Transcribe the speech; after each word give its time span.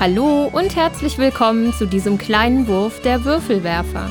Hallo 0.00 0.48
und 0.50 0.76
herzlich 0.76 1.18
willkommen 1.18 1.74
zu 1.74 1.86
diesem 1.86 2.16
kleinen 2.16 2.68
Wurf 2.68 3.02
der 3.02 3.26
Würfelwerfer. 3.26 4.10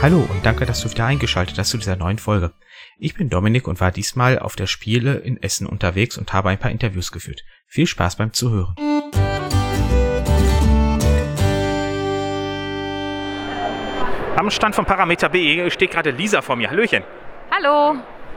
Hallo 0.00 0.18
und 0.18 0.46
danke, 0.46 0.64
dass 0.64 0.80
du 0.80 0.88
wieder 0.88 1.06
eingeschaltet 1.06 1.58
hast 1.58 1.70
zu 1.70 1.76
dieser 1.76 1.96
neuen 1.96 2.18
Folge. 2.18 2.52
Ich 3.00 3.16
bin 3.16 3.30
Dominik 3.30 3.66
und 3.66 3.80
war 3.80 3.90
diesmal 3.90 4.38
auf 4.38 4.54
der 4.54 4.68
Spiele 4.68 5.16
in 5.16 5.42
Essen 5.42 5.66
unterwegs 5.66 6.16
und 6.16 6.32
habe 6.32 6.50
ein 6.50 6.58
paar 6.58 6.70
Interviews 6.70 7.10
geführt. 7.10 7.42
Viel 7.66 7.88
Spaß 7.88 8.14
beim 8.14 8.32
Zuhören. 8.32 8.76
Am 14.36 14.50
Stand 14.50 14.76
von 14.76 14.84
Parameter 14.84 15.28
B 15.30 15.68
steht 15.70 15.90
gerade 15.90 16.12
Lisa 16.12 16.42
vor 16.42 16.54
mir. 16.54 16.70
Hallöchen. 16.70 17.02
Hallo. 17.50 17.96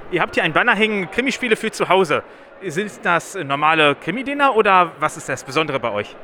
Ihr 0.09 0.20
habt 0.20 0.34
hier 0.34 0.44
ein 0.44 0.52
Banner 0.52 0.76
hängen, 0.76 1.12
Krimispiele 1.12 1.55
für 1.55 1.72
zu 1.72 1.88
Hause. 1.88 2.23
Sind 2.64 3.04
das 3.04 3.34
normale 3.34 3.96
Krimi-Dinner 3.96 4.56
oder 4.56 4.92
was 5.00 5.18
ist 5.18 5.28
das 5.28 5.44
Besondere 5.44 5.80
bei 5.80 5.92
euch? 5.92 6.16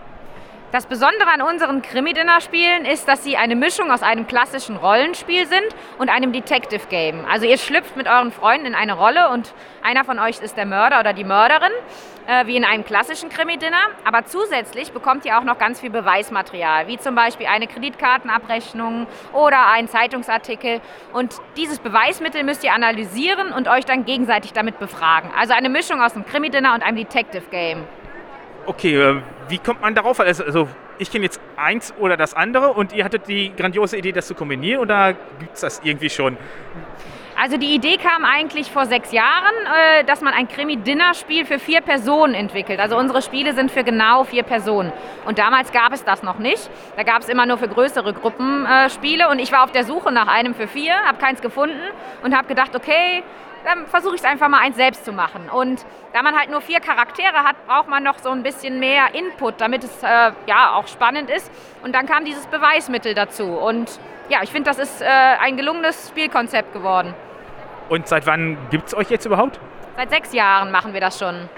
Das 0.72 0.86
Besondere 0.86 1.30
an 1.34 1.41
unseren 1.41 1.82
Krimi-Dinner-Spielen 1.82 2.86
ist, 2.86 3.08
dass 3.08 3.23
sie 3.23 3.38
eine 3.38 3.55
Mischung 3.55 3.90
aus 3.90 4.04
einem 4.04 4.27
klassischen 4.27 4.76
Rollenspiel 4.76 5.48
sind 5.48 5.66
und 5.98 6.10
einem 6.10 6.34
Detective 6.34 6.86
Game. 6.90 7.26
Also 7.26 7.48
ihr 7.48 7.58
schlüpft 7.58 7.98
mit 7.98 8.08
euren 8.08 8.32
Freunden 8.32 8.68
in 8.68 8.76
eine 8.76 8.94
Rolle 8.94 9.30
und 9.30 9.55
einer 9.82 10.04
von 10.04 10.20
euch 10.20 10.40
ist 10.40 10.58
der 10.58 10.68
Mörder 10.68 11.00
oder 11.00 11.13
die 11.13 11.23
Mörderin, 11.23 11.72
äh, 12.27 12.45
wie 12.45 12.55
in 12.55 12.63
einem 12.63 12.86
klassischen 12.86 13.30
Krimi-Dinner. 13.30 13.88
Aber 14.05 14.26
zusätzlich 14.26 14.91
bekommt 14.91 15.26
ihr 15.26 15.40
auch 15.40 15.44
noch 15.44 15.58
ganz 15.58 15.80
viel 15.80 15.90
Beweismaterial, 15.90 16.88
wie 16.88 16.98
zum 16.98 17.16
Beispiel 17.16 17.48
eine 17.48 17.68
Kreditkartenabrechnung 17.68 19.08
oder 19.34 19.68
ein 19.68 19.88
Zeitungsartikel. 19.88 20.82
Und 21.13 21.35
dieses 21.55 21.80
Beweismittel 21.80 22.44
müsst 22.44 22.63
ihr 22.63 22.73
analysieren 22.73 23.52
und 23.54 23.68
euch 23.68 23.85
dann 23.85 24.05
gegenseitig 24.05 24.54
damit 24.54 24.80
befragen. 24.80 25.32
Also 25.38 25.54
eine 25.54 25.70
Mischung 25.70 26.01
aus 26.01 26.13
einem 26.13 26.26
Krimi-Dinner 26.26 26.74
und 26.74 26.84
einem 26.84 26.98
Detective 26.98 27.43
Game. 27.49 27.84
Okay, 28.66 28.96
äh, 28.96 29.21
wie 29.48 29.60
kommt 29.60 29.82
man 29.82 29.96
darauf? 29.96 30.20
Also, 30.20 30.44
also 30.44 30.68
ich 30.99 31.10
kenne 31.10 31.23
jetzt 31.23 31.40
eins 31.55 31.94
oder 31.99 32.18
das 32.18 32.34
andere 32.34 32.73
und 32.73 32.91
ihr 32.91 33.05
hattet 33.05 33.27
die 33.27 33.54
grandiose 33.55 33.98
Idee, 33.98 34.12
das 34.12 34.27
zu 34.27 34.35
kombinieren 34.35 34.82
oder 34.82 35.13
gibt 35.40 35.55
es 35.55 35.62
das 35.62 35.82
irgendwie 35.84 36.10
schon? 36.10 36.38
Also 37.40 37.57
die 37.57 37.76
Idee 37.76 37.98
kam 37.98 38.26
eigentlich 38.26 38.71
vor 38.71 38.88
sechs 38.88 39.12
Jahren, 39.12 39.54
äh, 39.99 40.04
dass 40.05 40.21
man 40.21 40.34
ein 40.34 40.48
Krimi-Dinner-Spiel 40.48 41.46
für 41.46 41.60
vier 41.60 41.82
Personen 41.82 42.34
entwickelt. 42.34 42.79
Also 42.79 42.98
unsere 42.98 43.21
Spiele 43.21 43.54
sind 43.54 43.70
für 43.70 43.84
genau 43.84 44.24
vier 44.24 44.41
Personen. 44.41 44.91
Und 45.24 45.38
damals 45.38 45.71
gab 45.71 45.94
es 45.94 46.04
das 46.04 46.24
noch 46.24 46.40
nicht. 46.40 46.68
Da 46.96 47.04
gab 47.04 47.21
es 47.21 47.29
immer 47.29 47.46
nur 47.46 47.60
für 47.60 47.68
größere 47.68 48.13
Gruppenspiele. 48.13 49.26
Äh, 49.26 49.27
und 49.27 49.38
ich 49.38 49.52
war 49.52 49.63
auf 49.63 49.71
der 49.71 49.84
Suche 49.84 50.12
nach 50.12 50.27
einem 50.27 50.55
für 50.55 50.68
vier, 50.68 50.96
habe 51.05 51.20
keins 51.20 51.40
gefunden 51.40 51.79
und 52.24 52.35
habe 52.35 52.48
gedacht, 52.48 52.76
okay, 52.76 53.21
dann 53.66 53.85
versuche 53.85 54.16
ich 54.16 54.22
es 54.22 54.26
einfach 54.26 54.48
mal 54.48 54.62
eins 54.62 54.76
selbst 54.76 55.05
zu 55.05 55.12
machen. 55.12 55.48
Und 55.48 55.85
da 56.13 56.24
man 56.24 56.35
halt 56.35 56.49
nur 56.49 56.62
vier 56.62 56.79
Charaktere 56.79 57.44
hat, 57.44 57.68
braucht 57.68 57.88
man 57.88 58.01
noch 58.01 58.18
so 58.18 58.32
ein 58.32 58.41
bisschen 58.41 58.79
mehr 58.79 59.13
Input, 59.13 59.62
damit 59.62 59.84
es 59.84 60.01
äh, 60.01 60.32
ja 60.48 60.74
auch 60.74 60.88
spannend 60.88 61.29
ist. 61.29 61.51
Und 61.84 61.94
dann 61.94 62.07
kam 62.07 62.26
dieses 62.26 62.48
Beweismittel 62.48 63.13
dazu. 63.13 63.46
Und 63.46 63.99
ja, 64.29 64.40
ich 64.41 64.50
finde, 64.50 64.72
das 64.72 64.79
ist 64.79 65.03
äh, 65.03 65.06
ein 65.06 65.56
gelungenes 65.56 66.09
Spielkonzept 66.09 66.74
geworden. 66.74 67.13
Und 67.90 68.07
seit 68.07 68.25
wann 68.25 68.57
gibt 68.69 68.88
es 68.88 68.96
euch 68.96 69.09
jetzt 69.09 69.25
überhaupt? 69.25 69.59
Seit 69.96 70.09
sechs 70.09 70.34
Jahren 70.34 70.72
machen 70.72 70.94
wir 70.94 71.02
das 71.02 71.18
schon. 71.18 71.50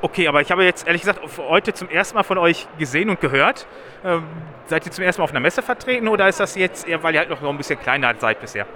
Okay, 0.00 0.28
aber 0.28 0.40
ich 0.40 0.50
habe 0.52 0.64
jetzt 0.64 0.86
ehrlich 0.86 1.02
gesagt 1.02 1.20
heute 1.38 1.74
zum 1.74 1.88
ersten 1.88 2.16
Mal 2.16 2.22
von 2.22 2.38
euch 2.38 2.68
gesehen 2.78 3.10
und 3.10 3.20
gehört. 3.20 3.66
Ähm, 4.04 4.24
seid 4.66 4.86
ihr 4.86 4.92
zum 4.92 5.02
ersten 5.02 5.20
Mal 5.20 5.24
auf 5.24 5.30
einer 5.30 5.40
Messe 5.40 5.60
vertreten 5.60 6.06
oder 6.06 6.28
ist 6.28 6.38
das 6.38 6.54
jetzt 6.54 6.86
eher, 6.86 7.02
weil 7.02 7.14
ihr 7.14 7.20
halt 7.20 7.30
noch 7.30 7.42
ein 7.42 7.56
bisschen 7.56 7.80
kleiner 7.80 8.14
seid 8.16 8.40
bisher? 8.40 8.66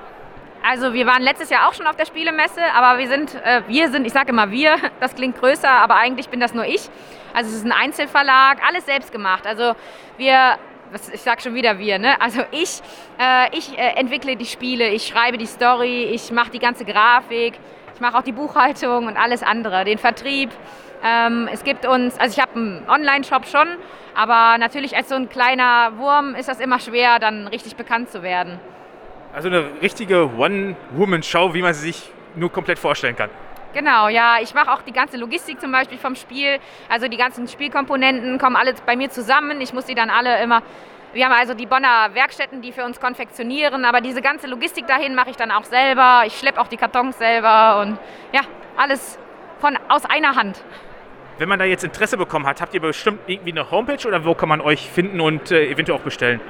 Also 0.65 0.93
wir 0.93 1.07
waren 1.07 1.23
letztes 1.23 1.51
Jahr 1.51 1.69
auch 1.69 1.75
schon 1.75 1.87
auf 1.87 1.97
der 1.97 2.07
Spielemesse, 2.07 2.61
aber 2.75 2.99
wir 2.99 3.09
sind, 3.09 3.35
äh, 3.35 3.63
wir 3.67 3.89
sind, 3.91 4.07
ich 4.07 4.13
sage 4.13 4.31
immer 4.31 4.51
wir, 4.51 4.77
das 5.01 5.15
klingt 5.15 5.39
größer, 5.39 5.69
aber 5.69 5.97
eigentlich 5.97 6.29
bin 6.29 6.41
das 6.41 6.55
nur 6.55 6.65
ich. 6.65 6.89
Also 7.35 7.51
es 7.51 7.57
ist 7.57 7.65
ein 7.65 7.73
Einzelverlag, 7.73 8.59
alles 8.67 8.87
selbst 8.87 9.13
gemacht. 9.13 9.47
Also 9.47 9.75
wir, 10.17 10.57
ich 11.13 11.21
sage 11.21 11.41
schon 11.41 11.55
wieder 11.55 11.79
wir, 11.79 11.99
ne? 11.99 12.21
Also 12.21 12.43
ich, 12.51 12.81
äh, 13.19 13.57
ich 13.57 13.77
äh, 13.79 13.99
entwickle 13.99 14.37
die 14.37 14.47
Spiele, 14.47 14.89
ich 14.89 15.07
schreibe 15.07 15.39
die 15.39 15.47
Story, 15.47 16.05
ich 16.05 16.31
mache 16.31 16.51
die 16.51 16.59
ganze 16.59 16.85
Grafik, 16.85 17.55
ich 17.95 18.01
mache 18.01 18.17
auch 18.17 18.23
die 18.23 18.33
Buchhaltung 18.33 19.07
und 19.07 19.17
alles 19.17 19.43
andere, 19.43 19.85
den 19.85 19.99
Vertrieb. 19.99 20.51
Ähm, 21.05 21.49
es 21.53 21.65
gibt 21.65 21.87
uns, 21.87 22.19
also 22.19 22.39
ich 22.39 22.41
habe 22.41 22.55
einen 22.55 22.89
Online-Shop 22.89 23.47
schon, 23.47 23.69
aber 24.15 24.59
natürlich 24.59 24.97
als 24.97 25.09
so 25.09 25.15
ein 25.15 25.29
kleiner 25.29 25.93
Wurm 25.97 26.35
ist 26.35 26.49
das 26.49 26.61
immer 26.61 26.79
schwer, 26.79 27.19
dann 27.19 27.49
richtig 27.49 27.77
bekannt 27.77 28.11
zu 28.11 28.23
werden. 28.23 28.61
Also 29.35 29.49
eine 29.49 29.65
richtige 29.81 30.31
One-Woman-Show, 30.37 31.55
wie 31.55 31.63
man 31.63 31.75
sie 31.75 31.87
sich 31.87 32.11
nur 32.37 32.53
komplett 32.53 32.79
vorstellen 32.79 33.17
kann. 33.17 33.31
Genau, 33.75 34.09
ja. 34.09 34.37
Ich 34.41 34.55
mache 34.55 34.71
auch 34.71 34.83
die 34.83 34.93
ganze 34.93 35.17
Logistik 35.17 35.61
zum 35.61 35.73
Beispiel 35.73 35.99
vom 35.99 36.15
Spiel. 36.15 36.59
Also 36.89 37.09
die 37.09 37.17
ganzen 37.17 37.49
Spielkomponenten 37.49 38.39
kommen 38.39 38.57
alle 38.57 38.75
bei 38.87 38.97
mir 38.97 39.11
zusammen. 39.11 39.61
Ich 39.61 39.73
muss 39.73 39.87
sie 39.87 39.95
dann 39.95 40.11
alle 40.11 40.43
immer. 40.43 40.63
Wir 41.15 41.27
haben 41.27 41.33
also 41.33 41.53
die 41.53 41.67
Bonner 41.67 42.15
Werkstätten, 42.15 42.63
die 42.63 42.73
für 42.73 42.85
uns 42.85 42.99
konfektionieren, 42.99 43.85
aber 43.85 44.01
diese 44.01 44.23
ganze 44.23 44.47
Logistik 44.47 44.87
dahin 44.87 45.15
mache 45.15 45.29
ich 45.29 45.37
dann 45.37 45.51
auch 45.51 45.65
selber. 45.65 46.23
Ich 46.27 46.39
schleppe 46.39 46.59
auch 46.59 46.69
die 46.69 46.79
Kartons 46.79 47.19
selber 47.19 47.81
und 47.83 47.99
ja, 48.33 48.41
alles 48.79 49.19
von, 49.61 49.79
aus 49.89 50.07
einer 50.07 50.37
Hand. 50.37 50.65
Wenn 51.37 51.51
man 51.51 51.59
da 51.59 51.67
jetzt 51.67 51.85
Interesse 51.85 52.17
bekommen 52.17 52.47
hat, 52.47 52.63
habt 52.63 52.73
ihr 52.73 52.81
bestimmt 52.81 53.21
irgendwie 53.27 53.53
eine 53.53 53.71
Homepage 53.71 54.07
oder 54.09 54.25
wo 54.25 54.35
kann 54.35 54.49
man 54.49 54.63
euch 54.63 54.89
finden 54.91 55.21
und 55.21 55.51
äh, 55.51 55.71
eventuell 55.71 55.99
auch 55.99 56.03
bestellen? 56.03 56.41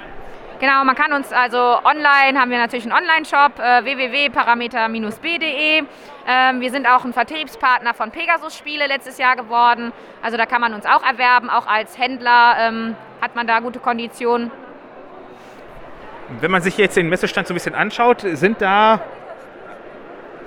Genau, 0.63 0.85
man 0.85 0.95
kann 0.95 1.13
uns 1.13 1.33
also 1.33 1.59
online, 1.59 2.39
haben 2.39 2.53
wir 2.53 2.59
natürlich 2.59 2.85
einen 2.85 2.93
Online-Shop, 2.93 3.59
äh, 3.59 3.83
www.parameter-b.de. 3.83 5.83
Ähm, 6.29 6.61
wir 6.61 6.71
sind 6.71 6.87
auch 6.87 7.05
ein 7.05 7.13
Vertriebspartner 7.13 7.95
von 7.95 8.13
Pegasus 8.13 8.57
Spiele 8.57 8.87
letztes 8.87 9.19
Jahr 9.19 9.35
geworden. 9.35 9.93
Also 10.23 10.37
da 10.37 10.47
kann 10.47 10.61
man 10.61 10.73
uns 10.73 10.87
auch 10.87 11.03
erwerben, 11.03 11.51
auch 11.51 11.67
als 11.67 11.99
Händler 11.99 12.55
ähm, 12.61 12.95
hat 13.21 13.35
man 13.35 13.49
da 13.49 13.59
gute 13.59 13.81
Konditionen. 13.81 14.53
Wenn 16.41 16.53
man 16.53 16.63
sich 16.63 16.79
jetzt 16.79 16.97
den 16.97 17.09
Messestand 17.09 17.49
so 17.49 17.55
ein 17.55 17.57
bisschen 17.57 17.75
anschaut, 17.75 18.21
sind 18.21 18.63
da 18.63 19.01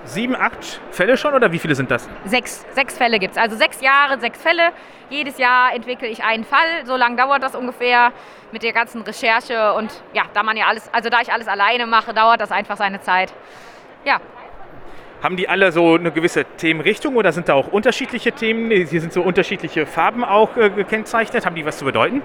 sieben, 0.05 0.35
acht 0.35 0.79
Fälle 0.91 1.17
schon 1.17 1.33
oder 1.33 1.51
wie 1.51 1.59
viele 1.59 1.75
sind 1.75 1.91
das? 1.91 2.07
Sechs, 2.25 2.65
sechs 2.73 2.97
Fälle 2.97 3.19
gibt 3.19 3.35
es. 3.35 3.41
Also 3.41 3.55
sechs 3.55 3.81
Jahre, 3.81 4.19
sechs 4.19 4.41
Fälle. 4.41 4.71
Jedes 5.09 5.37
Jahr 5.37 5.73
entwickle 5.73 6.07
ich 6.07 6.23
einen 6.23 6.43
Fall. 6.43 6.85
So 6.85 6.95
lange 6.95 7.15
dauert 7.15 7.43
das 7.43 7.55
ungefähr 7.55 8.11
mit 8.51 8.63
der 8.63 8.73
ganzen 8.73 9.01
Recherche. 9.01 9.73
Und 9.73 9.91
ja, 10.13 10.23
da 10.33 10.43
man 10.43 10.57
ja 10.57 10.65
alles, 10.67 10.89
also 10.93 11.09
da 11.09 11.21
ich 11.21 11.31
alles 11.31 11.47
alleine 11.47 11.85
mache, 11.85 12.13
dauert 12.13 12.41
das 12.41 12.51
einfach 12.51 12.77
seine 12.77 13.01
Zeit. 13.01 13.33
Ja. 14.03 14.19
Haben 15.21 15.37
die 15.37 15.49
alle 15.49 15.71
so 15.71 15.95
eine 15.95 16.11
gewisse 16.11 16.45
Themenrichtung 16.45 17.15
oder 17.15 17.31
sind 17.31 17.49
da 17.49 17.53
auch 17.53 17.67
unterschiedliche 17.67 18.31
Themen? 18.31 18.69
Hier 18.69 19.01
sind 19.01 19.13
so 19.13 19.21
unterschiedliche 19.21 19.85
Farben 19.85 20.23
auch 20.23 20.55
äh, 20.57 20.69
gekennzeichnet. 20.69 21.45
Haben 21.45 21.55
die 21.55 21.65
was 21.65 21.77
zu 21.77 21.85
bedeuten? 21.85 22.21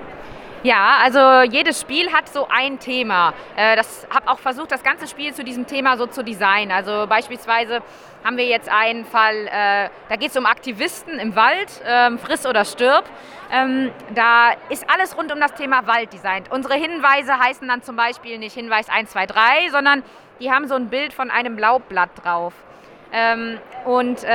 Ja, 0.63 0.99
also 1.03 1.51
jedes 1.51 1.81
Spiel 1.81 2.13
hat 2.13 2.29
so 2.29 2.47
ein 2.51 2.79
Thema. 2.79 3.33
Äh, 3.57 3.77
das 3.77 4.07
habe 4.15 4.29
auch 4.29 4.39
versucht, 4.39 4.71
das 4.71 4.83
ganze 4.83 5.07
Spiel 5.07 5.33
zu 5.33 5.43
diesem 5.43 5.67
Thema 5.67 5.97
so 5.97 6.07
zu 6.07 6.23
designen. 6.23 6.71
Also 6.71 7.07
beispielsweise 7.09 7.81
haben 8.23 8.37
wir 8.37 8.45
jetzt 8.45 8.69
einen 8.71 9.07
Fall, 9.07 9.47
äh, 9.47 9.89
da 10.11 10.17
geht 10.17 10.33
es 10.33 10.37
um 10.37 10.45
Aktivisten 10.45 11.19
im 11.19 11.35
Wald, 11.35 11.81
ähm, 11.87 12.19
friss 12.19 12.45
oder 12.45 12.67
stirb. 12.67 13.07
Ähm, 13.51 13.91
da 14.15 14.51
ist 14.69 14.85
alles 14.93 15.17
rund 15.17 15.33
um 15.33 15.41
das 15.41 15.55
Thema 15.55 15.87
Wald 15.87 16.13
designt. 16.13 16.53
Unsere 16.53 16.75
Hinweise 16.75 17.39
heißen 17.39 17.67
dann 17.67 17.83
zum 17.83 17.97
Beispiel 17.97 18.37
nicht 18.37 18.53
Hinweis 18.53 18.91
1, 18.91 19.13
2, 19.13 19.27
3, 19.27 19.71
sondern 19.71 20.03
die 20.41 20.53
haben 20.53 20.69
so 20.69 20.75
ein 20.75 20.91
Bild 20.91 21.15
von 21.15 21.31
einem 21.31 21.59
Laubblatt 21.59 22.11
drauf. 22.23 22.53
Ähm, 23.13 23.59
und 23.87 24.27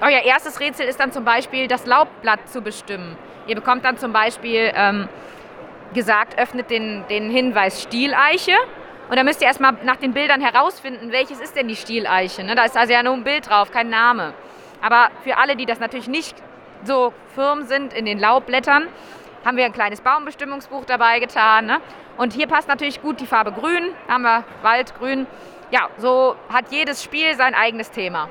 euer 0.00 0.22
erstes 0.24 0.58
Rätsel 0.58 0.86
ist 0.86 0.98
dann 0.98 1.12
zum 1.12 1.24
Beispiel, 1.24 1.68
das 1.68 1.84
Laubblatt 1.86 2.48
zu 2.48 2.62
bestimmen. 2.62 3.16
Ihr 3.46 3.54
bekommt 3.54 3.84
dann 3.84 3.98
zum 3.98 4.12
Beispiel 4.12 4.72
gesagt, 5.94 6.38
öffnet 6.38 6.70
den, 6.70 7.04
den 7.08 7.30
Hinweis 7.30 7.82
Stieleiche. 7.82 8.56
Und 9.08 9.16
da 9.16 9.22
müsst 9.22 9.40
ihr 9.40 9.46
erstmal 9.46 9.74
nach 9.84 9.96
den 9.96 10.12
Bildern 10.12 10.40
herausfinden, 10.40 11.12
welches 11.12 11.40
ist 11.40 11.54
denn 11.56 11.68
die 11.68 11.76
Stieleiche. 11.76 12.42
Ne? 12.42 12.54
Da 12.54 12.64
ist 12.64 12.76
also 12.76 12.92
ja 12.92 13.02
nur 13.02 13.14
ein 13.14 13.24
Bild 13.24 13.48
drauf, 13.48 13.70
kein 13.70 13.88
Name. 13.88 14.34
Aber 14.82 15.10
für 15.22 15.36
alle, 15.36 15.56
die 15.56 15.66
das 15.66 15.78
natürlich 15.78 16.08
nicht 16.08 16.36
so 16.84 17.12
firm 17.34 17.64
sind 17.64 17.92
in 17.92 18.04
den 18.04 18.18
Laubblättern, 18.18 18.88
haben 19.44 19.56
wir 19.56 19.64
ein 19.64 19.72
kleines 19.72 20.00
Baumbestimmungsbuch 20.00 20.84
dabei 20.84 21.20
getan. 21.20 21.66
Ne? 21.66 21.80
Und 22.16 22.32
hier 22.32 22.48
passt 22.48 22.68
natürlich 22.68 23.00
gut 23.00 23.20
die 23.20 23.26
Farbe 23.26 23.52
Grün, 23.52 23.92
haben 24.08 24.22
wir 24.22 24.44
Waldgrün. 24.62 25.26
Ja, 25.70 25.88
so 25.98 26.36
hat 26.52 26.66
jedes 26.70 27.02
Spiel 27.02 27.34
sein 27.36 27.54
eigenes 27.54 27.90
Thema. 27.90 28.28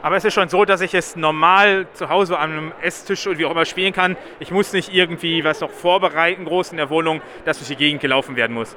Aber 0.00 0.16
es 0.16 0.24
ist 0.24 0.34
schon 0.34 0.48
so, 0.48 0.64
dass 0.64 0.80
ich 0.80 0.94
es 0.94 1.16
normal 1.16 1.86
zu 1.92 2.08
Hause 2.08 2.38
an 2.38 2.52
einem 2.52 2.72
Esstisch 2.82 3.26
oder 3.26 3.38
wie 3.38 3.46
auch 3.46 3.50
immer 3.50 3.64
spielen 3.64 3.92
kann. 3.92 4.16
Ich 4.38 4.50
muss 4.50 4.72
nicht 4.72 4.92
irgendwie 4.94 5.42
was 5.42 5.60
noch 5.60 5.70
vorbereiten, 5.70 6.44
groß 6.44 6.70
in 6.70 6.76
der 6.76 6.88
Wohnung, 6.88 7.20
dass 7.44 7.58
durch 7.58 7.68
die 7.68 7.76
Gegend 7.76 8.00
gelaufen 8.00 8.36
werden 8.36 8.54
muss. 8.54 8.76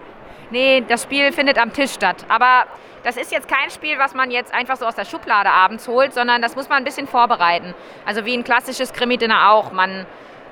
Nee, 0.49 0.83
das 0.87 1.03
Spiel 1.03 1.31
findet 1.31 1.57
am 1.59 1.71
Tisch 1.73 1.91
statt. 1.91 2.25
Aber 2.27 2.65
das 3.03 3.17
ist 3.17 3.31
jetzt 3.31 3.47
kein 3.47 3.69
Spiel, 3.69 3.97
was 3.99 4.13
man 4.13 4.31
jetzt 4.31 4.53
einfach 4.53 4.77
so 4.77 4.85
aus 4.85 4.95
der 4.95 5.05
Schublade 5.05 5.49
abends 5.49 5.87
holt, 5.87 6.13
sondern 6.13 6.41
das 6.41 6.55
muss 6.55 6.69
man 6.69 6.79
ein 6.79 6.83
bisschen 6.83 7.07
vorbereiten. 7.07 7.73
Also 8.05 8.25
wie 8.25 8.33
ein 8.33 8.43
klassisches 8.43 8.91
Krimi-Dinner 8.91 9.51
auch. 9.51 9.71
Man, 9.71 10.05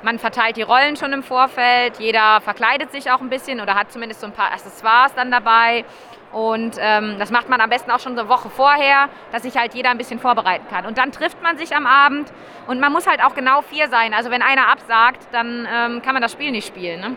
man 0.03 0.19
verteilt 0.19 0.55
die 0.55 0.61
Rollen 0.61 0.95
schon 0.95 1.13
im 1.13 1.23
Vorfeld, 1.23 1.99
jeder 1.99 2.41
verkleidet 2.41 2.91
sich 2.91 3.11
auch 3.11 3.21
ein 3.21 3.29
bisschen 3.29 3.59
oder 3.59 3.75
hat 3.75 3.91
zumindest 3.91 4.21
so 4.21 4.27
ein 4.27 4.33
paar 4.33 4.51
Accessoires 4.51 5.13
dann 5.15 5.31
dabei. 5.31 5.83
Und 6.31 6.75
ähm, 6.79 7.15
das 7.17 7.31
macht 7.31 7.49
man 7.49 7.59
am 7.59 7.69
besten 7.69 7.89
auch 7.91 7.99
schon 7.99 8.17
eine 8.17 8.29
Woche 8.29 8.49
vorher, 8.49 9.09
dass 9.31 9.43
sich 9.43 9.57
halt 9.57 9.73
jeder 9.73 9.89
ein 9.89 9.97
bisschen 9.97 10.19
vorbereiten 10.19 10.65
kann. 10.69 10.85
Und 10.85 10.97
dann 10.97 11.11
trifft 11.11 11.41
man 11.41 11.57
sich 11.57 11.75
am 11.75 11.87
Abend 11.87 12.31
und 12.67 12.79
man 12.79 12.91
muss 12.91 13.07
halt 13.07 13.23
auch 13.23 13.33
genau 13.33 13.61
vier 13.63 13.89
sein. 13.89 14.13
Also 14.13 14.29
wenn 14.29 14.41
einer 14.41 14.67
absagt, 14.67 15.27
dann 15.31 15.67
ähm, 15.71 16.01
kann 16.01 16.13
man 16.13 16.21
das 16.21 16.31
Spiel 16.31 16.51
nicht 16.51 16.67
spielen. 16.67 17.01
Ne? 17.01 17.15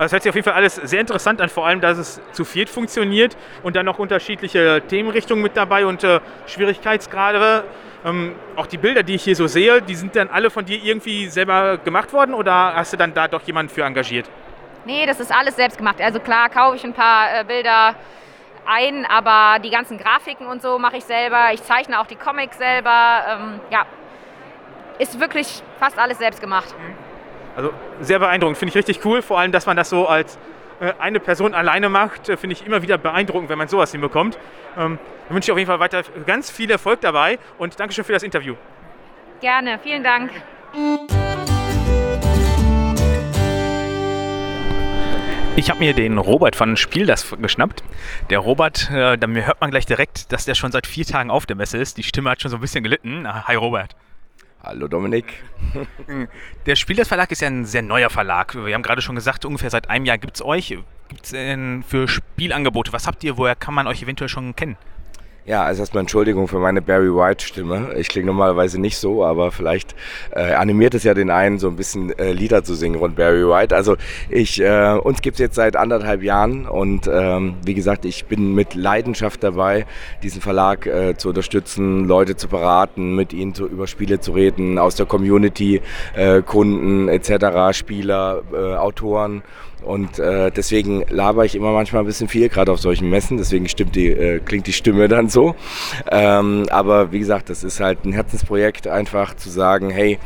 Also 0.00 0.14
hört 0.14 0.22
sich 0.22 0.30
auf 0.30 0.34
jeden 0.34 0.46
Fall 0.46 0.54
alles 0.54 0.76
sehr 0.76 1.00
interessant 1.00 1.40
an, 1.40 1.50
vor 1.50 1.66
allem, 1.66 1.80
dass 1.80 1.98
es 1.98 2.20
zu 2.32 2.44
viert 2.44 2.70
funktioniert 2.70 3.36
und 3.62 3.76
dann 3.76 3.84
noch 3.84 3.98
unterschiedliche 3.98 4.82
Themenrichtungen 4.88 5.42
mit 5.42 5.56
dabei 5.56 5.84
und 5.84 6.02
äh, 6.02 6.20
Schwierigkeitsgrade. 6.46 7.64
Ähm, 8.04 8.34
auch 8.56 8.66
die 8.66 8.78
Bilder, 8.78 9.02
die 9.02 9.16
ich 9.16 9.24
hier 9.24 9.36
so 9.36 9.46
sehe, 9.46 9.82
die 9.82 9.94
sind 9.94 10.16
dann 10.16 10.30
alle 10.30 10.48
von 10.48 10.64
dir 10.64 10.82
irgendwie 10.82 11.28
selber 11.28 11.76
gemacht 11.76 12.14
worden 12.14 12.34
oder 12.34 12.74
hast 12.74 12.94
du 12.94 12.96
dann 12.96 13.12
da 13.12 13.28
doch 13.28 13.42
jemanden 13.42 13.72
für 13.72 13.82
engagiert? 13.82 14.28
Nee, 14.84 15.06
das 15.06 15.20
ist 15.20 15.32
alles 15.32 15.56
selbst 15.56 15.78
gemacht. 15.78 16.00
Also 16.00 16.20
klar 16.20 16.48
kaufe 16.48 16.76
ich 16.76 16.84
ein 16.84 16.94
paar 16.94 17.40
äh, 17.40 17.44
Bilder 17.44 17.94
ein, 18.66 19.06
aber 19.06 19.58
die 19.60 19.70
ganzen 19.70 19.98
Grafiken 19.98 20.46
und 20.46 20.62
so 20.62 20.78
mache 20.78 20.96
ich 20.96 21.04
selber. 21.04 21.52
Ich 21.52 21.62
zeichne 21.62 22.00
auch 22.00 22.06
die 22.06 22.16
Comics 22.16 22.58
selber. 22.58 23.24
Ähm, 23.28 23.60
ja, 23.70 23.84
ist 24.98 25.18
wirklich 25.18 25.62
fast 25.78 25.98
alles 25.98 26.18
selbst 26.18 26.40
gemacht. 26.40 26.74
Also 27.56 27.72
sehr 28.00 28.18
beeindruckend, 28.18 28.58
finde 28.58 28.70
ich 28.70 28.76
richtig 28.76 29.04
cool. 29.04 29.22
Vor 29.22 29.38
allem, 29.38 29.52
dass 29.52 29.66
man 29.66 29.76
das 29.76 29.90
so 29.90 30.06
als 30.06 30.38
äh, 30.80 30.92
eine 30.98 31.20
Person 31.20 31.54
alleine 31.54 31.88
macht, 31.88 32.28
äh, 32.28 32.36
finde 32.36 32.54
ich 32.54 32.66
immer 32.66 32.82
wieder 32.82 32.98
beeindruckend, 32.98 33.48
wenn 33.50 33.58
man 33.58 33.68
sowas 33.68 33.92
hinbekommt. 33.92 34.38
Ähm, 34.78 34.98
dann 35.28 35.34
wünsche 35.34 35.46
ich 35.46 35.52
auf 35.52 35.58
jeden 35.58 35.68
Fall 35.68 35.80
weiter 35.80 36.02
ganz 36.26 36.50
viel 36.50 36.70
Erfolg 36.70 37.00
dabei 37.00 37.38
und 37.58 37.78
Dankeschön 37.78 38.04
für 38.04 38.12
das 38.12 38.22
Interview. 38.22 38.54
Gerne, 39.40 39.78
vielen 39.82 40.04
Dank. 40.04 40.30
Ich 45.56 45.68
habe 45.68 45.80
mir 45.80 45.92
den 45.92 46.16
Robert 46.16 46.56
von 46.56 46.76
Spiel 46.76 47.06
das 47.06 47.34
geschnappt. 47.40 47.82
Der 48.30 48.38
Robert, 48.38 48.90
äh, 48.90 49.18
da 49.18 49.26
hört 49.26 49.60
man 49.60 49.70
gleich 49.70 49.84
direkt, 49.84 50.32
dass 50.32 50.44
der 50.44 50.54
schon 50.54 50.72
seit 50.72 50.86
vier 50.86 51.04
Tagen 51.04 51.30
auf 51.30 51.44
der 51.44 51.56
Messe 51.56 51.76
ist. 51.76 51.98
Die 51.98 52.02
Stimme 52.02 52.30
hat 52.30 52.40
schon 52.40 52.50
so 52.50 52.56
ein 52.56 52.60
bisschen 52.60 52.82
gelitten. 52.82 53.26
Ah, 53.26 53.44
hi 53.46 53.56
Robert. 53.56 53.96
Hallo 54.62 54.88
Dominik. 54.88 55.42
Der 56.66 56.76
Spielers 56.76 57.08
Verlag 57.08 57.32
ist 57.32 57.40
ja 57.40 57.48
ein 57.48 57.64
sehr 57.64 57.80
neuer 57.80 58.10
Verlag. 58.10 58.54
Wir 58.54 58.74
haben 58.74 58.82
gerade 58.82 59.00
schon 59.00 59.14
gesagt, 59.14 59.46
ungefähr 59.46 59.70
seit 59.70 59.88
einem 59.88 60.04
Jahr 60.04 60.18
gibt 60.18 60.36
es 60.36 60.44
euch. 60.44 60.76
Gibt 61.08 61.24
es 61.24 61.30
denn 61.30 61.82
für 61.82 62.06
Spielangebote? 62.08 62.92
Was 62.92 63.06
habt 63.06 63.24
ihr? 63.24 63.38
Woher 63.38 63.56
kann 63.56 63.72
man 63.72 63.86
euch 63.86 64.02
eventuell 64.02 64.28
schon 64.28 64.54
kennen? 64.54 64.76
Ja, 65.50 65.64
also 65.64 65.82
erstmal 65.82 66.02
Entschuldigung 66.02 66.46
für 66.46 66.60
meine 66.60 66.80
Barry 66.80 67.12
White-Stimme. 67.12 67.96
Ich 67.96 68.06
klinge 68.06 68.28
normalerweise 68.28 68.80
nicht 68.80 68.98
so, 68.98 69.24
aber 69.24 69.50
vielleicht 69.50 69.96
äh, 70.30 70.52
animiert 70.52 70.94
es 70.94 71.02
ja 71.02 71.12
den 71.12 71.28
einen, 71.28 71.58
so 71.58 71.66
ein 71.66 71.74
bisschen 71.74 72.16
äh, 72.20 72.30
Lieder 72.30 72.62
zu 72.62 72.74
singen 72.74 72.94
rund 72.94 73.16
Barry 73.16 73.44
White. 73.44 73.74
Also 73.74 73.96
ich, 74.28 74.60
äh, 74.60 74.92
uns 74.92 75.22
gibt 75.22 75.34
es 75.34 75.40
jetzt 75.40 75.56
seit 75.56 75.74
anderthalb 75.74 76.22
Jahren 76.22 76.66
und 76.66 77.10
ähm, 77.12 77.56
wie 77.64 77.74
gesagt, 77.74 78.04
ich 78.04 78.26
bin 78.26 78.54
mit 78.54 78.76
Leidenschaft 78.76 79.42
dabei, 79.42 79.86
diesen 80.22 80.40
Verlag 80.40 80.86
äh, 80.86 81.16
zu 81.16 81.30
unterstützen, 81.30 82.06
Leute 82.06 82.36
zu 82.36 82.46
beraten, 82.46 83.16
mit 83.16 83.32
ihnen 83.32 83.52
zu, 83.52 83.66
über 83.66 83.88
Spiele 83.88 84.20
zu 84.20 84.30
reden, 84.30 84.78
aus 84.78 84.94
der 84.94 85.06
Community, 85.06 85.82
äh, 86.14 86.42
Kunden 86.42 87.08
etc., 87.08 87.76
Spieler, 87.76 88.42
äh, 88.52 88.76
Autoren 88.76 89.42
und 89.82 90.18
äh, 90.18 90.50
deswegen 90.50 91.04
laber 91.08 91.44
ich 91.44 91.54
immer 91.54 91.72
manchmal 91.72 92.02
ein 92.02 92.06
bisschen 92.06 92.28
viel, 92.28 92.48
gerade 92.48 92.72
auf 92.72 92.80
solchen 92.80 93.08
Messen. 93.08 93.36
Deswegen 93.36 93.68
stimmt 93.68 93.96
die, 93.96 94.08
äh, 94.08 94.40
klingt 94.40 94.66
die 94.66 94.72
Stimme 94.72 95.08
dann 95.08 95.28
so. 95.28 95.54
Ähm, 96.10 96.66
aber 96.70 97.12
wie 97.12 97.18
gesagt, 97.18 97.50
das 97.50 97.64
ist 97.64 97.80
halt 97.80 98.04
ein 98.04 98.12
Herzensprojekt, 98.12 98.86
einfach 98.86 99.34
zu 99.34 99.50
sagen, 99.50 99.90
hey, 99.90 100.18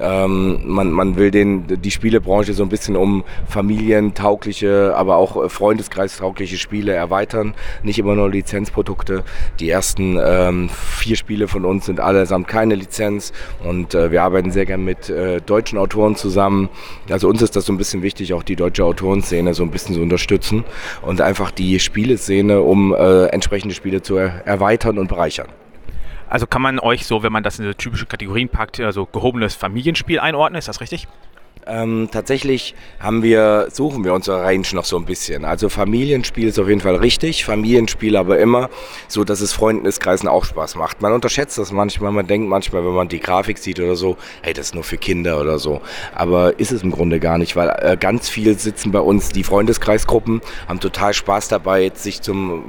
ähm, 0.00 0.60
man, 0.64 0.90
man 0.90 1.16
will 1.16 1.30
den, 1.30 1.66
die 1.66 1.90
Spielebranche 1.90 2.52
so 2.52 2.62
ein 2.62 2.68
bisschen 2.68 2.96
um 2.96 3.24
familientaugliche, 3.48 4.94
aber 4.96 5.16
auch 5.16 5.42
äh, 5.42 5.48
freundeskreistaugliche 5.48 6.58
Spiele 6.58 6.92
erweitern. 6.92 7.54
Nicht 7.82 7.98
immer 7.98 8.14
nur 8.14 8.30
Lizenzprodukte. 8.30 9.24
Die 9.60 9.70
ersten 9.70 10.18
ähm, 10.22 10.68
vier 10.68 11.16
Spiele 11.16 11.48
von 11.48 11.64
uns 11.64 11.86
sind 11.86 12.00
allesamt 12.00 12.48
keine 12.48 12.74
Lizenz 12.74 13.32
und 13.64 13.94
äh, 13.94 14.10
wir 14.10 14.22
arbeiten 14.22 14.50
sehr 14.50 14.66
gern 14.66 14.84
mit 14.84 15.08
äh, 15.08 15.40
deutschen 15.40 15.78
Autoren 15.78 16.16
zusammen. 16.16 16.68
Also 17.10 17.28
uns 17.28 17.42
ist 17.42 17.56
das 17.56 17.66
so 17.66 17.72
ein 17.72 17.78
bisschen 17.78 18.02
wichtig, 18.02 18.32
auch 18.34 18.42
die 18.42 18.56
deutsche 18.56 18.84
Autorenszene 18.84 19.54
so 19.54 19.62
ein 19.62 19.70
bisschen 19.70 19.94
zu 19.94 20.02
unterstützen 20.02 20.64
und 21.02 21.20
einfach 21.20 21.50
die 21.50 21.80
Spieleszene, 21.80 22.60
um 22.60 22.94
äh, 22.94 23.26
entsprechende 23.26 23.74
Spiele 23.74 24.02
zu 24.02 24.16
er 24.16 24.46
erweitern 24.46 24.98
und 24.98 25.08
bereichern. 25.08 25.48
Also 26.28 26.46
kann 26.46 26.62
man 26.62 26.80
euch 26.80 27.06
so, 27.06 27.22
wenn 27.22 27.32
man 27.32 27.42
das 27.42 27.58
in 27.58 27.72
typische 27.76 28.06
Kategorien 28.06 28.48
packt, 28.48 28.80
also 28.80 29.06
gehobenes 29.06 29.54
Familienspiel 29.54 30.18
einordnen, 30.18 30.58
ist 30.58 30.68
das 30.68 30.80
richtig? 30.80 31.06
Ähm, 31.68 32.08
tatsächlich 32.12 32.76
haben 33.00 33.24
wir, 33.24 33.66
suchen 33.72 34.04
wir 34.04 34.14
unsere 34.14 34.42
Range 34.42 34.66
noch 34.72 34.84
so 34.84 34.96
ein 34.96 35.04
bisschen. 35.04 35.44
Also 35.44 35.68
Familienspiel 35.68 36.46
ist 36.46 36.60
auf 36.60 36.68
jeden 36.68 36.80
Fall 36.80 36.94
richtig, 36.96 37.44
Familienspiel 37.44 38.16
aber 38.16 38.38
immer 38.38 38.70
so, 39.08 39.24
dass 39.24 39.40
es 39.40 39.52
Freundeskreisen 39.52 40.28
auch 40.28 40.44
Spaß 40.44 40.76
macht. 40.76 41.02
Man 41.02 41.12
unterschätzt 41.12 41.58
das 41.58 41.72
manchmal, 41.72 42.12
man 42.12 42.28
denkt 42.28 42.48
manchmal, 42.48 42.84
wenn 42.84 42.94
man 42.94 43.08
die 43.08 43.18
Grafik 43.18 43.58
sieht 43.58 43.80
oder 43.80 43.96
so, 43.96 44.16
hey, 44.42 44.52
das 44.52 44.66
ist 44.66 44.74
nur 44.74 44.84
für 44.84 44.96
Kinder 44.96 45.40
oder 45.40 45.58
so. 45.58 45.80
Aber 46.14 46.58
ist 46.60 46.70
es 46.70 46.84
im 46.84 46.92
Grunde 46.92 47.18
gar 47.18 47.36
nicht, 47.36 47.56
weil 47.56 47.68
äh, 47.80 47.96
ganz 47.96 48.28
viel 48.28 48.56
sitzen 48.56 48.92
bei 48.92 49.00
uns 49.00 49.30
die 49.30 49.42
Freundeskreisgruppen, 49.42 50.42
haben 50.68 50.78
total 50.78 51.14
Spaß 51.14 51.48
dabei, 51.48 51.90
sich 51.94 52.22
zum, 52.22 52.62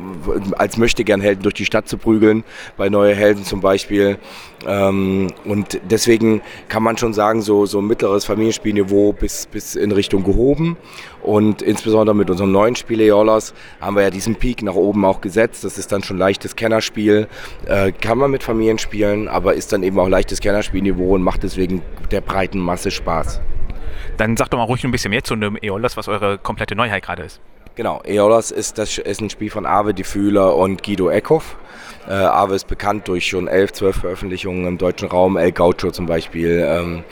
als 0.58 0.78
Möchtegern 0.78 1.22
Helden 1.22 1.44
durch 1.44 1.56
die 1.56 1.66
Stadt 1.66 1.88
zu 1.88 2.00
prügeln, 2.00 2.44
bei 2.78 2.90
Neue 2.90 3.14
Helden 3.14 3.44
zum 3.44 3.62
Beispiel. 3.62 4.18
Ähm, 4.66 5.28
und 5.46 5.80
deswegen 5.88 6.42
kann 6.68 6.82
man 6.82 6.98
schon 6.98 7.14
sagen, 7.14 7.44
so, 7.44 7.68
so 7.68 7.80
mittleres 7.80 8.26
Familienspiel 8.26 8.74
Niveau 8.88 9.14
bis, 9.14 9.48
bis 9.48 9.76
in 9.76 9.92
Richtung 9.92 10.24
gehoben. 10.24 10.78
Und 11.22 11.62
insbesondere 11.62 12.16
mit 12.16 12.30
unserem 12.30 12.52
neuen 12.52 12.76
Spiel 12.76 13.02
Eolas 13.02 13.54
haben 13.82 13.96
wir 13.96 14.04
ja 14.04 14.10
diesen 14.10 14.36
Peak 14.36 14.64
nach 14.64 14.76
oben 14.76 15.04
auch 15.06 15.22
gesetzt. 15.22 15.64
Das 15.64 15.78
ist 15.78 15.92
dann 15.92 16.04
schon 16.04 16.18
leichtes 16.18 16.56
Kennerspiel. 16.56 17.28
Äh, 17.66 17.92
kann 17.92 18.18
man 18.18 18.32
mit 18.32 18.44
Familien 18.44 18.78
spielen, 18.78 19.28
aber 19.28 19.54
ist 19.54 19.74
dann 19.74 19.84
eben 19.84 20.00
auch 20.00 20.08
leichtes 20.08 20.40
Kennerspielniveau 20.40 21.16
und 21.16 21.24
macht 21.24 21.44
deswegen 21.44 21.82
der 22.12 22.22
breiten 22.22 22.60
Masse 22.60 22.92
Spaß. 22.92 23.42
Dann 24.18 24.38
sagt 24.38 24.54
doch 24.54 24.58
mal 24.58 24.64
ruhig 24.64 24.84
ein 24.84 24.92
bisschen 24.92 25.12
mehr 25.12 25.24
zu 25.24 25.34
einem 25.34 25.58
Eolas, 25.62 25.98
was 25.98 26.08
eure 26.08 26.38
komplette 26.38 26.76
Neuheit 26.76 27.04
gerade 27.04 27.24
ist. 27.24 27.42
Genau, 27.76 28.02
Eolas 28.06 28.50
ist, 28.50 28.80
das 28.80 28.98
ist 28.98 29.22
ein 29.22 29.30
Spiel 29.30 29.52
von 29.52 29.68
Arve 29.68 29.94
die 29.94 30.04
Fühler 30.04 30.56
und 30.56 30.82
Guido 30.82 31.10
Eckhoff. 31.12 31.58
Äh, 32.08 32.14
Arve 32.14 32.56
ist 32.56 32.68
bekannt 32.68 33.08
durch 33.08 33.28
schon 33.28 33.48
elf, 33.48 33.74
zwölf 33.74 33.98
Veröffentlichungen 33.98 34.66
im 34.66 34.78
deutschen 34.78 35.10
Raum, 35.10 35.38
El 35.38 35.52
Gaucho 35.52 35.92
zum 35.92 36.06
Beispiel. 36.06 36.66
Ähm, 36.66 37.04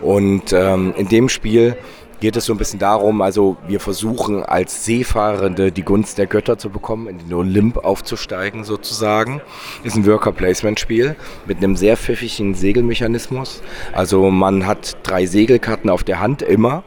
und 0.00 0.52
ähm, 0.52 0.94
in 0.96 1.08
dem 1.08 1.28
Spiel 1.28 1.76
geht 2.20 2.36
es 2.36 2.46
so 2.46 2.52
ein 2.52 2.58
bisschen 2.58 2.78
darum, 2.78 3.22
also 3.22 3.56
wir 3.66 3.80
versuchen 3.80 4.42
als 4.42 4.84
Seefahrende 4.84 5.70
die 5.70 5.82
Gunst 5.82 6.18
der 6.18 6.26
Götter 6.26 6.58
zu 6.58 6.70
bekommen, 6.70 7.06
in 7.06 7.18
den 7.18 7.32
Olymp 7.32 7.76
aufzusteigen 7.78 8.64
sozusagen. 8.64 9.40
Ist 9.84 9.96
ein 9.96 10.06
Worker-Placement-Spiel 10.06 11.16
mit 11.46 11.58
einem 11.58 11.76
sehr 11.76 11.96
pfiffigen 11.96 12.54
Segelmechanismus. 12.54 13.62
Also 13.92 14.30
man 14.30 14.66
hat 14.66 14.96
drei 15.04 15.26
Segelkarten 15.26 15.90
auf 15.90 16.02
der 16.02 16.20
Hand 16.20 16.42
immer 16.42 16.82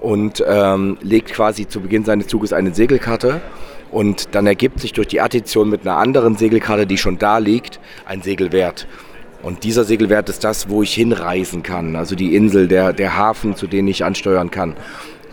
und 0.00 0.42
ähm, 0.46 0.98
legt 1.00 1.32
quasi 1.32 1.68
zu 1.68 1.80
Beginn 1.80 2.04
seines 2.04 2.26
Zuges 2.26 2.52
eine 2.52 2.74
Segelkarte 2.74 3.40
und 3.92 4.34
dann 4.34 4.46
ergibt 4.46 4.80
sich 4.80 4.92
durch 4.92 5.06
die 5.06 5.20
Addition 5.20 5.68
mit 5.68 5.82
einer 5.82 5.98
anderen 5.98 6.36
Segelkarte, 6.36 6.86
die 6.86 6.98
schon 6.98 7.18
da 7.18 7.38
liegt, 7.38 7.78
ein 8.06 8.22
Segelwert. 8.22 8.88
Und 9.42 9.64
dieser 9.64 9.84
Segelwert 9.84 10.28
ist 10.28 10.44
das, 10.44 10.68
wo 10.68 10.82
ich 10.82 10.94
hinreisen 10.94 11.62
kann, 11.62 11.96
also 11.96 12.14
die 12.14 12.34
Insel, 12.34 12.68
der, 12.68 12.92
der 12.92 13.16
Hafen, 13.16 13.54
zu 13.54 13.66
dem 13.66 13.88
ich 13.88 14.04
ansteuern 14.04 14.50
kann. 14.50 14.76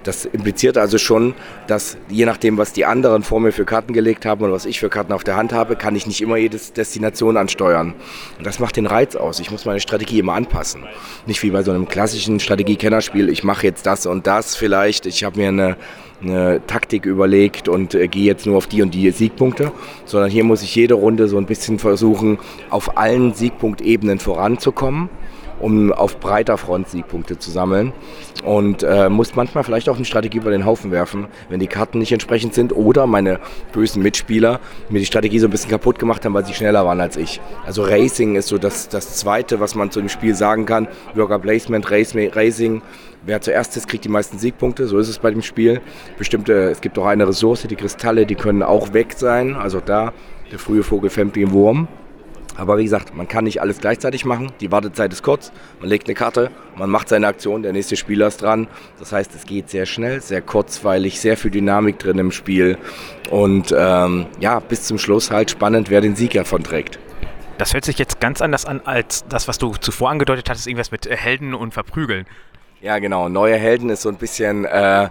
Das 0.10 0.26
impliziert 0.26 0.76
also 0.76 0.98
schon, 0.98 1.36
dass 1.68 1.96
je 2.10 2.26
nachdem, 2.26 2.58
was 2.58 2.74
die 2.74 2.84
anderen 2.84 3.22
vor 3.22 3.40
mir 3.40 3.52
für 3.52 3.64
Karten 3.64 3.94
gelegt 3.94 4.26
haben 4.26 4.44
oder 4.44 4.54
was 4.54 4.66
ich 4.66 4.80
für 4.80 4.90
Karten 4.90 5.14
auf 5.14 5.24
der 5.24 5.36
Hand 5.36 5.54
habe, 5.54 5.76
kann 5.76 5.96
ich 5.96 6.08
nicht 6.08 6.20
immer 6.20 6.36
jede 6.36 6.58
Destination 6.58 7.38
ansteuern. 7.38 7.94
Und 8.40 8.48
das 8.48 8.58
macht 8.58 8.78
den 8.78 8.88
Reiz 8.88 9.16
aus. 9.16 9.40
Ich 9.40 9.52
muss 9.52 9.66
meine 9.66 9.80
Strategie 9.80 10.18
immer 10.18 10.34
anpassen. 10.34 10.82
Nicht 11.28 11.44
wie 11.44 11.52
bei 11.52 11.62
so 11.62 11.70
einem 11.70 11.88
klassischen 11.88 12.40
Strategie-Kennerspiel, 12.40 13.30
ich 13.30 13.44
mache 13.44 13.68
jetzt 13.68 13.86
das 13.86 14.08
und 14.08 14.26
das 14.26 14.56
vielleicht, 14.56 15.06
ich 15.06 15.24
habe 15.24 15.40
mir 15.40 15.50
eine 15.50 15.78
eine 16.22 16.60
Taktik 16.68 17.06
überlegt 17.06 17.70
und 17.70 17.96
äh, 17.96 18.10
gehe 18.10 18.26
jetzt 18.26 18.46
nur 18.46 18.58
auf 18.58 18.68
die 18.68 18.82
und 18.82 18.94
die 18.94 19.10
Siegpunkte, 19.10 19.72
sondern 20.04 20.30
hier 20.30 20.44
muss 20.44 20.64
ich 20.64 20.76
jede 20.76 20.96
Runde 20.96 21.30
so 21.30 21.38
ein 21.38 21.46
bisschen 21.46 21.80
versuchen, 21.80 22.40
auf 22.70 22.98
allen 22.98 23.34
Siegpunktebenen 23.34 24.20
voranzukommen 24.20 25.10
um 25.60 25.92
auf 25.92 26.20
breiter 26.20 26.58
Front 26.58 26.90
Siegpunkte 26.90 27.38
zu 27.38 27.52
sammeln. 27.52 27.94
Und 28.44 28.84
äh, 28.84 29.10
muss 29.10 29.36
manchmal 29.36 29.64
vielleicht 29.64 29.90
auch 29.90 29.98
eine 29.98 30.06
Strategie 30.06 30.38
über 30.38 30.52
den 30.52 30.66
Haufen 30.66 30.92
werfen, 30.92 31.28
wenn 31.50 31.60
die 31.60 31.68
Karten 31.68 32.00
nicht 32.00 32.12
entsprechend 32.12 32.54
sind 32.54 32.74
oder 32.74 33.06
meine 33.06 33.40
bösen 33.74 34.02
Mitspieler 34.02 34.60
mir 34.90 35.00
die 35.00 35.06
Strategie 35.06 35.40
so 35.40 35.48
ein 35.48 35.52
bisschen 35.52 35.70
kaputt 35.70 36.00
gemacht 36.00 36.24
haben, 36.24 36.34
weil 36.34 36.46
sie 36.46 36.54
schneller 36.54 36.86
waren 36.86 37.02
als 37.02 37.18
ich. 37.18 37.42
Also 37.66 37.84
Racing 37.84 38.36
ist 38.36 38.48
so 38.48 38.58
das, 38.58 38.88
das 38.88 39.18
Zweite, 39.18 39.60
was 39.60 39.76
man 39.76 39.92
zu 39.92 40.00
dem 40.00 40.10
Spiel 40.10 40.36
sagen 40.36 40.66
kann. 40.66 40.88
Worker 41.16 41.40
Placement, 41.40 41.90
Racing. 41.92 42.82
Wer 43.26 43.42
zuerst 43.42 43.76
ist, 43.76 43.88
kriegt 43.88 44.06
die 44.06 44.10
meisten 44.10 44.40
Siegpunkte. 44.40 44.88
So 44.88 44.98
ist 44.98 45.10
es 45.10 45.20
bei 45.20 45.32
dem 45.32 45.42
Spiel. 45.42 45.82
Bestimmte, 46.18 46.54
es 46.70 46.80
gibt 46.80 46.98
auch 46.98 47.06
eine 47.06 47.28
Ressource, 47.28 47.68
die 47.70 47.76
Kristalle, 47.76 48.26
die 48.26 48.36
können 48.36 48.64
auch 48.64 48.94
weg 48.94 49.14
sein. 49.18 49.56
Also 49.56 49.82
da, 49.86 50.14
der 50.52 50.60
frühe 50.60 50.84
Vogel 50.84 51.10
fängt 51.10 51.36
den 51.36 51.52
Wurm. 51.52 51.88
Aber 52.60 52.78
wie 52.78 52.84
gesagt, 52.84 53.16
man 53.16 53.28
kann 53.28 53.46
nicht 53.46 53.62
alles 53.62 53.80
gleichzeitig 53.80 54.26
machen. 54.26 54.52
Die 54.60 54.72
Wartezeit 54.72 55.14
ist 55.14 55.24
kurz. 55.24 55.52
Man 55.80 55.90
legt 55.90 56.08
eine 56.08 56.16
Karte, 56.16 56.52
man 56.76 56.90
macht 56.90 57.08
seine 57.08 57.28
Aktion, 57.28 57.64
der 57.64 57.72
nächste 57.72 57.96
Spieler 57.96 58.28
ist 58.28 58.42
dran. 58.42 58.68
Das 59.00 59.14
heißt, 59.14 59.34
es 59.34 59.46
geht 59.46 59.70
sehr 59.70 59.86
schnell, 59.86 60.22
sehr 60.22 60.42
kurzweilig, 60.42 61.22
sehr 61.22 61.38
viel 61.38 61.52
Dynamik 61.52 62.00
drin 62.00 62.18
im 62.18 62.32
Spiel. 62.32 62.78
Und 63.30 63.74
ähm, 63.76 64.26
ja, 64.42 64.60
bis 64.60 64.84
zum 64.84 64.98
Schluss 64.98 65.32
halt 65.32 65.52
spannend, 65.52 65.90
wer 65.90 66.02
den 66.02 66.16
Sieg 66.16 66.32
davon 66.32 66.64
trägt. 66.64 67.00
Das 67.58 67.74
hört 67.74 67.86
sich 67.86 67.98
jetzt 67.98 68.20
ganz 68.20 68.42
anders 68.42 68.66
an 68.66 68.82
als 68.84 69.26
das, 69.28 69.48
was 69.48 69.58
du 69.58 69.74
zuvor 69.74 70.10
angedeutet 70.10 70.50
hattest, 70.50 70.68
irgendwas 70.68 70.92
mit 70.92 71.08
äh, 71.08 71.16
Helden 71.16 71.54
und 71.54 71.74
Verprügeln. 71.74 72.26
Ja, 72.82 73.00
genau. 73.00 73.28
Neue 73.28 73.56
Helden 73.56 73.90
ist 73.90 74.02
so 74.04 74.10
ein 74.10 74.16
bisschen 74.16 74.66
äh, 74.66 75.10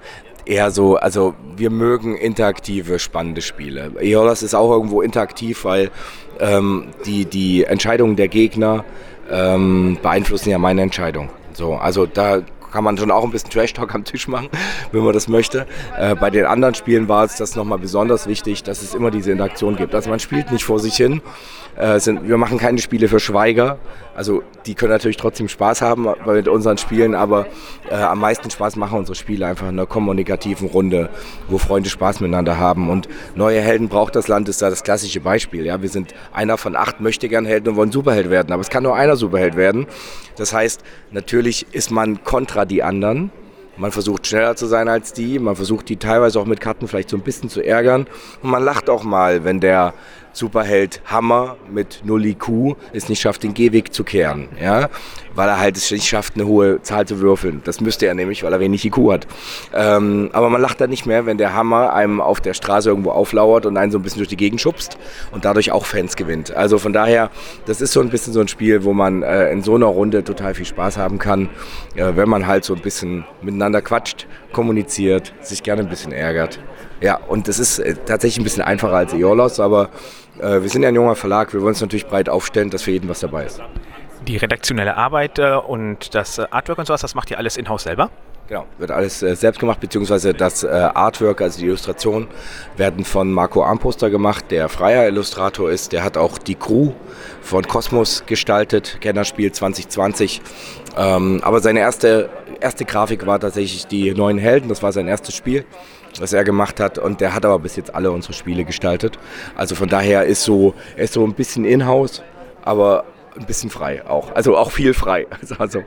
eher 0.48 0.70
so, 0.70 0.96
also 0.96 1.34
wir 1.56 1.70
mögen 1.70 2.16
interaktive, 2.16 2.98
spannende 2.98 3.42
Spiele. 3.42 3.92
Eolas 4.00 4.42
ist 4.42 4.54
auch 4.54 4.70
irgendwo 4.70 5.02
interaktiv, 5.02 5.64
weil 5.64 5.90
ähm, 6.40 6.86
die, 7.04 7.26
die 7.26 7.64
Entscheidungen 7.64 8.16
der 8.16 8.28
Gegner 8.28 8.84
ähm, 9.30 9.98
beeinflussen 10.02 10.50
ja 10.50 10.58
meine 10.58 10.82
Entscheidung. 10.82 11.28
So, 11.52 11.74
also 11.74 12.06
da 12.06 12.42
kann 12.70 12.84
man 12.84 12.96
schon 12.96 13.10
auch 13.10 13.24
ein 13.24 13.30
bisschen 13.30 13.50
Trash-Talk 13.50 13.94
am 13.94 14.04
Tisch 14.04 14.28
machen, 14.28 14.48
wenn 14.92 15.02
man 15.02 15.12
das 15.12 15.28
möchte. 15.28 15.66
Äh, 15.98 16.14
bei 16.14 16.30
den 16.30 16.46
anderen 16.46 16.74
Spielen 16.74 17.08
war 17.08 17.24
es 17.24 17.36
das 17.36 17.56
nochmal 17.56 17.78
besonders 17.78 18.26
wichtig, 18.26 18.62
dass 18.62 18.82
es 18.82 18.94
immer 18.94 19.10
diese 19.10 19.32
Interaktion 19.32 19.76
gibt. 19.76 19.94
Also 19.94 20.10
man 20.10 20.20
spielt 20.20 20.50
nicht 20.52 20.64
vor 20.64 20.78
sich 20.78 20.96
hin. 20.96 21.22
Äh, 21.76 22.00
sind, 22.00 22.28
wir 22.28 22.36
machen 22.38 22.58
keine 22.58 22.78
Spiele 22.78 23.06
für 23.06 23.20
Schweiger. 23.20 23.78
Also 24.16 24.42
die 24.66 24.74
können 24.74 24.90
natürlich 24.90 25.16
trotzdem 25.16 25.48
Spaß 25.48 25.80
haben 25.80 26.08
mit 26.26 26.48
unseren 26.48 26.76
Spielen, 26.76 27.14
aber 27.14 27.46
äh, 27.88 27.94
am 27.94 28.18
meisten 28.18 28.50
Spaß 28.50 28.74
machen 28.74 28.98
unsere 28.98 29.14
Spiele 29.14 29.46
einfach 29.46 29.68
in 29.68 29.74
einer 29.78 29.86
kommunikativen 29.86 30.66
Runde, 30.66 31.08
wo 31.46 31.56
Freunde 31.56 31.88
Spaß 31.88 32.18
miteinander 32.18 32.58
haben. 32.58 32.90
Und 32.90 33.08
neue 33.36 33.60
Helden 33.60 33.88
braucht 33.88 34.16
das 34.16 34.26
Land 34.26 34.48
ist 34.48 34.60
da 34.60 34.70
das 34.70 34.82
klassische 34.82 35.20
Beispiel. 35.20 35.64
Ja, 35.66 35.80
wir 35.80 35.88
sind 35.88 36.14
einer 36.32 36.58
von 36.58 36.74
acht 36.74 37.00
möchte 37.00 37.28
gern 37.28 37.46
Helden 37.46 37.68
und 37.68 37.76
wollen 37.76 37.92
Superheld 37.92 38.28
werden, 38.28 38.52
aber 38.52 38.60
es 38.60 38.70
kann 38.70 38.82
nur 38.82 38.96
einer 38.96 39.14
Superheld 39.14 39.54
werden. 39.54 39.86
Das 40.36 40.52
heißt, 40.52 40.82
natürlich 41.12 41.66
ist 41.72 41.92
man 41.92 42.24
kontra 42.24 42.57
die 42.64 42.82
anderen. 42.82 43.30
Man 43.76 43.92
versucht 43.92 44.26
schneller 44.26 44.56
zu 44.56 44.66
sein 44.66 44.88
als 44.88 45.12
die, 45.12 45.38
man 45.38 45.54
versucht 45.54 45.88
die 45.88 45.98
teilweise 45.98 46.40
auch 46.40 46.46
mit 46.46 46.60
Karten 46.60 46.88
vielleicht 46.88 47.10
so 47.10 47.16
ein 47.16 47.22
bisschen 47.22 47.48
zu 47.48 47.64
ärgern 47.64 48.08
und 48.42 48.50
man 48.50 48.64
lacht 48.64 48.90
auch 48.90 49.04
mal, 49.04 49.44
wenn 49.44 49.60
der 49.60 49.94
Superheld 50.38 51.02
Hammer 51.04 51.56
mit 51.70 52.02
0 52.04 52.26
IQ 52.26 52.76
es 52.92 53.08
nicht 53.08 53.20
schafft, 53.20 53.42
den 53.42 53.54
Gehweg 53.54 53.92
zu 53.92 54.04
kehren. 54.04 54.48
Ja? 54.60 54.88
Weil 55.34 55.48
er 55.48 55.58
halt 55.58 55.76
es 55.76 55.90
nicht 55.90 56.06
schafft, 56.06 56.34
eine 56.34 56.46
hohe 56.46 56.80
Zahl 56.82 57.06
zu 57.06 57.20
würfeln. 57.20 57.60
Das 57.64 57.80
müsste 57.80 58.06
er 58.06 58.14
nämlich, 58.14 58.44
weil 58.44 58.52
er 58.52 58.60
wenig 58.60 58.84
IQ 58.84 58.96
hat. 59.10 59.26
Ähm, 59.74 60.30
aber 60.32 60.48
man 60.48 60.60
lacht 60.60 60.80
dann 60.80 60.90
nicht 60.90 61.06
mehr, 61.06 61.26
wenn 61.26 61.38
der 61.38 61.54
Hammer 61.54 61.92
einem 61.92 62.20
auf 62.20 62.40
der 62.40 62.54
Straße 62.54 62.88
irgendwo 62.88 63.10
auflauert 63.10 63.66
und 63.66 63.76
einen 63.76 63.90
so 63.90 63.98
ein 63.98 64.02
bisschen 64.02 64.20
durch 64.20 64.28
die 64.28 64.36
Gegend 64.36 64.60
schubst 64.60 64.96
und 65.32 65.44
dadurch 65.44 65.72
auch 65.72 65.84
Fans 65.84 66.16
gewinnt. 66.16 66.54
Also 66.54 66.78
von 66.78 66.92
daher, 66.92 67.30
das 67.66 67.80
ist 67.80 67.92
so 67.92 68.00
ein 68.00 68.08
bisschen 68.08 68.32
so 68.32 68.40
ein 68.40 68.48
Spiel, 68.48 68.84
wo 68.84 68.92
man 68.92 69.22
äh, 69.22 69.50
in 69.50 69.62
so 69.62 69.74
einer 69.74 69.86
Runde 69.86 70.22
total 70.22 70.54
viel 70.54 70.66
Spaß 70.66 70.96
haben 70.96 71.18
kann, 71.18 71.50
äh, 71.96 72.12
wenn 72.14 72.28
man 72.28 72.46
halt 72.46 72.64
so 72.64 72.74
ein 72.74 72.80
bisschen 72.80 73.24
miteinander 73.42 73.82
quatscht, 73.82 74.26
kommuniziert, 74.52 75.32
sich 75.40 75.62
gerne 75.62 75.82
ein 75.82 75.88
bisschen 75.88 76.12
ärgert. 76.12 76.60
Ja, 77.00 77.16
und 77.28 77.46
das 77.46 77.58
ist 77.58 77.78
äh, 77.78 77.94
tatsächlich 78.06 78.38
ein 78.38 78.44
bisschen 78.44 78.62
einfacher 78.62 78.94
als 78.94 79.12
Eolos, 79.12 79.60
aber 79.60 79.90
äh, 80.40 80.62
wir 80.62 80.68
sind 80.68 80.82
ja 80.82 80.88
ein 80.88 80.94
junger 80.94 81.14
Verlag, 81.14 81.52
wir 81.52 81.60
wollen 81.60 81.70
uns 81.70 81.80
natürlich 81.80 82.06
breit 82.06 82.28
aufstellen, 82.28 82.70
dass 82.70 82.82
für 82.82 82.90
jeden 82.90 83.08
was 83.08 83.20
dabei 83.20 83.44
ist. 83.44 83.60
Die 84.26 84.36
redaktionelle 84.36 84.96
Arbeit 84.96 85.38
äh, 85.38 85.54
und 85.54 86.14
das 86.14 86.38
äh, 86.38 86.46
Artwork 86.50 86.78
und 86.78 86.86
sowas, 86.86 87.00
das 87.00 87.14
macht 87.14 87.30
ihr 87.30 87.38
alles 87.38 87.56
in-house 87.56 87.84
selber? 87.84 88.10
Genau, 88.48 88.64
wird 88.78 88.90
alles 88.90 89.22
äh, 89.22 89.36
selbst 89.36 89.58
gemacht, 89.58 89.78
beziehungsweise 89.78 90.32
das 90.32 90.62
äh, 90.62 90.68
Artwork, 90.68 91.42
also 91.42 91.60
die 91.60 91.66
Illustrationen, 91.66 92.28
werden 92.78 93.04
von 93.04 93.30
Marco 93.30 93.62
Armposter 93.62 94.08
gemacht, 94.08 94.46
der 94.50 94.70
freier 94.70 95.06
Illustrator 95.06 95.70
ist. 95.70 95.92
Der 95.92 96.02
hat 96.02 96.16
auch 96.16 96.38
die 96.38 96.54
Crew 96.54 96.92
von 97.42 97.66
Cosmos 97.68 98.24
gestaltet, 98.24 98.98
Kennerspiel 99.02 99.52
2020. 99.52 100.40
Ähm, 100.96 101.40
aber 101.44 101.60
seine 101.60 101.80
erste, 101.80 102.30
erste 102.60 102.84
Grafik 102.84 103.26
war 103.26 103.38
tatsächlich 103.40 103.86
die 103.86 104.12
neuen 104.14 104.38
Helden, 104.38 104.68
das 104.68 104.82
war 104.82 104.92
sein 104.92 105.08
erstes 105.08 105.34
Spiel 105.34 105.64
was 106.20 106.32
er 106.32 106.44
gemacht 106.44 106.80
hat. 106.80 106.98
Und 106.98 107.20
der 107.20 107.34
hat 107.34 107.44
aber 107.44 107.58
bis 107.58 107.76
jetzt 107.76 107.94
alle 107.94 108.10
unsere 108.10 108.32
Spiele 108.32 108.64
gestaltet. 108.64 109.18
Also 109.56 109.74
von 109.74 109.88
daher 109.88 110.24
ist 110.24 110.44
so, 110.44 110.74
er 110.96 111.04
ist 111.04 111.14
so 111.14 111.24
ein 111.24 111.34
bisschen 111.34 111.64
in-house, 111.64 112.22
aber 112.62 113.04
ein 113.38 113.46
bisschen 113.46 113.70
frei 113.70 114.04
auch. 114.06 114.34
Also 114.34 114.56
auch 114.56 114.70
viel 114.70 114.94
frei. 114.94 115.26
Also, 115.58 115.82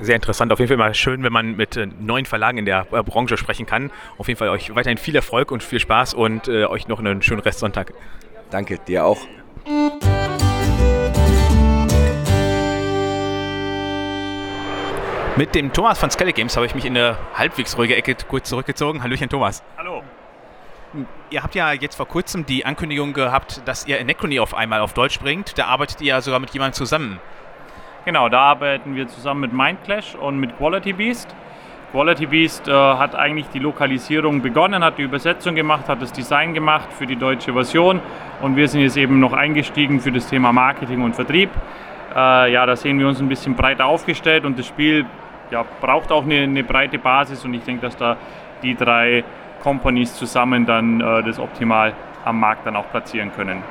sehr 0.00 0.16
interessant. 0.16 0.52
Auf 0.52 0.58
jeden 0.58 0.68
Fall 0.68 0.76
mal 0.76 0.94
schön, 0.94 1.22
wenn 1.22 1.32
man 1.32 1.56
mit 1.56 1.76
äh, 1.76 1.86
neuen 2.00 2.26
Verlagen 2.26 2.58
in 2.58 2.66
der 2.66 2.86
äh, 2.92 3.02
Branche 3.02 3.38
sprechen 3.38 3.64
kann. 3.64 3.90
Auf 4.18 4.28
jeden 4.28 4.36
Fall 4.36 4.50
euch 4.50 4.74
weiterhin 4.74 4.98
viel 4.98 5.16
Erfolg 5.16 5.50
und 5.50 5.62
viel 5.62 5.80
Spaß 5.80 6.12
und 6.12 6.48
äh, 6.48 6.66
euch 6.66 6.86
noch 6.88 6.98
einen 6.98 7.22
schönen 7.22 7.40
Restsonntag. 7.40 7.94
Danke, 8.50 8.78
dir 8.86 9.06
auch. 9.06 9.20
Mit 15.40 15.54
dem 15.54 15.72
Thomas 15.72 15.98
von 15.98 16.10
Skelly 16.10 16.34
Games 16.34 16.54
habe 16.56 16.66
ich 16.66 16.74
mich 16.74 16.84
in 16.84 16.94
eine 16.94 17.16
halbwegs 17.34 17.78
ruhige 17.78 17.96
Ecke 17.96 18.14
kurz 18.28 18.50
zurückgezogen. 18.50 19.02
Hallöchen 19.02 19.30
Thomas. 19.30 19.64
Hallo. 19.78 20.02
Ihr 21.30 21.42
habt 21.42 21.54
ja 21.54 21.72
jetzt 21.72 21.94
vor 21.94 22.06
kurzem 22.06 22.44
die 22.44 22.66
Ankündigung 22.66 23.14
gehabt, 23.14 23.62
dass 23.64 23.86
ihr 23.86 23.98
Anachrony 23.98 24.38
auf 24.38 24.54
einmal 24.54 24.80
auf 24.80 24.92
Deutsch 24.92 25.18
bringt. 25.18 25.56
Da 25.56 25.64
arbeitet 25.64 26.02
ihr 26.02 26.08
ja 26.08 26.20
sogar 26.20 26.40
mit 26.40 26.50
jemandem 26.50 26.74
zusammen. 26.74 27.20
Genau, 28.04 28.28
da 28.28 28.38
arbeiten 28.38 28.94
wir 28.94 29.08
zusammen 29.08 29.40
mit 29.40 29.54
Mindclash 29.54 30.14
und 30.14 30.38
mit 30.40 30.58
Quality 30.58 30.92
Beast. 30.92 31.34
Quality 31.92 32.26
Beast 32.26 32.68
äh, 32.68 32.72
hat 32.72 33.14
eigentlich 33.14 33.46
die 33.48 33.60
Lokalisierung 33.60 34.42
begonnen, 34.42 34.84
hat 34.84 34.98
die 34.98 35.04
Übersetzung 35.04 35.54
gemacht, 35.54 35.88
hat 35.88 36.02
das 36.02 36.12
Design 36.12 36.52
gemacht 36.52 36.92
für 36.92 37.06
die 37.06 37.16
deutsche 37.16 37.54
Version 37.54 38.02
und 38.42 38.56
wir 38.56 38.68
sind 38.68 38.82
jetzt 38.82 38.98
eben 38.98 39.20
noch 39.20 39.32
eingestiegen 39.32 40.02
für 40.02 40.12
das 40.12 40.26
Thema 40.26 40.52
Marketing 40.52 41.00
und 41.00 41.14
Vertrieb. 41.14 41.48
Äh, 42.14 42.52
ja, 42.52 42.66
da 42.66 42.76
sehen 42.76 42.98
wir 42.98 43.08
uns 43.08 43.20
ein 43.20 43.28
bisschen 43.30 43.54
breiter 43.54 43.86
aufgestellt 43.86 44.44
und 44.44 44.58
das 44.58 44.66
Spiel 44.66 45.06
ja, 45.50 45.64
braucht 45.80 46.12
auch 46.12 46.24
eine, 46.24 46.42
eine, 46.42 46.64
breite 46.64 46.98
Basis 46.98 47.44
und 47.44 47.54
ich 47.54 47.62
denke, 47.62 47.82
dass 47.82 47.96
da 47.96 48.16
die 48.62 48.74
drei 48.74 49.24
Companies 49.62 50.14
zusammen 50.14 50.66
dann 50.66 51.00
äh, 51.00 51.22
das 51.22 51.38
optimal 51.38 51.94
am 52.24 52.40
Markt 52.40 52.66
dann 52.66 52.76
auch 52.76 52.88
platzieren 52.90 53.32
können. 53.34 53.62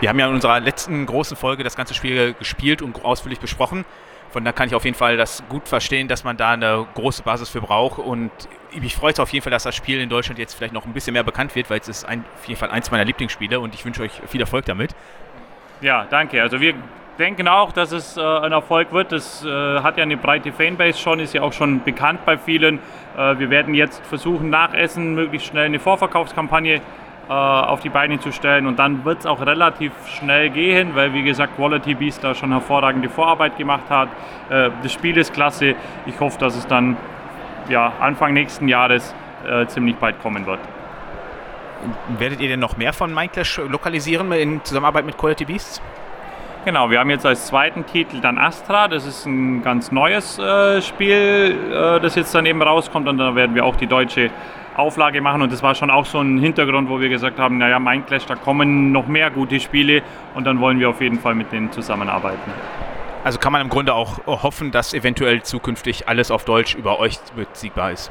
Wir 0.00 0.08
haben 0.08 0.18
ja 0.18 0.26
in 0.28 0.34
unserer 0.34 0.60
letzten 0.60 1.06
großen 1.06 1.36
Folge 1.36 1.64
das 1.64 1.76
ganze 1.76 1.94
Spiel 1.94 2.34
gespielt 2.34 2.82
und 2.82 3.04
ausführlich 3.04 3.40
besprochen. 3.40 3.84
Von 4.30 4.44
da 4.44 4.52
kann 4.52 4.68
ich 4.68 4.74
auf 4.74 4.84
jeden 4.84 4.96
Fall 4.96 5.16
das 5.16 5.42
gut 5.48 5.66
verstehen, 5.68 6.08
dass 6.08 6.24
man 6.24 6.36
da 6.36 6.50
eine 6.50 6.86
große 6.94 7.22
Basis 7.22 7.48
für 7.48 7.62
braucht. 7.62 7.98
Und 7.98 8.30
mich 8.78 8.94
freut 8.94 9.14
es 9.14 9.20
auf 9.20 9.32
jeden 9.32 9.42
Fall, 9.42 9.50
dass 9.50 9.62
das 9.62 9.74
Spiel 9.74 10.00
in 10.00 10.10
Deutschland 10.10 10.38
jetzt 10.38 10.54
vielleicht 10.54 10.74
noch 10.74 10.84
ein 10.84 10.92
bisschen 10.92 11.14
mehr 11.14 11.22
bekannt 11.22 11.54
wird, 11.54 11.70
weil 11.70 11.80
es 11.80 11.88
ist 11.88 12.04
ein, 12.04 12.24
auf 12.34 12.46
jeden 12.46 12.58
Fall 12.58 12.70
eins 12.70 12.90
meiner 12.90 13.04
Lieblingsspiele 13.04 13.58
und 13.58 13.74
ich 13.74 13.84
wünsche 13.84 14.02
euch 14.02 14.12
viel 14.26 14.40
Erfolg 14.40 14.66
damit. 14.66 14.94
Ja, 15.80 16.06
danke. 16.10 16.42
Also 16.42 16.60
wir 16.60 16.74
denken 17.18 17.48
auch, 17.48 17.72
dass 17.72 17.92
es 17.92 18.16
äh, 18.16 18.20
ein 18.20 18.52
Erfolg 18.52 18.92
wird. 18.92 19.12
Es 19.12 19.44
äh, 19.44 19.80
hat 19.80 19.96
ja 19.96 20.02
eine 20.02 20.16
breite 20.16 20.52
Fanbase 20.52 20.98
schon, 20.98 21.20
ist 21.20 21.34
ja 21.34 21.42
auch 21.42 21.52
schon 21.52 21.82
bekannt 21.82 22.20
bei 22.24 22.38
vielen. 22.38 22.78
Äh, 23.16 23.38
wir 23.38 23.50
werden 23.50 23.74
jetzt 23.74 24.04
versuchen, 24.06 24.50
nach 24.50 24.74
Essen 24.74 25.14
möglichst 25.14 25.48
schnell 25.48 25.66
eine 25.66 25.78
Vorverkaufskampagne 25.78 26.80
äh, 27.28 27.32
auf 27.32 27.80
die 27.80 27.88
Beine 27.88 28.20
zu 28.20 28.32
stellen 28.32 28.66
und 28.66 28.78
dann 28.78 29.04
wird 29.04 29.20
es 29.20 29.26
auch 29.26 29.44
relativ 29.44 29.92
schnell 30.06 30.50
gehen, 30.50 30.94
weil 30.94 31.12
wie 31.12 31.22
gesagt 31.22 31.56
Quality 31.56 31.94
Beast 31.94 32.22
da 32.22 32.34
schon 32.34 32.52
hervorragende 32.52 33.08
Vorarbeit 33.08 33.56
gemacht 33.58 33.88
hat. 33.88 34.08
Äh, 34.48 34.70
das 34.82 34.92
Spiel 34.92 35.16
ist 35.16 35.32
klasse. 35.32 35.74
Ich 36.06 36.20
hoffe, 36.20 36.38
dass 36.38 36.56
es 36.56 36.66
dann 36.66 36.96
ja, 37.68 37.92
Anfang 38.00 38.32
nächsten 38.32 38.68
Jahres 38.68 39.14
äh, 39.44 39.66
ziemlich 39.66 39.96
bald 39.96 40.20
kommen 40.22 40.46
wird. 40.46 40.60
Werdet 42.18 42.40
ihr 42.40 42.48
denn 42.48 42.60
noch 42.60 42.76
mehr 42.76 42.92
von 42.92 43.12
Minecraft 43.12 43.68
lokalisieren 43.68 44.32
in 44.32 44.64
Zusammenarbeit 44.64 45.04
mit 45.04 45.18
Quality 45.18 45.44
Beasts? 45.44 45.82
Genau, 46.66 46.90
wir 46.90 46.98
haben 46.98 47.10
jetzt 47.10 47.24
als 47.24 47.46
zweiten 47.46 47.86
Titel 47.86 48.20
dann 48.20 48.38
Astra. 48.38 48.88
Das 48.88 49.06
ist 49.06 49.24
ein 49.24 49.62
ganz 49.62 49.92
neues 49.92 50.36
äh, 50.40 50.82
Spiel, 50.82 51.56
äh, 51.70 52.00
das 52.00 52.16
jetzt 52.16 52.34
daneben 52.34 52.60
rauskommt. 52.60 53.06
Und 53.06 53.18
da 53.18 53.36
werden 53.36 53.54
wir 53.54 53.64
auch 53.64 53.76
die 53.76 53.86
deutsche 53.86 54.30
Auflage 54.74 55.20
machen. 55.20 55.42
Und 55.42 55.52
das 55.52 55.62
war 55.62 55.76
schon 55.76 55.92
auch 55.92 56.06
so 56.06 56.18
ein 56.18 56.38
Hintergrund, 56.38 56.88
wo 56.88 56.98
wir 56.98 57.08
gesagt 57.08 57.38
haben, 57.38 57.58
naja, 57.58 57.78
Mindclash, 57.78 58.26
da 58.26 58.34
kommen 58.34 58.90
noch 58.90 59.06
mehr 59.06 59.30
gute 59.30 59.60
Spiele. 59.60 60.02
Und 60.34 60.44
dann 60.44 60.58
wollen 60.58 60.80
wir 60.80 60.90
auf 60.90 61.00
jeden 61.00 61.20
Fall 61.20 61.36
mit 61.36 61.52
denen 61.52 61.70
zusammenarbeiten. 61.70 62.50
Also 63.22 63.38
kann 63.38 63.52
man 63.52 63.60
im 63.60 63.68
Grunde 63.68 63.94
auch 63.94 64.26
hoffen, 64.26 64.72
dass 64.72 64.92
eventuell 64.92 65.44
zukünftig 65.44 66.08
alles 66.08 66.32
auf 66.32 66.44
Deutsch 66.44 66.74
über 66.74 66.98
euch 66.98 67.20
beziehbar 67.36 67.92
ist. 67.92 68.10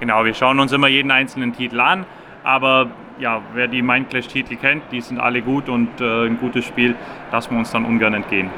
Genau, 0.00 0.22
wir 0.26 0.34
schauen 0.34 0.60
uns 0.60 0.70
immer 0.70 0.88
jeden 0.88 1.10
einzelnen 1.10 1.54
Titel 1.54 1.80
an. 1.80 2.04
Aber 2.44 2.90
ja, 3.18 3.42
wer 3.54 3.68
die 3.68 3.82
Mindclash-Titel 3.82 4.56
kennt, 4.56 4.84
die 4.92 5.00
sind 5.00 5.18
alle 5.18 5.42
gut 5.42 5.68
und 5.68 6.00
äh, 6.00 6.26
ein 6.26 6.38
gutes 6.38 6.64
Spiel, 6.64 6.94
lassen 7.32 7.52
wir 7.52 7.58
uns 7.58 7.70
dann 7.70 7.84
ungern 7.84 8.14
entgehen. 8.14 8.50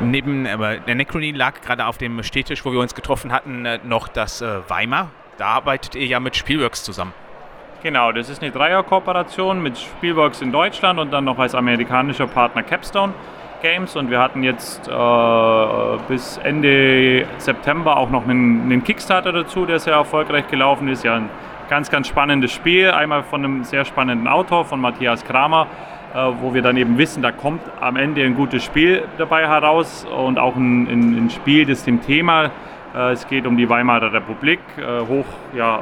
Neben 0.00 0.46
aber 0.46 0.78
der 0.78 0.94
Necrony 0.94 1.32
lag 1.32 1.60
gerade 1.60 1.86
auf 1.86 1.98
dem 1.98 2.22
Städtisch, 2.22 2.64
wo 2.64 2.72
wir 2.72 2.80
uns 2.80 2.94
getroffen 2.94 3.32
hatten, 3.32 3.64
äh, 3.64 3.78
noch 3.84 4.08
das 4.08 4.40
äh, 4.40 4.58
Weimar. 4.68 5.10
Da 5.38 5.46
arbeitet 5.46 5.94
ihr 5.94 6.06
ja 6.06 6.20
mit 6.20 6.36
Spielworks 6.36 6.82
zusammen. 6.84 7.12
Genau, 7.82 8.12
das 8.12 8.28
ist 8.28 8.42
eine 8.42 8.52
Dreierkooperation 8.52 9.60
mit 9.60 9.76
Spielworks 9.76 10.40
in 10.40 10.52
Deutschland 10.52 11.00
und 11.00 11.12
dann 11.12 11.24
noch 11.24 11.38
als 11.38 11.54
amerikanischer 11.54 12.28
Partner 12.28 12.62
Capstone 12.62 13.12
Games. 13.60 13.96
Und 13.96 14.10
wir 14.10 14.20
hatten 14.20 14.42
jetzt 14.44 14.86
äh, 14.88 15.98
bis 16.06 16.36
Ende 16.38 17.26
September 17.38 17.96
auch 17.96 18.10
noch 18.10 18.22
einen, 18.24 18.62
einen 18.62 18.84
Kickstarter 18.84 19.32
dazu, 19.32 19.66
der 19.66 19.80
sehr 19.80 19.94
erfolgreich 19.94 20.46
gelaufen 20.48 20.86
ist. 20.88 21.02
Ja, 21.02 21.16
ein 21.16 21.28
ganz, 21.72 21.88
ganz 21.88 22.06
spannendes 22.06 22.52
Spiel. 22.52 22.90
Einmal 22.90 23.22
von 23.22 23.42
einem 23.42 23.64
sehr 23.64 23.86
spannenden 23.86 24.28
Autor, 24.28 24.66
von 24.66 24.78
Matthias 24.78 25.24
Kramer, 25.24 25.68
wo 26.42 26.52
wir 26.52 26.60
dann 26.60 26.76
eben 26.76 26.98
wissen, 26.98 27.22
da 27.22 27.32
kommt 27.32 27.62
am 27.80 27.96
Ende 27.96 28.22
ein 28.22 28.34
gutes 28.34 28.62
Spiel 28.62 29.04
dabei 29.16 29.48
heraus 29.48 30.04
und 30.04 30.38
auch 30.38 30.54
ein, 30.54 30.86
ein, 30.86 31.16
ein 31.16 31.30
Spiel, 31.30 31.64
das 31.64 31.82
dem 31.84 32.02
Thema 32.02 32.50
äh, 32.94 33.12
es 33.12 33.26
geht 33.26 33.46
um 33.46 33.56
die 33.56 33.70
Weimarer 33.70 34.12
Republik, 34.12 34.60
äh, 34.76 35.00
hoch 35.08 35.24
ja, 35.56 35.80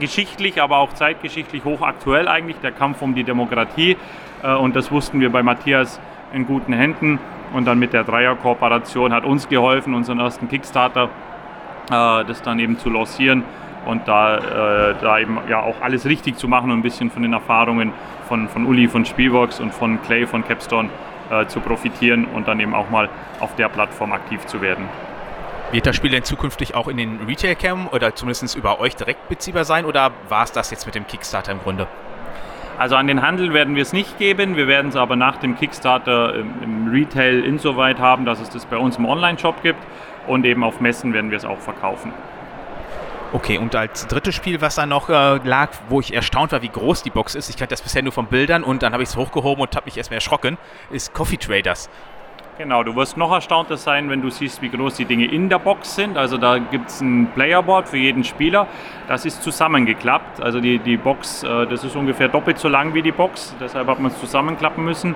geschichtlich, 0.00 0.62
aber 0.62 0.78
auch 0.78 0.94
zeitgeschichtlich 0.94 1.66
hochaktuell 1.66 2.28
eigentlich, 2.28 2.56
der 2.60 2.72
Kampf 2.72 3.02
um 3.02 3.14
die 3.14 3.24
Demokratie. 3.24 3.98
Äh, 4.42 4.54
und 4.54 4.74
das 4.74 4.90
wussten 4.90 5.20
wir 5.20 5.30
bei 5.30 5.42
Matthias 5.42 6.00
in 6.32 6.46
guten 6.46 6.72
Händen. 6.72 7.18
Und 7.52 7.66
dann 7.66 7.78
mit 7.78 7.92
der 7.92 8.04
Dreierkooperation 8.04 9.12
hat 9.12 9.26
uns 9.26 9.50
geholfen, 9.50 9.92
unseren 9.92 10.18
ersten 10.18 10.48
Kickstarter, 10.48 11.10
das 11.88 12.42
dann 12.42 12.58
eben 12.58 12.80
zu 12.80 12.90
lancieren 12.90 13.44
und 13.86 14.06
da, 14.06 14.94
da 15.00 15.18
eben 15.18 15.38
ja 15.48 15.62
auch 15.62 15.80
alles 15.80 16.04
richtig 16.04 16.36
zu 16.36 16.48
machen 16.48 16.70
und 16.70 16.80
ein 16.80 16.82
bisschen 16.82 17.10
von 17.10 17.22
den 17.22 17.32
Erfahrungen 17.32 17.92
von, 18.28 18.48
von 18.48 18.66
Uli 18.66 18.88
von 18.88 19.04
Spielbox 19.04 19.60
und 19.60 19.72
von 19.72 20.02
Clay 20.02 20.26
von 20.26 20.44
Capstone 20.44 20.90
zu 21.48 21.60
profitieren 21.60 22.26
und 22.26 22.46
dann 22.46 22.60
eben 22.60 22.74
auch 22.74 22.90
mal 22.90 23.08
auf 23.40 23.54
der 23.56 23.68
Plattform 23.68 24.12
aktiv 24.12 24.44
zu 24.46 24.60
werden. 24.60 24.88
Wird 25.72 25.84
das 25.84 25.96
Spiel 25.96 26.10
denn 26.10 26.22
zukünftig 26.22 26.76
auch 26.76 26.86
in 26.86 26.96
den 26.96 27.18
Retail 27.26 27.56
Cam 27.56 27.88
oder 27.88 28.14
zumindest 28.14 28.56
über 28.56 28.78
euch 28.78 28.94
direkt 28.94 29.28
beziehbar 29.28 29.64
sein 29.64 29.84
oder 29.84 30.12
war 30.28 30.44
es 30.44 30.52
das 30.52 30.70
jetzt 30.70 30.86
mit 30.86 30.94
dem 30.94 31.06
Kickstarter 31.06 31.50
im 31.50 31.58
Grunde? 31.58 31.88
Also 32.78 32.94
an 32.94 33.06
den 33.06 33.22
Handel 33.22 33.52
werden 33.52 33.74
wir 33.74 33.82
es 33.82 33.92
nicht 33.92 34.18
geben. 34.18 34.56
Wir 34.56 34.68
werden 34.68 34.88
es 34.88 34.96
aber 34.96 35.16
nach 35.16 35.38
dem 35.38 35.56
Kickstarter 35.56 36.34
im 36.34 36.88
Retail 36.92 37.42
insoweit 37.44 37.98
haben, 37.98 38.24
dass 38.24 38.38
es 38.40 38.50
das 38.50 38.66
bei 38.66 38.76
uns 38.76 38.98
im 38.98 39.06
Online-Shop 39.06 39.62
gibt 39.62 39.80
und 40.26 40.44
eben 40.44 40.62
auf 40.62 40.80
Messen 40.80 41.12
werden 41.14 41.30
wir 41.30 41.38
es 41.38 41.44
auch 41.44 41.58
verkaufen. 41.58 42.12
Okay, 43.32 43.58
und 43.58 43.74
als 43.74 44.06
drittes 44.06 44.36
Spiel, 44.36 44.60
was 44.60 44.76
da 44.76 44.86
noch 44.86 45.08
äh, 45.08 45.38
lag, 45.42 45.70
wo 45.88 46.00
ich 46.00 46.14
erstaunt 46.14 46.52
war, 46.52 46.62
wie 46.62 46.68
groß 46.68 47.02
die 47.02 47.10
Box 47.10 47.34
ist, 47.34 47.50
ich 47.50 47.56
kannte 47.56 47.72
das 47.72 47.82
bisher 47.82 48.02
nur 48.02 48.12
von 48.12 48.26
Bildern 48.26 48.62
und 48.62 48.82
dann 48.82 48.92
habe 48.92 49.02
ich 49.02 49.08
es 49.08 49.16
hochgehoben 49.16 49.62
und 49.62 49.74
habe 49.74 49.86
mich 49.86 49.96
erstmal 49.96 50.18
erschrocken, 50.18 50.58
ist 50.90 51.12
Coffee 51.12 51.36
Traders. 51.36 51.90
Genau, 52.58 52.82
du 52.82 52.96
wirst 52.96 53.18
noch 53.18 53.32
erstaunter 53.32 53.76
sein, 53.76 54.08
wenn 54.08 54.22
du 54.22 54.30
siehst, 54.30 54.62
wie 54.62 54.70
groß 54.70 54.94
die 54.94 55.04
Dinge 55.04 55.26
in 55.26 55.50
der 55.50 55.58
Box 55.58 55.94
sind. 55.94 56.16
Also 56.16 56.38
da 56.38 56.56
gibt 56.56 56.88
es 56.88 57.02
ein 57.02 57.26
Playerboard 57.34 57.86
für 57.86 57.98
jeden 57.98 58.24
Spieler. 58.24 58.66
Das 59.08 59.26
ist 59.26 59.42
zusammengeklappt. 59.42 60.40
Also 60.40 60.60
die, 60.60 60.78
die 60.78 60.96
Box, 60.96 61.42
äh, 61.42 61.66
das 61.66 61.84
ist 61.84 61.94
ungefähr 61.96 62.28
doppelt 62.28 62.56
so 62.56 62.68
lang 62.68 62.94
wie 62.94 63.02
die 63.02 63.12
Box. 63.12 63.54
Deshalb 63.60 63.88
hat 63.88 64.00
man 64.00 64.10
es 64.10 64.18
zusammenklappen 64.18 64.82
müssen. 64.82 65.14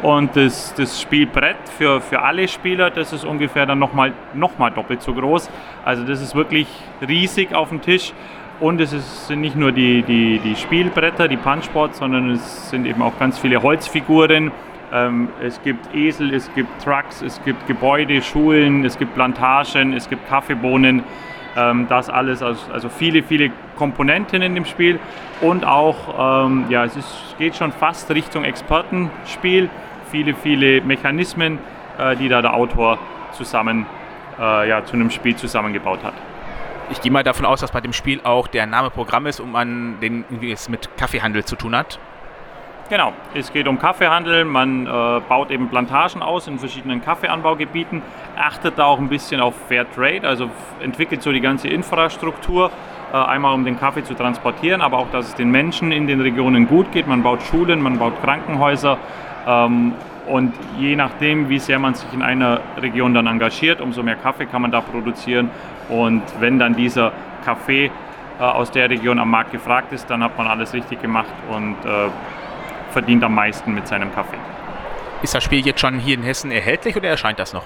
Und 0.00 0.34
das, 0.34 0.72
das 0.76 0.98
Spielbrett 0.98 1.58
für, 1.76 2.00
für 2.00 2.22
alle 2.22 2.48
Spieler, 2.48 2.88
das 2.88 3.12
ist 3.12 3.26
ungefähr 3.26 3.66
dann 3.66 3.78
nochmal 3.78 4.14
noch 4.32 4.56
mal 4.56 4.70
doppelt 4.70 5.02
so 5.02 5.12
groß. 5.12 5.50
Also 5.84 6.04
das 6.04 6.22
ist 6.22 6.34
wirklich 6.34 6.68
riesig 7.06 7.54
auf 7.54 7.68
dem 7.68 7.82
Tisch. 7.82 8.14
Und 8.60 8.80
es 8.80 8.94
ist, 8.94 9.28
sind 9.28 9.42
nicht 9.42 9.56
nur 9.56 9.72
die, 9.72 10.02
die, 10.02 10.38
die 10.38 10.56
Spielbretter, 10.56 11.28
die 11.28 11.36
Punchboards, 11.36 11.98
sondern 11.98 12.30
es 12.30 12.70
sind 12.70 12.86
eben 12.86 13.02
auch 13.02 13.16
ganz 13.18 13.38
viele 13.38 13.62
Holzfiguren 13.62 14.52
es 15.42 15.62
gibt 15.62 15.94
Esel, 15.94 16.32
es 16.32 16.50
gibt 16.54 16.82
Trucks, 16.82 17.20
es 17.20 17.42
gibt 17.44 17.66
Gebäude, 17.66 18.22
Schulen, 18.22 18.84
es 18.84 18.98
gibt 18.98 19.14
Plantagen, 19.14 19.92
es 19.92 20.08
gibt 20.08 20.26
Kaffeebohnen. 20.28 21.02
Ähm, 21.56 21.86
das 21.88 22.08
alles, 22.08 22.42
also, 22.42 22.72
also, 22.72 22.88
viele, 22.88 23.22
viele 23.22 23.50
Komponenten 23.76 24.42
in 24.42 24.54
dem 24.54 24.64
Spiel 24.64 25.00
und 25.40 25.64
auch, 25.64 26.46
ähm, 26.46 26.66
ja, 26.68 26.84
es 26.84 26.96
ist, 26.96 27.36
geht 27.38 27.56
schon 27.56 27.72
fast 27.72 28.10
Richtung 28.10 28.44
Expertenspiel. 28.44 29.68
Viele, 30.10 30.34
viele 30.34 30.80
Mechanismen, 30.82 31.58
äh, 31.98 32.16
die 32.16 32.28
da 32.28 32.42
der 32.42 32.54
Autor 32.54 32.98
zusammen 33.32 33.86
äh, 34.38 34.68
ja, 34.68 34.84
zu 34.84 34.94
einem 34.94 35.10
Spiel 35.10 35.36
zusammengebaut 35.36 36.02
hat. 36.04 36.14
Ich 36.90 37.00
gehe 37.02 37.12
mal 37.12 37.22
davon 37.22 37.44
aus, 37.44 37.60
dass 37.60 37.72
bei 37.72 37.80
dem 37.80 37.92
Spiel 37.92 38.20
auch 38.24 38.46
der 38.46 38.66
Name 38.66 38.90
Programm 38.90 39.26
ist 39.26 39.40
und 39.40 39.52
man 39.52 40.00
den 40.00 40.24
irgendwie 40.30 40.52
es 40.52 40.68
mit 40.68 40.96
Kaffeehandel 40.96 41.44
zu 41.44 41.56
tun 41.56 41.76
hat. 41.76 41.98
Genau, 42.90 43.12
es 43.34 43.52
geht 43.52 43.68
um 43.68 43.78
Kaffeehandel. 43.78 44.46
Man 44.46 44.86
äh, 44.86 45.20
baut 45.28 45.50
eben 45.50 45.68
Plantagen 45.68 46.22
aus 46.22 46.48
in 46.48 46.58
verschiedenen 46.58 47.02
Kaffeeanbaugebieten, 47.02 48.00
achtet 48.34 48.78
da 48.78 48.86
auch 48.86 48.98
ein 48.98 49.10
bisschen 49.10 49.42
auf 49.42 49.54
Fair 49.68 49.84
Trade, 49.92 50.26
also 50.26 50.48
entwickelt 50.80 51.22
so 51.22 51.30
die 51.30 51.42
ganze 51.42 51.68
Infrastruktur, 51.68 52.70
äh, 53.12 53.16
einmal 53.18 53.52
um 53.52 53.66
den 53.66 53.78
Kaffee 53.78 54.04
zu 54.04 54.14
transportieren, 54.14 54.80
aber 54.80 54.96
auch, 54.96 55.10
dass 55.10 55.28
es 55.28 55.34
den 55.34 55.50
Menschen 55.50 55.92
in 55.92 56.06
den 56.06 56.22
Regionen 56.22 56.66
gut 56.66 56.90
geht. 56.90 57.06
Man 57.06 57.22
baut 57.22 57.42
Schulen, 57.42 57.82
man 57.82 57.98
baut 57.98 58.22
Krankenhäuser 58.22 58.96
ähm, 59.46 59.92
und 60.26 60.54
je 60.78 60.96
nachdem, 60.96 61.50
wie 61.50 61.58
sehr 61.58 61.78
man 61.78 61.92
sich 61.92 62.10
in 62.14 62.22
einer 62.22 62.60
Region 62.80 63.12
dann 63.12 63.26
engagiert, 63.26 63.82
umso 63.82 64.02
mehr 64.02 64.16
Kaffee 64.16 64.46
kann 64.46 64.62
man 64.62 64.70
da 64.70 64.80
produzieren. 64.80 65.50
Und 65.90 66.22
wenn 66.40 66.58
dann 66.58 66.74
dieser 66.74 67.12
Kaffee 67.44 67.90
äh, 68.40 68.42
aus 68.42 68.70
der 68.70 68.88
Region 68.88 69.18
am 69.18 69.30
Markt 69.30 69.52
gefragt 69.52 69.92
ist, 69.92 70.08
dann 70.08 70.24
hat 70.24 70.38
man 70.38 70.46
alles 70.46 70.72
richtig 70.72 71.02
gemacht 71.02 71.34
und 71.50 71.76
äh, 71.84 72.08
verdient 72.90 73.24
am 73.24 73.34
meisten 73.34 73.74
mit 73.74 73.86
seinem 73.86 74.14
Kaffee. 74.14 74.38
Ist 75.22 75.34
das 75.34 75.42
Spiel 75.42 75.66
jetzt 75.66 75.80
schon 75.80 75.98
hier 75.98 76.14
in 76.14 76.22
Hessen 76.22 76.50
erhältlich 76.50 76.96
oder 76.96 77.08
erscheint 77.08 77.38
das 77.38 77.52
noch? 77.52 77.64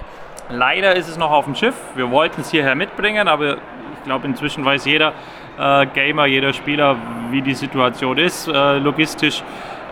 Leider 0.49 0.95
ist 0.95 1.07
es 1.07 1.17
noch 1.17 1.31
auf 1.31 1.45
dem 1.45 1.55
Schiff. 1.55 1.75
Wir 1.95 2.09
wollten 2.11 2.41
es 2.41 2.51
hierher 2.51 2.75
mitbringen, 2.75 3.27
aber 3.27 3.53
ich 3.53 4.03
glaube, 4.05 4.27
inzwischen 4.27 4.65
weiß 4.65 4.85
jeder 4.85 5.13
äh, 5.57 5.85
Gamer, 5.87 6.25
jeder 6.25 6.53
Spieler, 6.53 6.97
wie 7.31 7.41
die 7.41 7.53
Situation 7.53 8.17
ist 8.17 8.47
äh, 8.47 8.77
logistisch. 8.79 9.43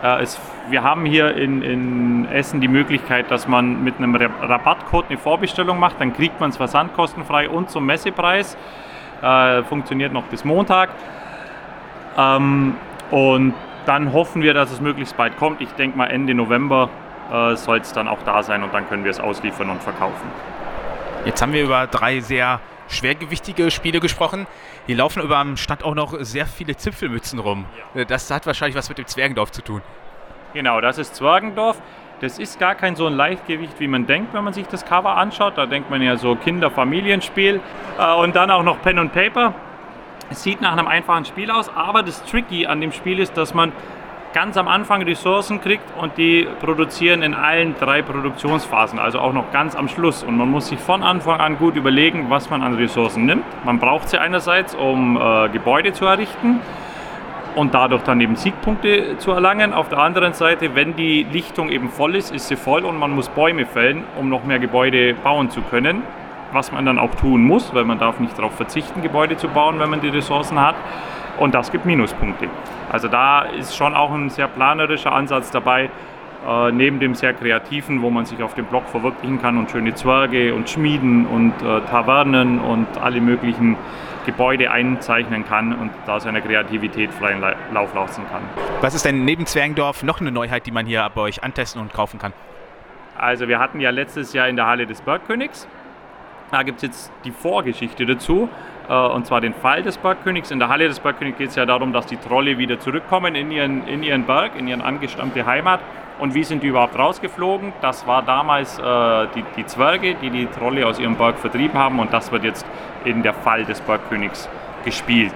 Äh, 0.02 0.22
es, 0.22 0.40
wir 0.68 0.82
haben 0.82 1.04
hier 1.04 1.36
in, 1.36 1.62
in, 1.62 2.28
Essen 2.30 2.60
die 2.60 2.68
Möglichkeit, 2.68 3.30
dass 3.30 3.48
man 3.48 3.82
mit 3.82 3.98
einem 3.98 4.14
Rabattcode 4.14 5.06
eine 5.08 5.18
Vorbestellung 5.18 5.78
macht, 5.78 6.00
dann 6.00 6.12
kriegt 6.12 6.40
man 6.40 6.50
es 6.50 6.56
versandkostenfrei 6.56 7.48
und 7.48 7.70
zum 7.70 7.86
Messepreis. 7.86 8.56
Äh, 9.22 9.62
funktioniert 9.62 10.12
noch 10.12 10.24
bis 10.24 10.44
Montag. 10.44 10.90
Ähm, 12.18 12.74
und 13.10 13.54
dann 13.86 14.12
hoffen 14.12 14.42
wir, 14.42 14.54
dass 14.54 14.70
es 14.70 14.80
möglichst 14.80 15.16
bald 15.16 15.36
kommt. 15.36 15.60
Ich 15.60 15.70
denke 15.70 15.96
mal 15.96 16.06
Ende 16.06 16.34
November 16.34 16.90
äh, 17.32 17.56
soll 17.56 17.78
es 17.78 17.92
dann 17.92 18.08
auch 18.08 18.22
da 18.24 18.42
sein 18.42 18.62
und 18.62 18.74
dann 18.74 18.88
können 18.88 19.04
wir 19.04 19.10
es 19.10 19.20
ausliefern 19.20 19.70
und 19.70 19.82
verkaufen. 19.82 20.28
Jetzt 21.24 21.40
haben 21.40 21.52
wir 21.52 21.62
über 21.62 21.86
drei 21.86 22.20
sehr 22.20 22.60
schwergewichtige 22.88 23.70
Spiele 23.70 24.00
gesprochen. 24.00 24.46
Hier 24.86 24.96
laufen 24.96 25.22
über 25.22 25.38
am 25.38 25.56
Stand 25.56 25.84
auch 25.84 25.94
noch 25.94 26.14
sehr 26.20 26.46
viele 26.46 26.76
Zipfelmützen 26.76 27.38
rum. 27.38 27.64
Ja. 27.94 28.04
Das 28.04 28.30
hat 28.30 28.46
wahrscheinlich 28.46 28.76
was 28.76 28.88
mit 28.88 28.98
dem 28.98 29.06
Zwergendorf 29.06 29.52
zu 29.52 29.62
tun. 29.62 29.82
Genau, 30.52 30.80
das 30.80 30.98
ist 30.98 31.16
Zwergendorf. 31.16 31.80
Das 32.20 32.38
ist 32.38 32.60
gar 32.60 32.74
kein 32.74 32.94
so 32.94 33.06
ein 33.06 33.14
Leichtgewicht, 33.14 33.80
wie 33.80 33.88
man 33.88 34.06
denkt, 34.06 34.32
wenn 34.34 34.44
man 34.44 34.52
sich 34.52 34.66
das 34.68 34.84
Cover 34.84 35.16
anschaut. 35.16 35.56
Da 35.56 35.66
denkt 35.66 35.90
man 35.90 36.02
ja 36.02 36.16
so 36.16 36.36
Kinder-Familienspiel 36.36 37.60
äh, 37.98 38.14
und 38.14 38.36
dann 38.36 38.50
auch 38.50 38.62
noch 38.62 38.80
Pen 38.82 38.98
und 38.98 39.12
Paper. 39.12 39.54
Es 40.32 40.42
sieht 40.42 40.62
nach 40.62 40.72
einem 40.72 40.86
einfachen 40.86 41.26
Spiel 41.26 41.50
aus, 41.50 41.70
aber 41.76 42.02
das 42.02 42.24
Tricky 42.24 42.64
an 42.66 42.80
dem 42.80 42.90
Spiel 42.92 43.18
ist, 43.18 43.36
dass 43.36 43.52
man 43.52 43.70
ganz 44.32 44.56
am 44.56 44.66
Anfang 44.66 45.02
Ressourcen 45.02 45.60
kriegt 45.60 45.84
und 46.00 46.16
die 46.16 46.48
produzieren 46.62 47.20
in 47.20 47.34
allen 47.34 47.74
drei 47.78 48.00
Produktionsphasen, 48.00 48.98
also 48.98 49.18
auch 49.18 49.34
noch 49.34 49.52
ganz 49.52 49.76
am 49.76 49.88
Schluss. 49.88 50.22
Und 50.22 50.38
man 50.38 50.50
muss 50.50 50.68
sich 50.68 50.78
von 50.78 51.02
Anfang 51.02 51.38
an 51.38 51.58
gut 51.58 51.76
überlegen, 51.76 52.30
was 52.30 52.48
man 52.48 52.62
an 52.62 52.72
Ressourcen 52.76 53.26
nimmt. 53.26 53.44
Man 53.66 53.78
braucht 53.78 54.08
sie 54.08 54.16
einerseits, 54.16 54.74
um 54.74 55.18
äh, 55.20 55.50
Gebäude 55.50 55.92
zu 55.92 56.06
errichten 56.06 56.60
und 57.54 57.74
dadurch 57.74 58.02
dann 58.02 58.18
eben 58.22 58.36
Siegpunkte 58.36 59.18
zu 59.18 59.32
erlangen. 59.32 59.74
Auf 59.74 59.90
der 59.90 59.98
anderen 59.98 60.32
Seite, 60.32 60.74
wenn 60.74 60.96
die 60.96 61.26
Lichtung 61.30 61.68
eben 61.68 61.90
voll 61.90 62.16
ist, 62.16 62.34
ist 62.34 62.48
sie 62.48 62.56
voll 62.56 62.86
und 62.86 62.98
man 62.98 63.10
muss 63.10 63.28
Bäume 63.28 63.66
fällen, 63.66 64.04
um 64.18 64.30
noch 64.30 64.44
mehr 64.44 64.58
Gebäude 64.58 65.12
bauen 65.12 65.50
zu 65.50 65.60
können 65.60 66.04
was 66.52 66.72
man 66.72 66.84
dann 66.86 66.98
auch 66.98 67.14
tun 67.14 67.44
muss, 67.44 67.74
weil 67.74 67.84
man 67.84 67.98
darf 67.98 68.20
nicht 68.20 68.36
darauf 68.38 68.54
verzichten, 68.54 69.02
Gebäude 69.02 69.36
zu 69.36 69.48
bauen, 69.48 69.78
wenn 69.78 69.90
man 69.90 70.00
die 70.00 70.08
Ressourcen 70.08 70.60
hat. 70.60 70.76
Und 71.38 71.54
das 71.54 71.72
gibt 71.72 71.86
Minuspunkte. 71.86 72.48
Also 72.90 73.08
da 73.08 73.42
ist 73.42 73.76
schon 73.76 73.94
auch 73.94 74.12
ein 74.12 74.28
sehr 74.30 74.48
planerischer 74.48 75.12
Ansatz 75.12 75.50
dabei, 75.50 75.90
äh, 76.46 76.72
neben 76.72 77.00
dem 77.00 77.14
sehr 77.14 77.32
kreativen, 77.32 78.02
wo 78.02 78.10
man 78.10 78.26
sich 78.26 78.42
auf 78.42 78.54
dem 78.54 78.66
Block 78.66 78.86
verwirklichen 78.88 79.40
kann 79.40 79.56
und 79.56 79.70
schöne 79.70 79.94
Zwerge 79.94 80.54
und 80.54 80.68
Schmieden 80.68 81.26
und 81.26 81.54
äh, 81.62 81.80
Tavernen 81.82 82.58
und 82.58 82.86
alle 83.00 83.20
möglichen 83.20 83.76
Gebäude 84.26 84.70
einzeichnen 84.70 85.44
kann 85.44 85.72
und 85.72 85.90
da 86.06 86.20
seine 86.20 86.42
Kreativität 86.42 87.12
freien 87.12 87.42
Lauf 87.72 87.94
lassen 87.94 88.24
kann. 88.30 88.42
Was 88.80 88.94
ist 88.94 89.04
denn 89.04 89.24
neben 89.24 89.46
Zwergendorf 89.46 90.02
noch 90.02 90.20
eine 90.20 90.30
Neuheit, 90.30 90.66
die 90.66 90.70
man 90.70 90.86
hier 90.86 91.08
bei 91.14 91.22
euch 91.22 91.42
antesten 91.42 91.80
und 91.80 91.92
kaufen 91.92 92.18
kann? 92.18 92.32
Also 93.18 93.48
wir 93.48 93.58
hatten 93.58 93.80
ja 93.80 93.90
letztes 93.90 94.32
Jahr 94.32 94.48
in 94.48 94.56
der 94.56 94.66
Halle 94.66 94.86
des 94.86 95.00
Bergkönigs 95.00 95.66
da 96.52 96.62
gibt 96.62 96.76
es 96.76 96.82
jetzt 96.82 97.12
die 97.24 97.30
Vorgeschichte 97.30 98.04
dazu, 98.04 98.48
äh, 98.88 98.94
und 98.94 99.26
zwar 99.26 99.40
den 99.40 99.54
Fall 99.54 99.82
des 99.82 99.96
Bergkönigs. 99.96 100.50
In 100.50 100.58
der 100.58 100.68
Halle 100.68 100.86
des 100.86 101.00
Bergkönigs 101.00 101.38
geht 101.38 101.48
es 101.48 101.56
ja 101.56 101.64
darum, 101.64 101.92
dass 101.92 102.06
die 102.06 102.18
Trolle 102.18 102.58
wieder 102.58 102.78
zurückkommen 102.78 103.34
in 103.34 103.50
ihren, 103.50 103.88
in 103.88 104.02
ihren 104.02 104.24
Berg, 104.24 104.52
in 104.58 104.68
ihren 104.68 104.82
angestammte 104.82 105.46
Heimat. 105.46 105.80
Und 106.18 106.34
wie 106.34 106.44
sind 106.44 106.62
die 106.62 106.68
überhaupt 106.68 106.96
rausgeflogen? 106.98 107.72
Das 107.80 108.06
war 108.06 108.22
damals 108.22 108.78
äh, 108.78 108.82
die, 109.34 109.44
die 109.56 109.66
Zwerge, 109.66 110.14
die 110.14 110.28
die 110.28 110.46
Trolle 110.46 110.86
aus 110.86 110.98
ihrem 110.98 111.16
Berg 111.16 111.38
vertrieben 111.38 111.78
haben 111.78 111.98
und 111.98 112.12
das 112.12 112.30
wird 112.30 112.44
jetzt 112.44 112.66
in 113.04 113.22
der 113.22 113.32
Fall 113.32 113.64
des 113.64 113.80
Bergkönigs 113.80 114.48
gespielt. 114.84 115.34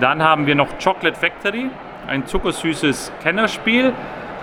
Dann 0.00 0.22
haben 0.22 0.46
wir 0.46 0.54
noch 0.54 0.68
Chocolate 0.82 1.18
Factory, 1.18 1.70
ein 2.06 2.26
zuckersüßes 2.26 3.10
Kennerspiel. 3.22 3.94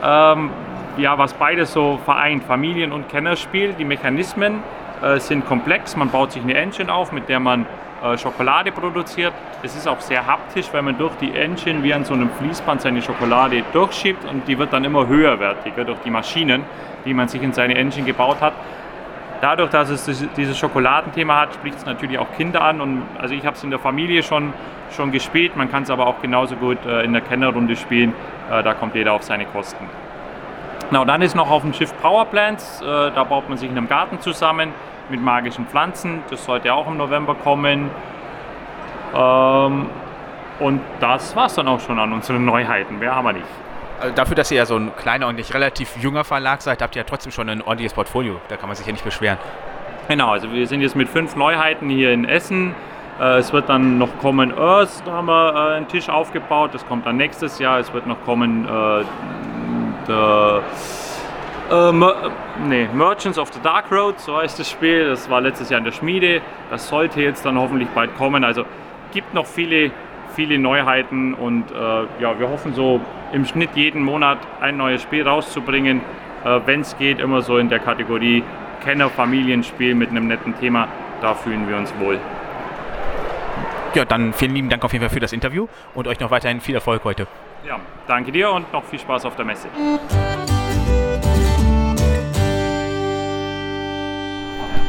Ähm, 0.03 0.49
ja, 0.97 1.17
was 1.17 1.33
beides 1.33 1.71
so 1.71 1.99
vereint, 2.03 2.43
Familien- 2.43 2.91
und 2.91 3.07
Kennerspiel. 3.09 3.73
Die 3.73 3.85
Mechanismen 3.85 4.63
äh, 5.01 5.19
sind 5.19 5.45
komplex. 5.45 5.95
Man 5.95 6.09
baut 6.09 6.31
sich 6.31 6.43
eine 6.43 6.55
Engine 6.55 6.93
auf, 6.93 7.11
mit 7.11 7.29
der 7.29 7.39
man 7.39 7.65
äh, 8.03 8.17
Schokolade 8.17 8.71
produziert. 8.71 9.33
Es 9.63 9.75
ist 9.75 9.87
auch 9.87 9.99
sehr 10.01 10.25
haptisch, 10.25 10.67
weil 10.71 10.81
man 10.81 10.97
durch 10.97 11.15
die 11.15 11.33
Engine 11.33 11.83
wie 11.83 11.93
an 11.93 12.05
so 12.05 12.13
einem 12.13 12.29
Fließband 12.29 12.81
seine 12.81 13.01
Schokolade 13.01 13.63
durchschiebt 13.73 14.23
und 14.25 14.47
die 14.47 14.57
wird 14.57 14.71
dann 14.73 14.83
immer 14.83 15.07
höherwertiger 15.07 15.83
durch 15.83 15.99
die 15.99 16.11
Maschinen, 16.11 16.63
die 17.05 17.13
man 17.13 17.27
sich 17.27 17.41
in 17.41 17.53
seine 17.53 17.75
Engine 17.75 18.05
gebaut 18.05 18.41
hat. 18.41 18.53
Dadurch, 19.41 19.69
dass 19.69 19.89
es 19.89 20.27
dieses 20.35 20.57
Schokoladenthema 20.57 21.41
hat, 21.41 21.53
spricht 21.53 21.77
es 21.77 21.85
natürlich 21.85 22.17
auch 22.17 22.31
Kinder 22.35 22.61
an. 22.61 22.81
Und 22.81 23.03
also 23.19 23.35
ich 23.35 23.45
habe 23.45 23.55
es 23.55 23.63
in 23.63 23.69
der 23.69 23.79
Familie 23.79 24.23
schon, 24.23 24.53
schon 24.95 25.11
gespielt, 25.11 25.55
man 25.55 25.69
kann 25.69 25.83
es 25.83 25.89
aber 25.89 26.07
auch 26.07 26.21
genauso 26.21 26.55
gut 26.55 26.83
äh, 26.85 27.03
in 27.03 27.13
der 27.13 27.21
Kennerrunde 27.21 27.75
spielen. 27.75 28.13
Äh, 28.51 28.63
da 28.63 28.73
kommt 28.73 28.95
jeder 28.95 29.13
auf 29.13 29.23
seine 29.23 29.45
Kosten. 29.45 29.85
Genau, 30.89 31.03
dann 31.03 31.21
ist 31.21 31.35
noch 31.35 31.49
auf 31.49 31.63
dem 31.63 31.73
Schiff 31.73 31.93
Powerplants. 32.01 32.81
Äh, 32.81 32.85
da 33.11 33.23
baut 33.25 33.49
man 33.49 33.57
sich 33.57 33.69
in 33.69 33.77
einem 33.77 33.89
Garten 33.89 34.21
zusammen 34.21 34.73
mit 35.09 35.21
magischen 35.21 35.67
Pflanzen. 35.67 36.21
Das 36.29 36.45
sollte 36.45 36.73
auch 36.73 36.87
im 36.87 36.97
November 36.97 37.35
kommen. 37.35 37.89
Ähm, 39.13 39.89
und 40.59 40.81
das 40.99 41.35
war 41.35 41.47
es 41.47 41.55
dann 41.55 41.67
auch 41.67 41.79
schon 41.79 41.99
an 41.99 42.13
unseren 42.13 42.45
Neuheiten. 42.45 42.99
Mehr 42.99 43.15
haben 43.15 43.25
wir 43.25 43.33
nicht. 43.33 43.45
Also 43.99 44.15
dafür, 44.15 44.35
dass 44.35 44.51
ihr 44.51 44.57
ja 44.57 44.65
so 44.65 44.77
ein 44.77 44.95
kleiner 44.95 45.27
und 45.27 45.35
nicht 45.35 45.53
relativ 45.53 45.97
junger 45.97 46.23
Verlag 46.23 46.61
seid, 46.61 46.81
habt 46.81 46.95
ihr 46.95 47.01
ja 47.01 47.07
trotzdem 47.07 47.31
schon 47.31 47.49
ein 47.49 47.61
ordentliches 47.61 47.93
Portfolio. 47.93 48.39
Da 48.47 48.55
kann 48.55 48.69
man 48.69 48.75
sich 48.75 48.85
ja 48.85 48.91
nicht 48.91 49.03
beschweren. 49.03 49.37
Genau, 50.07 50.31
also 50.31 50.51
wir 50.51 50.67
sind 50.67 50.81
jetzt 50.81 50.95
mit 50.95 51.09
fünf 51.09 51.35
Neuheiten 51.35 51.89
hier 51.89 52.13
in 52.13 52.23
Essen. 52.25 52.75
Äh, 53.19 53.39
es 53.39 53.51
wird 53.51 53.67
dann 53.69 53.97
noch 53.97 54.17
kommen 54.19 54.57
Earth, 54.57 55.01
da 55.05 55.13
haben 55.13 55.27
wir 55.27 55.53
äh, 55.53 55.75
einen 55.75 55.87
Tisch 55.87 56.07
aufgebaut. 56.07 56.69
Das 56.73 56.87
kommt 56.87 57.05
dann 57.05 57.17
nächstes 57.17 57.59
Jahr. 57.59 57.79
Es 57.79 57.91
wird 57.93 58.07
noch 58.07 58.23
kommen 58.23 58.65
äh, 60.09 60.61
der 61.69 61.89
äh, 61.89 61.91
Mer 61.91 62.31
nee, 62.65 62.87
Merchants 62.93 63.37
of 63.37 63.51
the 63.53 63.59
Dark 63.61 63.91
Road, 63.91 64.19
so 64.19 64.37
heißt 64.37 64.59
das 64.59 64.69
Spiel. 64.69 65.09
Das 65.09 65.29
war 65.29 65.41
letztes 65.41 65.69
Jahr 65.69 65.79
in 65.79 65.85
der 65.85 65.91
Schmiede. 65.91 66.41
Das 66.69 66.87
sollte 66.87 67.21
jetzt 67.21 67.45
dann 67.45 67.57
hoffentlich 67.57 67.89
bald 67.89 68.15
kommen. 68.17 68.43
Also 68.43 68.65
gibt 69.11 69.33
noch 69.33 69.45
viele, 69.45 69.91
viele 70.35 70.57
Neuheiten 70.57 71.33
und 71.33 71.71
äh, 71.71 71.75
ja, 72.21 72.39
wir 72.39 72.49
hoffen 72.49 72.73
so 72.73 73.01
im 73.33 73.45
Schnitt 73.45 73.71
jeden 73.75 74.03
Monat 74.03 74.37
ein 74.61 74.77
neues 74.77 75.01
Spiel 75.01 75.27
rauszubringen. 75.27 76.01
Äh, 76.43 76.61
Wenn 76.65 76.81
es 76.81 76.97
geht, 76.97 77.19
immer 77.19 77.41
so 77.41 77.57
in 77.57 77.69
der 77.69 77.79
Kategorie 77.79 78.43
Kenner-Familienspiel 78.83 79.95
mit 79.95 80.09
einem 80.09 80.27
netten 80.27 80.57
Thema. 80.59 80.87
Da 81.21 81.33
fühlen 81.33 81.67
wir 81.67 81.77
uns 81.77 81.93
wohl. 81.99 82.19
Ja, 83.93 84.05
dann 84.05 84.33
vielen 84.33 84.53
lieben 84.53 84.69
Dank 84.69 84.83
auf 84.85 84.93
jeden 84.93 85.03
Fall 85.03 85.13
für 85.13 85.19
das 85.19 85.33
Interview 85.33 85.67
und 85.95 86.07
euch 86.07 86.19
noch 86.19 86.29
weiterhin 86.29 86.61
viel 86.61 86.75
Erfolg 86.75 87.03
heute. 87.03 87.27
Ja, 87.65 87.79
danke 88.07 88.31
dir 88.31 88.51
und 88.51 88.71
noch 88.71 88.85
viel 88.85 88.99
Spaß 88.99 89.25
auf 89.25 89.35
der 89.35 89.45
Messe. 89.45 89.67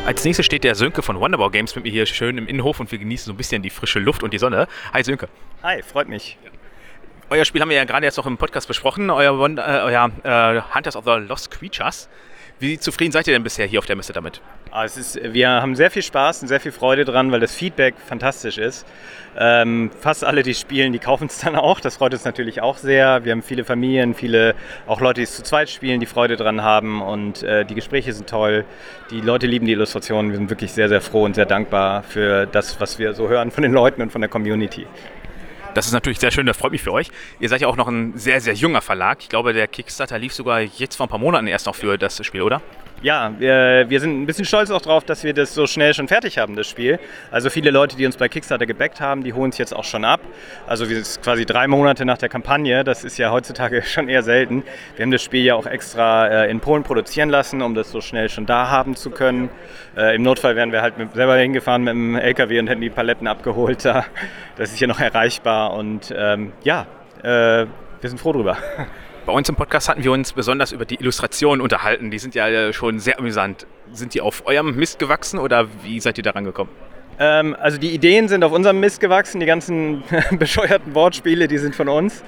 Als 0.07 0.25
nächstes 0.25 0.47
steht 0.47 0.65
der 0.65 0.75
Sönke 0.75 1.03
von 1.03 1.21
Wonderbow 1.21 1.51
Games 1.51 1.75
mit 1.75 1.85
mir 1.85 1.91
hier 1.91 2.07
schön 2.07 2.39
im 2.39 2.47
Innenhof 2.47 2.81
und 2.81 2.91
wir 2.91 2.99
genießen 2.99 3.27
so 3.27 3.33
ein 3.33 3.37
bisschen 3.37 3.63
die 3.63 3.71
frische 3.71 3.99
Luft 3.99 4.23
und 4.23 4.33
die 4.33 4.39
Sonne. 4.39 4.67
Hi 4.93 5.03
Sönke. 5.03 5.29
Hi, 5.63 5.83
freut 5.83 6.09
mich. 6.09 6.39
Euer 7.31 7.45
Spiel 7.45 7.61
haben 7.61 7.69
wir 7.69 7.77
ja 7.77 7.85
gerade 7.85 8.07
jetzt 8.07 8.17
noch 8.17 8.25
im 8.25 8.39
Podcast 8.39 8.67
besprochen, 8.69 9.11
euer, 9.11 9.39
Wonder, 9.39 9.67
äh, 9.67 9.83
euer 9.83 10.11
äh, 10.23 10.63
Hunters 10.75 10.97
of 10.97 11.05
the 11.05 11.11
Lost 11.11 11.51
Creatures. 11.51 12.09
Wie 12.61 12.77
zufrieden 12.77 13.13
seid 13.13 13.29
ihr 13.29 13.35
denn 13.35 13.45
bisher 13.45 13.67
hier 13.67 13.79
auf 13.79 13.87
der 13.87 13.95
Messe 13.95 14.13
damit? 14.13 14.41
Ah, 14.73 14.85
es 14.85 14.97
ist, 14.97 15.21
wir 15.23 15.49
haben 15.49 15.77
sehr 15.77 15.93
viel 15.93 16.03
Spaß 16.03 16.43
und 16.43 16.49
sehr 16.49 16.59
viel 16.59 16.73
Freude 16.73 17.05
dran, 17.05 17.31
weil 17.31 17.39
das 17.39 17.55
Feedback 17.55 17.95
fantastisch 18.05 18.59
ist. 18.59 18.85
Ähm, 19.39 19.93
fast 20.01 20.25
alle, 20.25 20.43
die 20.43 20.55
spielen, 20.55 20.93
die 20.93 20.99
kaufen 20.99 21.29
es 21.29 21.39
dann 21.39 21.55
auch. 21.55 21.79
Das 21.79 21.99
freut 21.99 22.13
uns 22.15 22.25
natürlich 22.25 22.61
auch 22.61 22.77
sehr. 22.77 23.25
Wir 23.25 23.31
haben 23.31 23.43
viele 23.43 23.65
Familien, 23.65 24.13
viele 24.13 24.57
auch 24.89 25.01
Leute, 25.01 25.21
die 25.21 25.25
es 25.25 25.37
zu 25.37 25.45
zweit 25.45 25.71
spielen, 25.71 26.01
die 26.01 26.07
Freude 26.07 26.37
dran 26.37 26.63
haben 26.63 27.01
und 27.01 27.45
äh, 27.45 27.65
die 27.65 27.77
Gespräche 27.77 28.13
sind 28.13 28.29
toll. 28.29 28.65
Die 29.13 29.21
Leute 29.21 29.47
lieben 29.47 29.67
die 29.67 29.73
Illustrationen. 29.73 30.33
Wir 30.33 30.39
sind 30.39 30.51
wirklich 30.51 30.73
sehr, 30.73 30.89
sehr 30.89 31.01
froh 31.01 31.25
und 31.25 31.37
sehr 31.37 31.47
dankbar 31.47 32.03
für 32.03 32.47
das, 32.47 32.81
was 32.81 32.99
wir 32.99 33.15
so 33.15 33.29
hören 33.29 33.53
von 33.53 33.63
den 33.63 33.73
Leuten 33.73 34.03
und 34.03 34.11
von 34.11 34.21
der 34.21 34.29
Community. 34.29 34.85
Das 35.75 35.87
ist 35.87 35.93
natürlich 35.93 36.19
sehr 36.19 36.31
schön, 36.31 36.47
das 36.47 36.57
freut 36.57 36.73
mich 36.73 36.83
für 36.83 36.93
euch. 36.93 37.11
Ihr 37.41 37.49
seid 37.49 37.61
ja 37.61 37.69
auch 37.69 37.77
noch 37.77 37.89
ein 37.89 38.17
sehr, 38.17 38.41
sehr 38.41 38.55
junger 38.55 38.81
Verlag. 38.81 39.19
Ich 39.21 39.29
glaube, 39.29 39.53
der 39.53 39.69
Kickstarter 39.69 40.19
lief 40.19 40.35
sogar 40.35 40.61
jetzt 40.61 40.97
vor 40.97 41.07
ein 41.07 41.11
paar 41.11 41.19
Monaten 41.19 41.47
erst 41.47 41.67
noch 41.67 41.75
für 41.75 41.99
das 41.99 42.25
Spiel, 42.25 42.43
oder? 42.43 42.63
Ja, 43.01 43.33
wir, 43.39 43.87
wir 43.89 44.01
sind 44.01 44.21
ein 44.21 44.27
bisschen 44.27 44.45
stolz 44.45 44.73
auch 44.73 44.83
drauf, 44.83 45.05
dass 45.05 45.23
wir 45.23 45.33
das 45.33 45.55
so 45.55 45.69
schnell 45.69 45.95
schon 45.95 46.09
fertig 46.09 46.37
haben, 46.37 46.57
das 46.57 46.67
Spiel. 46.67 46.99
Also 47.31 47.49
viele 47.49 47.71
Leute, 47.71 47.97
die 47.97 48.05
uns 48.05 48.17
bei 48.17 48.29
Kickstarter 48.29 48.67
gebackt 48.67 49.01
haben, 49.01 49.23
die 49.23 49.35
holen 49.35 49.51
es 49.51 49.59
jetzt 49.59 49.73
auch 49.73 49.85
schon 49.85 50.05
ab. 50.05 50.21
Also 50.67 50.91
wir 50.91 51.05
sind 51.05 51.23
quasi 51.23 51.47
drei 51.47 51.69
Monate 51.69 52.05
nach 52.05 52.19
der 52.19 52.29
Kampagne, 52.29 52.83
das 52.83 53.05
ist 53.05 53.17
ja 53.17 53.31
heutzutage 53.31 53.83
schon 53.87 54.09
eher 54.09 54.25
selten. 54.25 54.65
Wir 54.97 55.05
haben 55.05 55.13
das 55.13 55.23
Spiel 55.23 55.45
ja 55.45 55.55
auch 55.55 55.67
extra 55.67 56.27
äh, 56.27 56.51
in 56.51 56.59
Polen 56.59 56.83
produzieren 56.83 57.29
lassen, 57.29 57.63
um 57.63 57.77
das 57.77 57.93
so 57.93 58.01
schnell 58.01 58.29
schon 58.31 58.47
da 58.47 58.69
haben 58.69 58.97
zu 58.97 59.11
können. 59.11 59.49
Äh, 59.97 60.17
Im 60.17 60.23
Notfall 60.23 60.57
wären 60.57 60.73
wir 60.73 60.83
halt 60.83 60.99
mit, 60.99 61.15
selber 61.15 61.37
hingefahren 61.37 61.85
mit 61.85 61.93
dem 61.93 62.17
LKW 62.17 62.59
und 62.59 62.67
hätten 62.67 62.81
die 62.81 62.91
Paletten 62.91 63.29
abgeholt. 63.29 63.85
Da. 63.85 64.07
Das 64.57 64.73
ist 64.73 64.81
ja 64.81 64.89
noch 64.89 64.99
erreichbar 64.99 65.73
und 65.75 66.13
ähm, 66.17 66.53
ja, 66.65 66.89
äh, 67.23 67.29
wir 68.01 68.11
sind 68.11 68.19
froh 68.19 68.33
drüber. 68.33 68.57
Bei 69.29 69.35
uns 69.35 69.47
im 69.47 69.57
Podcast 69.57 69.91
hatten 69.91 70.03
wir 70.03 70.11
uns 70.11 70.33
besonders 70.33 70.73
über 70.73 70.87
die 70.87 70.95
Illustrationen 70.95 71.61
unterhalten. 71.61 72.11
Die 72.11 72.19
sind 72.19 72.35
ja 72.35 72.73
schon 72.73 72.99
sehr 72.99 73.19
amüsant. 73.19 73.67
Sind 73.93 74.15
die 74.15 74.23
auf 74.23 74.47
eurem 74.47 74.75
Mist 74.75 74.99
gewachsen 74.99 75.39
oder 75.39 75.69
wie 75.83 76.01
seid 76.01 76.17
ihr 76.17 76.25
daran 76.25 76.45
gekommen? 76.45 76.71
Ähm, 77.19 77.55
also 77.61 77.77
die 77.77 77.91
Ideen 77.91 78.29
sind 78.29 78.43
auf 78.43 78.53
unserem 78.53 78.81
Mist 78.81 79.01
gewachsen. 79.01 79.39
Die 79.39 79.45
ganzen 79.45 80.03
bescheuerten 80.39 80.95
Wortspiele, 80.95 81.47
die 81.47 81.59
sind 81.59 81.77
von 81.77 81.91
uns. 81.91 82.25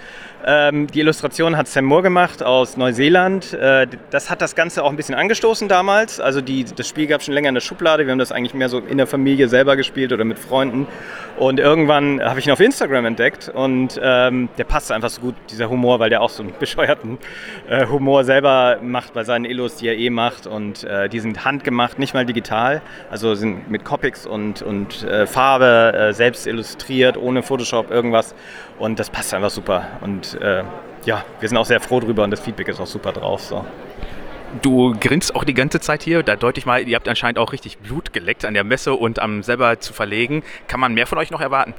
Ähm, 0.47 0.87
die 0.87 1.01
Illustration 1.01 1.57
hat 1.57 1.69
Sam 1.69 1.85
Moore 1.85 2.03
gemacht 2.03 2.43
aus 2.43 2.77
Neuseeland. 2.77 3.53
Äh, 3.53 3.87
das 4.11 4.31
hat 4.31 4.41
das 4.41 4.55
Ganze 4.55 4.83
auch 4.83 4.91
ein 4.91 4.97
bisschen 4.97 5.15
angestoßen 5.15 5.69
damals. 5.69 6.19
Also 6.19 6.41
die, 6.41 6.65
das 6.65 6.89
Spiel 6.89 7.07
gab 7.07 7.21
es 7.21 7.27
schon 7.27 7.35
länger 7.35 7.51
in 7.51 7.55
der 7.55 7.61
Schublade. 7.61 8.07
Wir 8.07 8.13
haben 8.13 8.19
das 8.19 8.33
eigentlich 8.33 8.55
mehr 8.55 8.71
so 8.71 8.79
in 8.79 8.97
der 8.97 9.07
Familie 9.07 9.49
selber 9.49 9.77
gespielt 9.77 10.13
oder 10.13 10.25
mit 10.25 10.39
Freunden. 10.39 10.87
Und 11.39 11.61
irgendwann 11.61 12.23
habe 12.23 12.41
ich 12.41 12.47
ihn 12.47 12.53
auf 12.53 12.61
Instagram 12.61 13.05
entdeckt 13.05 13.51
und 13.55 14.01
ähm, 14.03 14.49
der 14.57 14.65
passt 14.65 14.93
einfach 14.93 15.11
so 15.11 15.21
gut, 15.21 15.35
dieser 15.51 15.69
Humor, 15.69 15.99
weil 15.99 16.11
der 16.11 16.23
auch 16.23 16.31
so 16.31 16.43
einen 16.43 16.53
bescheuerten 16.59 17.19
äh, 17.69 17.87
Humor 17.87 18.25
selber 18.25 18.79
macht 18.83 19.13
bei 19.13 19.25
seinen 19.25 19.45
Illus, 19.45 19.77
die 19.77 19.89
er 19.89 19.97
eh 19.97 20.11
macht. 20.11 20.47
Und 20.47 20.85
äh, 20.85 21.09
die 21.09 21.21
sind 21.21 21.45
handgemacht, 21.45 21.99
nicht 21.99 22.15
mal 22.15 22.25
digital. 22.25 22.81
Also 23.11 23.35
sind 23.35 23.71
mit 23.71 23.85
Copics 23.85 24.27
und, 24.27 24.63
und 24.63 25.03
äh, 25.05 25.27
Farbe 25.27 25.93
äh, 25.95 26.13
selbst 26.15 26.47
illustriert, 26.47 27.19
ohne 27.19 27.43
Photoshop, 27.43 27.91
irgendwas. 27.91 28.35
Und 28.81 28.99
das 28.99 29.11
passt 29.11 29.33
einfach 29.35 29.51
super. 29.51 29.87
Und 30.01 30.41
äh, 30.41 30.65
ja, 31.05 31.25
wir 31.39 31.49
sind 31.49 31.59
auch 31.59 31.67
sehr 31.67 31.81
froh 31.81 32.01
drüber 32.01 32.25
und 32.25 32.31
das 32.31 32.41
Feedback 32.41 32.67
ist 32.69 32.81
auch 32.81 32.87
super 32.87 33.13
drauf. 33.13 33.43
So. 33.43 33.65
Du 34.63 34.97
grinst 34.99 35.37
auch 35.37 35.45
die 35.45 35.55
ganze 35.55 35.81
Zeit 35.81 36.03
hier. 36.03 36.23
Da 36.23 36.35
deute 36.35 36.59
ich 36.59 36.67
mal, 36.67 36.89
ihr 36.89 36.97
habt 36.97 37.07
anscheinend 37.07 37.39
auch 37.39 37.53
richtig 37.53 37.79
Blut 37.79 38.15
geleckt 38.15 38.45
an 38.47 38.55
der 38.55 38.65
Messe 38.65 38.95
und 38.95 39.19
am 39.19 39.43
selber 39.43 39.79
zu 39.81 39.93
verlegen. 39.93 40.43
Kann 40.67 40.81
man 40.81 40.95
mehr 40.95 41.07
von 41.07 41.19
euch 41.19 41.31
noch 41.31 41.43
erwarten? 41.43 41.75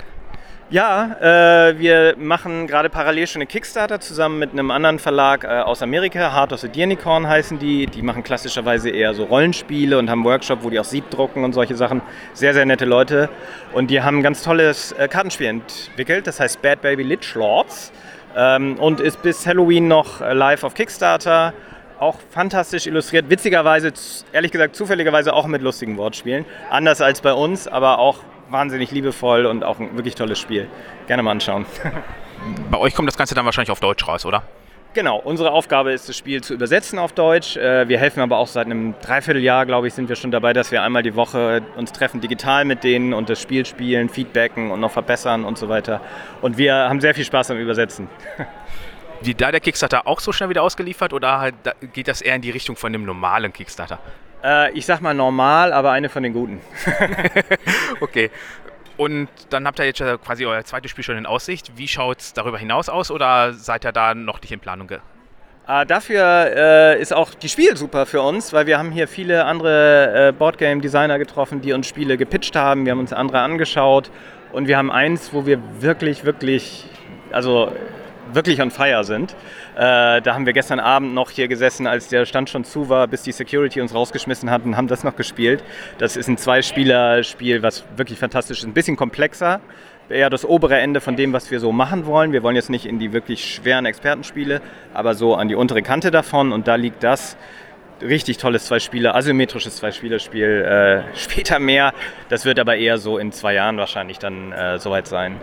Ja, 0.72 1.18
äh, 1.20 1.78
wir 1.80 2.16
machen 2.18 2.66
gerade 2.66 2.90
parallel 2.90 3.28
schon 3.28 3.42
eine 3.42 3.48
Kickstarter 3.48 4.00
zusammen 4.00 4.40
mit 4.40 4.54
einem 4.54 4.72
anderen 4.72 5.00
Verlag 5.00 5.44
äh, 5.44 5.48
aus 5.48 5.82
Amerika. 5.82 6.34
Heart 6.34 6.54
of 6.54 6.62
the 6.62 6.70
Deernicorn 6.70 7.28
heißen 7.28 7.60
die. 7.60 7.88
Die 7.88 8.02
machen 8.02 8.24
klassischerweise 8.24 8.90
eher 8.90 9.14
so 9.14 9.26
Rollenspiele 9.26 10.00
und 10.00 10.10
haben 10.10 10.24
Workshop, 10.24 10.64
wo 10.64 10.70
die 10.70 10.80
auch 10.80 10.86
Sieb 10.86 11.10
drucken 11.10 11.44
und 11.44 11.52
solche 11.52 11.76
Sachen. 11.76 12.02
Sehr, 12.32 12.54
sehr 12.54 12.66
nette 12.66 12.86
Leute. 12.86 13.28
Und 13.74 13.92
die 13.92 14.02
haben 14.02 14.20
ein 14.20 14.24
ganz 14.24 14.44
tolles 14.44 14.94
äh, 14.94 15.10
Kartenspiel 15.10 15.48
entwickelt. 15.48 16.26
Das 16.26 16.40
heißt 16.40 16.62
Bad 16.62 16.82
Baby 16.82 17.04
Lich 17.04 17.36
Lords. 17.36 17.92
Ähm, 18.38 18.80
und 18.80 19.02
ist 19.02 19.22
bis 19.22 19.46
Halloween 19.46 19.90
noch 19.90 20.22
äh, 20.22 20.32
live 20.32 20.64
auf 20.64 20.74
Kickstarter. 20.74 21.54
Auch 22.00 22.16
fantastisch 22.30 22.88
illustriert. 22.88 23.30
Witzigerweise, 23.30 23.92
ehrlich 24.32 24.54
gesagt, 24.54 24.78
zufälligerweise 24.78 25.34
auch 25.34 25.48
mit 25.48 25.62
lustigen 25.62 25.98
Wortspielen. 25.98 26.46
Anders 26.70 27.02
als 27.02 27.20
bei 27.20 27.34
uns, 27.34 27.68
aber 27.68 28.00
auch 28.00 28.20
wahnsinnig 28.52 28.92
liebevoll 28.92 29.46
und 29.46 29.64
auch 29.64 29.80
ein 29.80 29.96
wirklich 29.96 30.16
tolles 30.16 30.40
Spiel. 30.40 30.68
Gerne 31.08 31.24
mal 31.24 31.32
anschauen. 31.32 31.66
Bei 32.70 32.78
euch 32.78 32.96
kommt 32.96 33.08
das 33.08 33.18
Ganze 33.18 33.36
dann 33.36 33.46
wahrscheinlich 33.46 33.72
auf 33.72 33.80
Deutsch 33.80 34.08
raus, 34.08 34.26
oder? 34.26 34.44
Genau, 34.94 35.18
unsere 35.18 35.52
Aufgabe 35.52 35.94
ist, 35.94 36.10
das 36.10 36.18
Spiel 36.18 36.44
zu 36.44 36.54
übersetzen 36.54 37.00
auf 37.00 37.14
Deutsch. 37.14 37.56
Äh, 37.56 37.88
wir 37.88 37.98
helfen 37.98 38.20
aber 38.20 38.38
auch 38.38 38.48
seit 38.48 38.66
einem 38.66 38.94
Dreivierteljahr, 39.02 39.66
glaube 39.66 39.88
ich, 39.88 39.94
sind 39.94 40.10
wir 40.10 40.18
schon 40.18 40.32
dabei, 40.32 40.52
dass 40.52 40.70
wir 40.70 40.84
einmal 40.84 41.02
die 41.02 41.16
Woche 41.16 41.62
uns 41.78 41.94
treffen 41.94 42.20
digital 42.20 42.66
mit 42.66 42.84
denen 42.84 43.14
und 43.14 43.30
das 43.30 43.42
Spiel 43.42 43.66
spielen, 43.66 44.10
feedbacken 44.10 44.70
und 44.70 44.82
noch 44.82 44.92
verbessern 44.92 45.46
und 45.46 45.58
so 45.58 45.70
weiter. 45.70 46.02
Und 46.42 46.58
wir 46.58 46.74
haben 46.76 47.00
sehr 47.00 47.16
viel 47.16 47.24
Spaß 47.24 47.52
am 47.52 47.58
Übersetzen. 47.58 48.10
Wie 49.22 49.34
da 49.34 49.52
der 49.52 49.62
Kickstarter 49.62 50.08
auch 50.08 50.20
so 50.20 50.34
schnell 50.34 50.50
wieder 50.50 50.64
ausgeliefert 50.64 51.14
oder 51.14 51.52
geht 51.94 52.10
das 52.10 52.22
eher 52.22 52.36
in 52.36 52.42
die 52.42 52.50
Richtung 52.50 52.76
von 52.76 52.92
dem 52.92 53.06
normalen 53.06 53.54
Kickstarter? 53.54 54.00
Äh, 54.44 54.72
ich 54.72 54.86
sag 54.86 55.02
mal 55.02 55.14
normal, 55.14 55.74
aber 55.74 55.92
eine 55.92 56.10
von 56.10 56.24
den 56.24 56.34
guten. 56.34 56.62
okay. 58.02 58.32
Und 58.98 59.30
dann 59.50 59.66
habt 59.66 59.80
ihr 59.80 59.86
jetzt 59.86 60.04
quasi 60.24 60.46
euer 60.46 60.64
zweites 60.64 60.92
Spiel 60.92 61.04
schon 61.04 61.18
in 61.18 61.26
Aussicht. 61.26 61.72
Wie 61.76 61.88
schaut 61.88 62.20
es 62.20 62.34
darüber 62.34 62.58
hinaus 62.58 62.88
aus 62.88 63.10
oder 63.10 63.54
seid 63.54 63.86
ihr 63.86 63.92
da 63.92 64.14
noch 64.14 64.42
nicht 64.42 64.52
in 64.52 64.60
Planung? 64.60 64.92
Äh, 65.68 65.86
dafür 65.86 66.52
äh, 66.56 67.02
ist 67.02 67.14
auch 67.14 67.34
die 67.34 67.48
Spiel 67.48 67.78
super 67.78 68.06
für 68.06 68.22
uns, 68.22 68.52
weil 68.52 68.66
wir 68.66 68.78
haben 68.78 68.92
hier 68.92 69.08
viele 69.08 69.46
andere 69.46 70.30
äh, 70.30 70.32
Boardgame-Designer 70.32 71.18
getroffen, 71.18 71.62
die 71.62 71.74
uns 71.74 71.88
Spiele 71.88 72.18
gepitcht 72.18 72.56
haben. 72.56 72.86
Wir 72.86 72.92
haben 72.92 73.00
uns 73.00 73.14
andere 73.14 73.40
angeschaut 73.40 74.12
und 74.52 74.68
wir 74.68 74.78
haben 74.78 74.92
eins, 74.92 75.34
wo 75.34 75.46
wir 75.46 75.60
wirklich, 75.80 76.26
wirklich, 76.26 76.86
also 77.32 77.72
wirklich 78.34 78.62
on 78.62 78.72
fire 78.72 79.04
sind. 79.04 79.36
Äh, 79.76 80.22
da 80.22 80.34
haben 80.34 80.46
wir 80.46 80.54
gestern 80.54 80.80
Abend 80.80 81.14
noch 81.14 81.30
hier 81.30 81.48
gesessen, 81.48 81.88
als 81.88 82.08
der 82.08 82.26
Stand 82.26 82.50
schon 82.50 82.64
zu 82.64 82.90
war, 82.90 83.08
bis 83.08 83.24
die 83.24 83.32
Security 83.32 83.82
uns 83.82 83.94
rausgeschmissen 83.94 84.50
hat 84.50 84.64
und 84.66 84.78
haben 84.78 84.88
das 84.88 85.04
noch 85.04 85.16
gespielt. 85.16 85.64
Das 85.98 86.18
ist 86.18 86.28
ein 86.28 86.38
Zwei-Spieler-Spiel, 86.38 87.64
was 87.64 87.84
wirklich 87.96 88.20
fantastisch 88.20 88.60
ist. 88.60 88.66
Ein 88.66 88.74
bisschen 88.74 88.96
komplexer, 88.96 89.62
eher 90.10 90.30
das 90.30 90.46
obere 90.46 90.78
Ende 90.80 91.02
von 91.02 91.16
dem, 91.16 91.34
was 91.34 91.52
wir 91.52 91.60
so 91.60 91.72
machen 91.72 92.06
wollen. 92.06 92.34
Wir 92.34 92.44
wollen 92.44 92.56
jetzt 92.56 92.70
nicht 92.70 92.86
in 92.86 93.00
die 93.00 93.14
wirklich 93.14 93.54
schweren 93.54 93.86
Expertenspiele, 93.86 94.62
aber 94.94 95.16
so 95.16 95.36
an 95.36 95.48
die 95.48 95.56
untere 95.56 95.82
Kante 95.82 96.12
davon 96.12 96.52
und 96.52 96.68
da 96.68 96.76
liegt 96.76 97.04
das 97.04 97.38
richtig 98.02 98.38
tolles 98.38 98.66
Zwei-Spieler, 98.66 99.16
asymmetrisches 99.16 99.78
Zwei-Spieler-Spiel. 99.78 101.04
Äh, 101.14 101.16
später 101.18 101.60
mehr, 101.60 101.94
das 102.30 102.46
wird 102.46 102.60
aber 102.60 102.76
eher 102.76 102.98
so 102.98 103.18
in 103.18 103.32
zwei 103.32 103.54
Jahren 103.54 103.78
wahrscheinlich 103.78 104.20
dann 104.20 104.52
äh, 104.52 104.80
soweit 104.80 105.08
sein. 105.08 105.38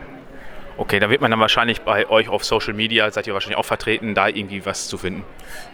Okay, 0.78 1.00
da 1.00 1.10
wird 1.10 1.20
man 1.20 1.32
dann 1.32 1.40
wahrscheinlich 1.40 1.80
bei 1.80 2.08
euch 2.08 2.28
auf 2.28 2.44
Social 2.44 2.72
Media, 2.72 3.10
seid 3.10 3.26
ihr 3.26 3.34
wahrscheinlich 3.34 3.58
auch 3.58 3.64
vertreten, 3.64 4.14
da 4.14 4.28
irgendwie 4.28 4.64
was 4.64 4.86
zu 4.86 4.96
finden. 4.96 5.24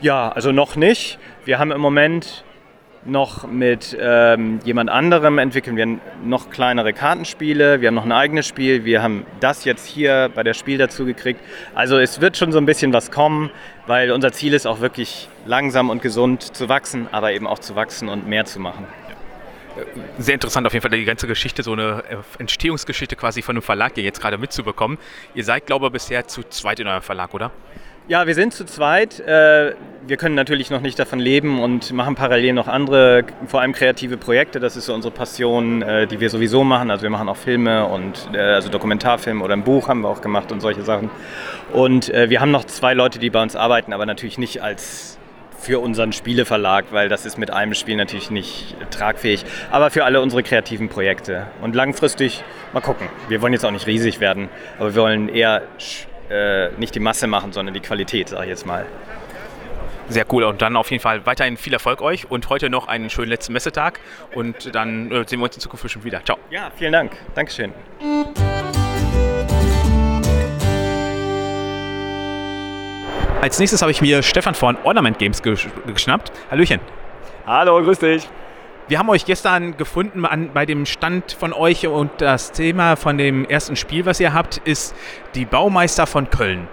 Ja, 0.01 0.31
also 0.31 0.51
noch 0.51 0.77
nicht. 0.77 1.19
Wir 1.45 1.59
haben 1.59 1.73
im 1.73 1.81
Moment 1.81 2.43
noch 3.05 3.47
mit 3.47 3.95
ähm, 4.01 4.61
jemand 4.65 4.89
anderem 4.89 5.37
entwickeln 5.37 5.77
wir 5.77 5.99
noch 6.25 6.49
kleinere 6.49 6.95
Kartenspiele. 6.95 7.83
Wir 7.83 7.89
haben 7.89 7.95
noch 7.95 8.07
ein 8.07 8.13
eigenes 8.13 8.47
Spiel. 8.47 8.87
Wir 8.87 9.03
haben 9.03 9.27
das 9.41 9.67
jetzt 9.67 9.87
hier 9.87 10.31
bei 10.35 10.43
der 10.43 10.55
Spiel 10.55 10.79
dazu 10.79 11.05
gekriegt. 11.05 11.41
Also 11.75 11.99
es 11.99 12.23
wird 12.23 12.39
schon 12.39 12.51
so 12.51 12.57
ein 12.57 12.65
bisschen 12.65 12.95
was 12.95 13.11
kommen, 13.11 13.51
weil 13.87 14.11
unser 14.11 14.33
Ziel 14.33 14.55
ist 14.55 14.67
auch 14.67 14.81
wirklich 14.81 15.29
langsam 15.45 15.91
und 15.91 16.01
gesund 16.01 16.57
zu 16.57 16.71
wachsen, 16.71 17.09
aber 17.13 17.33
eben 17.33 17.47
auch 17.47 17.59
zu 17.59 17.77
wachsen 17.77 18.09
und 18.09 18.27
mehr 18.27 18.47
zu 18.47 18.59
machen 18.59 18.87
sehr 20.19 20.35
interessant 20.35 20.67
auf 20.67 20.73
jeden 20.73 20.83
Fall 20.83 20.99
die 20.99 21.05
ganze 21.05 21.27
Geschichte, 21.27 21.63
so 21.63 21.73
eine 21.73 22.05
äh, 22.09 22.17
Entstehungsgeschichte 22.39 23.17
quasi 23.17 23.43
von 23.43 23.57
einem 23.57 23.63
Verlag 23.63 23.93
hier 23.95 24.05
jetzt 24.05 24.21
gerade 24.21 24.39
mitzubekommen. 24.39 24.99
Ihr 25.35 25.45
seid, 25.45 25.67
glaube 25.67 25.87
ich, 25.87 25.93
bisher 25.93 26.27
zu 26.27 26.43
zweit 26.45 26.81
in 26.81 26.87
eurem 26.87 27.03
Verlag, 27.03 27.35
oder? 27.35 27.51
Ja, 28.07 28.27
wir 28.27 28.35
sind 28.35 28.53
zu 28.53 28.67
zweit. 28.67 29.19
Äh, 29.21 29.75
wir 30.07 30.17
können 30.19 30.35
natürlich 30.35 30.69
noch 30.71 30.83
nicht 30.83 30.99
davon 30.99 31.19
leben 31.19 31.63
und 31.63 31.91
machen 31.93 32.15
parallel 32.15 32.53
noch 32.53 32.69
andere, 32.69 33.25
vor 33.47 33.63
allem 33.63 33.73
kreative 33.73 34.19
Projekte. 34.19 34.61
Das 34.61 34.77
ist 34.77 34.87
so 34.87 34.95
unsere 34.95 35.13
Passion, 35.13 35.81
äh, 35.81 36.07
die 36.07 36.21
wir 36.21 36.29
sowieso 36.29 36.65
machen. 36.65 36.91
Also 36.91 37.03
wir 37.03 37.11
machen 37.11 37.29
auch 37.31 37.37
Filme 37.37 37.87
und 37.87 38.29
also 38.37 38.69
Dokumentarfilme 38.69 39.43
oder 39.43 39.55
ein 39.55 39.65
Buch 39.65 39.89
haben 39.89 40.03
wir 40.03 40.09
auch 40.09 40.21
gemacht 40.21 40.53
und 40.53 40.61
solche 40.61 40.83
Sachen. 40.83 41.11
Und 41.73 42.09
wir 42.09 42.41
haben 42.41 42.51
noch 42.51 42.65
zwei 42.65 42.95
Leute, 42.95 43.19
die 43.19 43.31
bei 43.31 43.43
uns 43.43 43.57
arbeiten, 43.57 43.93
aber 43.93 44.07
natürlich 44.07 44.39
nicht 44.39 44.63
als 44.63 45.19
für 45.65 45.81
unseren 45.81 46.13
Spieleverlag, 46.13 46.87
weil 46.91 47.09
das 47.09 47.27
ist 47.27 47.39
mit 47.39 47.51
einem 47.51 47.75
Spiel 47.75 47.97
natürlich 47.97 48.31
nicht 48.31 48.77
tragfähig, 48.91 49.45
aber 49.71 49.91
für 49.91 50.05
alle 50.05 50.21
unsere 50.21 50.43
kreativen 50.43 50.89
Projekte. 50.89 51.47
Und 51.63 51.75
langfristig, 51.75 52.45
mal 52.73 52.81
gucken. 52.81 53.09
Wir 53.29 53.41
wollen 53.43 53.53
jetzt 53.53 53.65
auch 53.65 53.71
nicht 53.71 53.87
riesig 53.87 54.21
werden, 54.21 54.49
aber 54.79 54.95
wir 54.95 55.03
wollen 55.03 55.29
eher 55.29 55.63
äh, 56.31 56.69
nicht 56.79 56.95
die 56.95 57.01
Masse 57.01 57.27
machen, 57.27 57.53
sondern 57.53 57.75
die 57.75 57.81
Qualität, 57.81 58.29
sage 58.29 58.45
ich 58.45 58.51
jetzt 58.51 58.67
mal. 58.67 58.87
Sehr 60.09 60.27
cool 60.33 60.45
und 60.45 60.61
dann 60.61 60.77
auf 60.77 60.91
jeden 60.91 61.03
Fall 61.03 61.25
weiterhin 61.25 61.57
viel 61.57 61.73
Erfolg 61.73 62.03
euch 62.03 62.31
und 62.31 62.51
heute 62.51 62.69
noch 62.69 62.89
einen 62.89 63.09
schönen 63.09 63.31
letzten 63.31 63.55
Messetag 63.55 64.01
und 64.35 64.75
dann 64.75 65.11
äh, 65.11 65.25
sehen 65.27 65.39
wir 65.41 65.45
uns 65.45 65.57
in 65.57 65.63
Zukunft 65.63 65.91
schon 65.91 66.05
wieder. 66.05 66.23
Ciao. 66.25 66.37
Ja, 66.51 66.71
vielen 66.77 66.93
Dank. 66.93 67.13
Dankeschön. 67.35 67.73
Als 73.41 73.59
nächstes 73.59 73.83
habe 73.83 73.91
ich 73.91 74.01
mir 74.01 74.23
Stefan 74.23 74.55
von 74.55 74.77
Ornament 74.85 75.19
Games 75.19 75.43
geschnappt. 75.43 76.33
Hallöchen. 76.51 76.81
Hallo, 77.47 77.83
grüß 77.83 77.99
dich. 77.99 78.29
Wir 78.89 78.99
haben 78.99 79.09
euch 79.09 79.25
gestern 79.25 79.77
gefunden 79.77 80.25
an, 80.27 80.51
bei 80.53 80.67
dem 80.67 80.87
Stand 80.87 81.33
von 81.33 81.53
euch 81.53 81.87
und 81.87 82.11
das 82.19 82.53
Thema 82.53 82.97
von 82.97 83.19
dem 83.19 83.45
ersten 83.45 83.77
Spiel, 83.77 84.05
was 84.07 84.21
ihr 84.21 84.35
habt, 84.35 84.59
ist 84.59 84.95
die 85.35 85.45
Baumeister 85.45 86.07
von 86.07 86.29
Köln. 86.31 86.69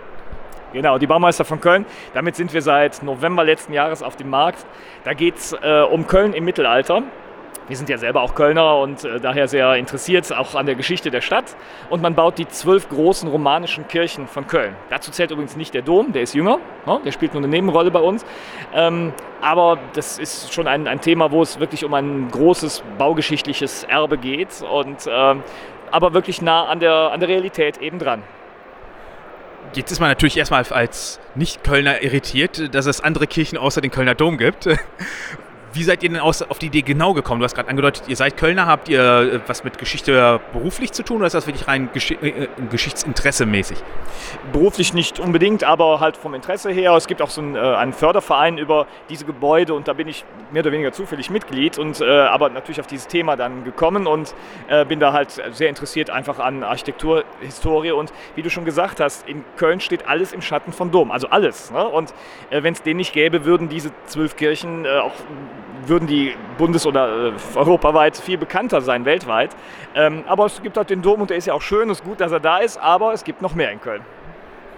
Genau, 0.73 0.97
die 0.97 1.07
Baumeister 1.07 1.43
von 1.43 1.59
Köln. 1.59 1.85
Damit 2.13 2.35
sind 2.35 2.53
wir 2.53 2.61
seit 2.61 3.03
November 3.03 3.43
letzten 3.43 3.73
Jahres 3.73 4.01
auf 4.01 4.15
dem 4.15 4.29
Markt. 4.29 4.65
Da 5.03 5.13
geht 5.13 5.37
es 5.37 5.53
äh, 5.53 5.81
um 5.81 6.07
Köln 6.07 6.33
im 6.33 6.45
Mittelalter. 6.45 7.03
Wir 7.67 7.77
sind 7.77 7.89
ja 7.89 7.97
selber 7.97 8.21
auch 8.21 8.35
Kölner 8.35 8.79
und 8.79 9.05
äh, 9.05 9.19
daher 9.19 9.47
sehr 9.47 9.75
interessiert 9.75 10.33
auch 10.33 10.55
an 10.55 10.65
der 10.65 10.75
Geschichte 10.75 11.09
der 11.09 11.21
Stadt. 11.21 11.55
Und 11.89 12.01
man 12.01 12.15
baut 12.15 12.37
die 12.37 12.47
zwölf 12.47 12.89
großen 12.89 13.29
romanischen 13.29 13.87
Kirchen 13.87 14.27
von 14.27 14.47
Köln. 14.47 14.75
Dazu 14.89 15.11
zählt 15.11 15.31
übrigens 15.31 15.55
nicht 15.55 15.73
der 15.73 15.81
Dom, 15.81 16.11
der 16.11 16.23
ist 16.23 16.33
jünger, 16.33 16.59
ne? 16.85 16.99
der 17.05 17.11
spielt 17.11 17.33
nur 17.33 17.41
eine 17.41 17.47
Nebenrolle 17.47 17.89
bei 17.91 17.99
uns. 17.99 18.25
Ähm, 18.73 19.13
aber 19.41 19.79
das 19.93 20.19
ist 20.19 20.53
schon 20.53 20.67
ein, 20.67 20.87
ein, 20.87 20.99
Thema, 21.01 21.31
wo 21.31 21.41
es 21.41 21.59
wirklich 21.59 21.85
um 21.85 21.93
ein 21.93 22.29
großes 22.29 22.83
baugeschichtliches 22.97 23.85
Erbe 23.85 24.17
geht 24.17 24.63
und 24.69 25.07
ähm, 25.07 25.43
aber 25.91 26.13
wirklich 26.13 26.41
nah 26.41 26.65
an 26.65 26.79
der, 26.79 27.11
an 27.11 27.19
der 27.19 27.29
Realität 27.29 27.77
eben 27.77 27.99
dran. 27.99 28.23
Jetzt 29.73 29.91
ist 29.91 29.99
man 29.99 30.09
natürlich 30.09 30.37
erstmal 30.37 30.65
als 30.71 31.19
Nicht-Kölner 31.35 32.01
irritiert, 32.03 32.75
dass 32.75 32.85
es 32.85 32.99
andere 32.99 33.27
Kirchen 33.27 33.57
außer 33.57 33.79
den 33.79 33.91
Kölner 33.91 34.15
Dom 34.15 34.37
gibt. 34.37 34.67
Wie 35.73 35.83
seid 35.83 36.03
ihr 36.03 36.09
denn 36.09 36.19
aus, 36.19 36.41
auf 36.41 36.59
die 36.59 36.65
Idee 36.65 36.81
genau 36.81 37.13
gekommen? 37.13 37.39
Du 37.39 37.45
hast 37.45 37.55
gerade 37.55 37.69
angedeutet, 37.69 38.03
ihr 38.07 38.17
seid 38.17 38.35
Kölner, 38.35 38.65
habt 38.65 38.89
ihr 38.89 39.01
äh, 39.01 39.39
was 39.47 39.63
mit 39.63 39.77
Geschichte 39.77 40.41
beruflich 40.51 40.91
zu 40.91 41.03
tun 41.03 41.17
oder 41.17 41.27
ist 41.27 41.33
das 41.33 41.47
wirklich 41.47 41.67
rein 41.67 41.89
Gesch 41.93 42.11
äh, 42.11 42.47
Geschichtsinteresse 42.69 43.45
mäßig? 43.45 43.77
Beruflich 44.51 44.93
nicht 44.93 45.19
unbedingt, 45.19 45.63
aber 45.63 46.01
halt 46.01 46.17
vom 46.17 46.33
Interesse 46.33 46.71
her. 46.71 46.93
Es 46.95 47.07
gibt 47.07 47.21
auch 47.21 47.29
so 47.29 47.39
einen, 47.39 47.55
äh, 47.55 47.59
einen 47.59 47.93
Förderverein 47.93 48.57
über 48.57 48.85
diese 49.09 49.23
Gebäude 49.23 49.73
und 49.73 49.87
da 49.87 49.93
bin 49.93 50.09
ich 50.09 50.25
mehr 50.51 50.61
oder 50.61 50.73
weniger 50.73 50.91
zufällig 50.91 51.29
Mitglied 51.29 51.79
und 51.79 52.01
äh, 52.01 52.05
aber 52.05 52.49
natürlich 52.49 52.81
auf 52.81 52.87
dieses 52.87 53.07
Thema 53.07 53.37
dann 53.37 53.63
gekommen 53.63 54.07
und 54.07 54.35
äh, 54.67 54.83
bin 54.83 54.99
da 54.99 55.13
halt 55.13 55.41
sehr 55.51 55.69
interessiert 55.69 56.09
einfach 56.09 56.39
an 56.39 56.63
Architektur, 56.63 57.23
Historie 57.39 57.91
und 57.91 58.11
wie 58.35 58.41
du 58.41 58.49
schon 58.49 58.65
gesagt 58.65 58.99
hast, 58.99 59.27
in 59.27 59.45
Köln 59.55 59.79
steht 59.79 60.05
alles 60.05 60.33
im 60.33 60.41
Schatten 60.41 60.73
vom 60.73 60.91
Dom, 60.91 61.11
also 61.11 61.27
alles. 61.29 61.71
Ne? 61.71 61.87
Und 61.87 62.13
äh, 62.49 62.61
wenn 62.61 62.73
es 62.73 62.81
den 62.81 62.97
nicht 62.97 63.13
gäbe, 63.13 63.45
würden 63.45 63.69
diese 63.69 63.91
zwölf 64.07 64.35
Kirchen 64.35 64.85
auch 64.85 65.13
würden 65.85 66.07
die 66.07 66.35
bundes- 66.57 66.85
oder 66.85 67.27
äh, 67.27 67.31
europaweit 67.55 68.17
viel 68.17 68.37
bekannter 68.37 68.81
sein, 68.81 69.05
weltweit. 69.05 69.55
Ähm, 69.95 70.23
aber 70.27 70.45
es 70.45 70.61
gibt 70.61 70.77
halt 70.77 70.89
den 70.89 71.01
Dom 71.01 71.21
und 71.21 71.29
der 71.29 71.37
ist 71.37 71.47
ja 71.47 71.53
auch 71.53 71.61
schön, 71.61 71.89
es 71.89 71.99
ist 71.99 72.03
gut, 72.03 72.21
dass 72.21 72.31
er 72.31 72.39
da 72.39 72.59
ist, 72.59 72.77
aber 72.77 73.13
es 73.13 73.23
gibt 73.23 73.41
noch 73.41 73.55
mehr 73.55 73.71
in 73.71 73.81
Köln. 73.81 74.01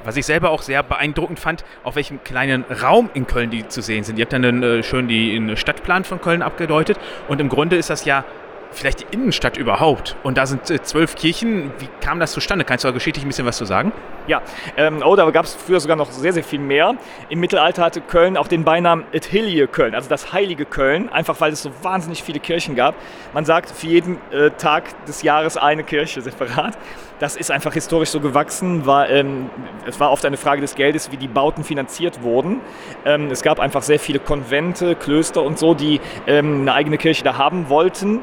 Was 0.03 0.17
ich 0.17 0.25
selber 0.25 0.49
auch 0.49 0.61
sehr 0.61 0.83
beeindruckend 0.83 1.39
fand, 1.39 1.63
auf 1.83 1.95
welchem 1.95 2.23
kleinen 2.23 2.65
Raum 2.81 3.09
in 3.13 3.25
Köln 3.25 3.49
die 3.49 3.67
zu 3.67 3.81
sehen 3.81 4.03
sind. 4.03 4.19
Ihr 4.19 4.25
habt 4.25 4.33
dann 4.33 4.61
äh, 4.61 4.83
schön 4.83 5.07
den 5.07 5.55
Stadtplan 5.55 6.03
von 6.03 6.19
Köln 6.19 6.41
abgedeutet 6.41 6.99
und 7.29 7.39
im 7.39 7.47
Grunde 7.47 7.77
ist 7.77 7.89
das 7.89 8.03
ja 8.03 8.25
vielleicht 8.73 9.01
die 9.01 9.05
Innenstadt 9.11 9.57
überhaupt. 9.57 10.15
Und 10.23 10.37
da 10.37 10.45
sind 10.45 10.69
äh, 10.69 10.81
zwölf 10.81 11.15
Kirchen. 11.15 11.71
Wie 11.79 11.87
kam 12.01 12.19
das 12.19 12.31
zustande? 12.31 12.65
Kannst 12.65 12.83
du 12.83 12.87
da 12.87 12.93
geschichtlich 12.93 13.25
ein 13.25 13.27
bisschen 13.27 13.45
was 13.45 13.57
zu 13.57 13.65
sagen? 13.65 13.91
Ja, 14.27 14.41
ähm, 14.77 15.01
oh, 15.05 15.15
da 15.15 15.29
gab 15.31 15.45
es 15.45 15.53
früher 15.53 15.79
sogar 15.79 15.97
noch 15.97 16.11
sehr, 16.11 16.31
sehr 16.31 16.43
viel 16.43 16.59
mehr. 16.59 16.95
Im 17.29 17.39
Mittelalter 17.39 17.83
hatte 17.83 17.99
Köln 18.01 18.37
auch 18.37 18.47
den 18.47 18.63
Beinamen 18.63 19.05
Ethilie 19.11 19.67
Köln, 19.67 19.95
also 19.95 20.07
das 20.07 20.31
heilige 20.31 20.65
Köln, 20.65 21.09
einfach 21.09 21.41
weil 21.41 21.51
es 21.51 21.61
so 21.61 21.71
wahnsinnig 21.81 22.23
viele 22.23 22.39
Kirchen 22.39 22.75
gab. 22.75 22.95
Man 23.33 23.43
sagt 23.43 23.69
für 23.69 23.87
jeden 23.87 24.17
äh, 24.31 24.51
Tag 24.51 25.05
des 25.05 25.23
Jahres 25.23 25.57
eine 25.57 25.83
Kirche 25.83 26.21
separat. 26.21 26.77
Das 27.19 27.35
ist 27.35 27.51
einfach 27.51 27.73
historisch 27.73 28.09
so 28.09 28.19
gewachsen. 28.19 28.85
War, 28.85 29.09
ähm, 29.09 29.49
es 29.85 29.99
war 29.99 30.11
oft 30.11 30.25
eine 30.25 30.37
Frage 30.37 30.61
des 30.61 30.75
Geldes, 30.75 31.11
wie 31.11 31.17
die 31.17 31.27
Bauten 31.27 31.63
finanziert 31.63 32.23
wurden. 32.23 32.61
Ähm, 33.05 33.29
es 33.31 33.41
gab 33.41 33.59
einfach 33.59 33.83
sehr 33.83 33.99
viele 33.99 34.19
Konvente, 34.19 34.95
Klöster 34.95 35.43
und 35.43 35.59
so, 35.59 35.73
die 35.73 36.01
ähm, 36.27 36.61
eine 36.61 36.73
eigene 36.73 36.97
Kirche 36.97 37.23
da 37.23 37.37
haben 37.37 37.69
wollten. 37.69 38.19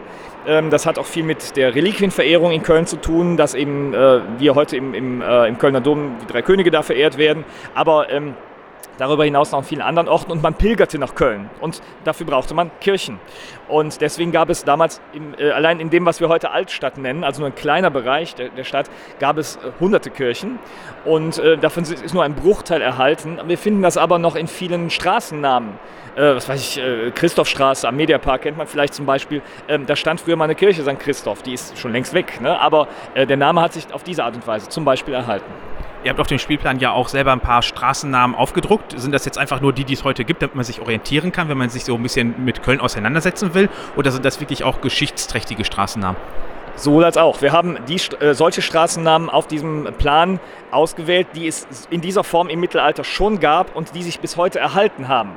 Ähm, 0.46 0.70
das 0.70 0.87
hat 0.87 0.98
auch 0.98 1.07
viel 1.07 1.22
mit 1.22 1.57
der 1.57 1.74
Reliquienverehrung 1.74 2.50
in 2.53 2.62
Köln 2.62 2.87
zu 2.87 2.96
tun, 2.96 3.37
dass 3.37 3.55
eben 3.55 3.94
äh, 3.94 4.20
wir 4.38 4.55
heute 4.55 4.76
im, 4.76 4.94
im, 4.94 5.22
äh, 5.22 5.46
im 5.46 5.59
Kölner 5.59 5.81
Dom 5.81 6.16
die 6.22 6.26
drei 6.26 6.42
Könige 6.42 6.70
da 6.70 6.83
verehrt 6.83 7.18
werden. 7.18 7.44
Aber 7.74 8.11
ähm, 8.11 8.35
darüber 9.00 9.24
hinaus 9.24 9.50
noch 9.50 9.60
an 9.60 9.64
vielen 9.64 9.80
anderen 9.80 10.08
Orten 10.08 10.30
und 10.30 10.42
man 10.42 10.54
pilgerte 10.54 10.98
nach 10.98 11.14
Köln 11.14 11.48
und 11.60 11.82
dafür 12.04 12.26
brauchte 12.26 12.54
man 12.54 12.70
Kirchen. 12.80 13.18
Und 13.68 14.00
deswegen 14.00 14.30
gab 14.30 14.50
es 14.50 14.64
damals, 14.64 15.00
im, 15.12 15.34
äh, 15.38 15.50
allein 15.50 15.80
in 15.80 15.90
dem, 15.90 16.06
was 16.06 16.20
wir 16.20 16.28
heute 16.28 16.50
Altstadt 16.50 16.98
nennen, 16.98 17.24
also 17.24 17.40
nur 17.40 17.48
ein 17.48 17.54
kleiner 17.54 17.90
Bereich 17.90 18.34
der, 18.34 18.50
der 18.50 18.64
Stadt, 18.64 18.90
gab 19.18 19.38
es 19.38 19.56
äh, 19.56 19.72
hunderte 19.80 20.10
Kirchen 20.10 20.58
und 21.04 21.38
äh, 21.38 21.56
davon 21.56 21.84
ist 21.84 22.14
nur 22.14 22.22
ein 22.22 22.34
Bruchteil 22.34 22.82
erhalten. 22.82 23.38
Wir 23.46 23.58
finden 23.58 23.82
das 23.82 23.96
aber 23.96 24.18
noch 24.18 24.36
in 24.36 24.46
vielen 24.46 24.90
Straßennamen. 24.90 25.78
Äh, 26.16 26.34
was 26.34 26.48
weiß 26.48 26.60
ich, 26.60 26.82
äh, 26.82 27.10
Christophstraße 27.12 27.88
am 27.88 27.96
Mediapark 27.96 28.42
kennt 28.42 28.58
man 28.58 28.66
vielleicht 28.66 28.94
zum 28.94 29.06
Beispiel. 29.06 29.40
Ähm, 29.68 29.86
da 29.86 29.96
stand 29.96 30.20
früher 30.20 30.36
mal 30.36 30.44
eine 30.44 30.54
Kirche 30.54 30.82
St. 30.82 30.98
Christoph, 30.98 31.42
die 31.42 31.54
ist 31.54 31.78
schon 31.78 31.92
längst 31.92 32.12
weg, 32.12 32.40
ne? 32.40 32.60
aber 32.60 32.88
äh, 33.14 33.26
der 33.26 33.36
Name 33.36 33.62
hat 33.62 33.72
sich 33.72 33.92
auf 33.94 34.02
diese 34.02 34.24
Art 34.24 34.34
und 34.34 34.46
Weise 34.46 34.68
zum 34.68 34.84
Beispiel 34.84 35.14
erhalten. 35.14 35.50
Ihr 36.02 36.08
habt 36.08 36.20
auf 36.20 36.28
dem 36.28 36.38
Spielplan 36.38 36.78
ja 36.78 36.92
auch 36.92 37.08
selber 37.08 37.32
ein 37.32 37.40
paar 37.40 37.60
Straßennamen 37.60 38.34
aufgedruckt. 38.34 38.98
Sind 38.98 39.12
das 39.12 39.26
jetzt 39.26 39.36
einfach 39.36 39.60
nur 39.60 39.74
die, 39.74 39.84
die 39.84 39.92
es 39.92 40.02
heute 40.02 40.24
gibt, 40.24 40.40
damit 40.40 40.54
man 40.54 40.64
sich 40.64 40.80
orientieren 40.80 41.30
kann, 41.30 41.50
wenn 41.50 41.58
man 41.58 41.68
sich 41.68 41.84
so 41.84 41.94
ein 41.94 42.02
bisschen 42.02 42.42
mit 42.42 42.62
Köln 42.62 42.80
auseinandersetzen 42.80 43.52
will? 43.52 43.68
Oder 43.96 44.10
sind 44.10 44.24
das 44.24 44.40
wirklich 44.40 44.64
auch 44.64 44.80
geschichtsträchtige 44.80 45.62
Straßennamen? 45.62 46.16
Sowohl 46.76 47.04
als 47.04 47.18
auch. 47.18 47.42
Wir 47.42 47.52
haben 47.52 47.76
die, 47.86 48.00
äh, 48.20 48.32
solche 48.32 48.62
Straßennamen 48.62 49.28
auf 49.28 49.46
diesem 49.46 49.88
Plan 49.98 50.40
ausgewählt, 50.70 51.26
die 51.34 51.46
es 51.46 51.66
in 51.90 52.00
dieser 52.00 52.24
Form 52.24 52.48
im 52.48 52.60
Mittelalter 52.60 53.04
schon 53.04 53.38
gab 53.38 53.76
und 53.76 53.94
die 53.94 54.02
sich 54.02 54.20
bis 54.20 54.38
heute 54.38 54.58
erhalten 54.58 55.08
haben. 55.08 55.32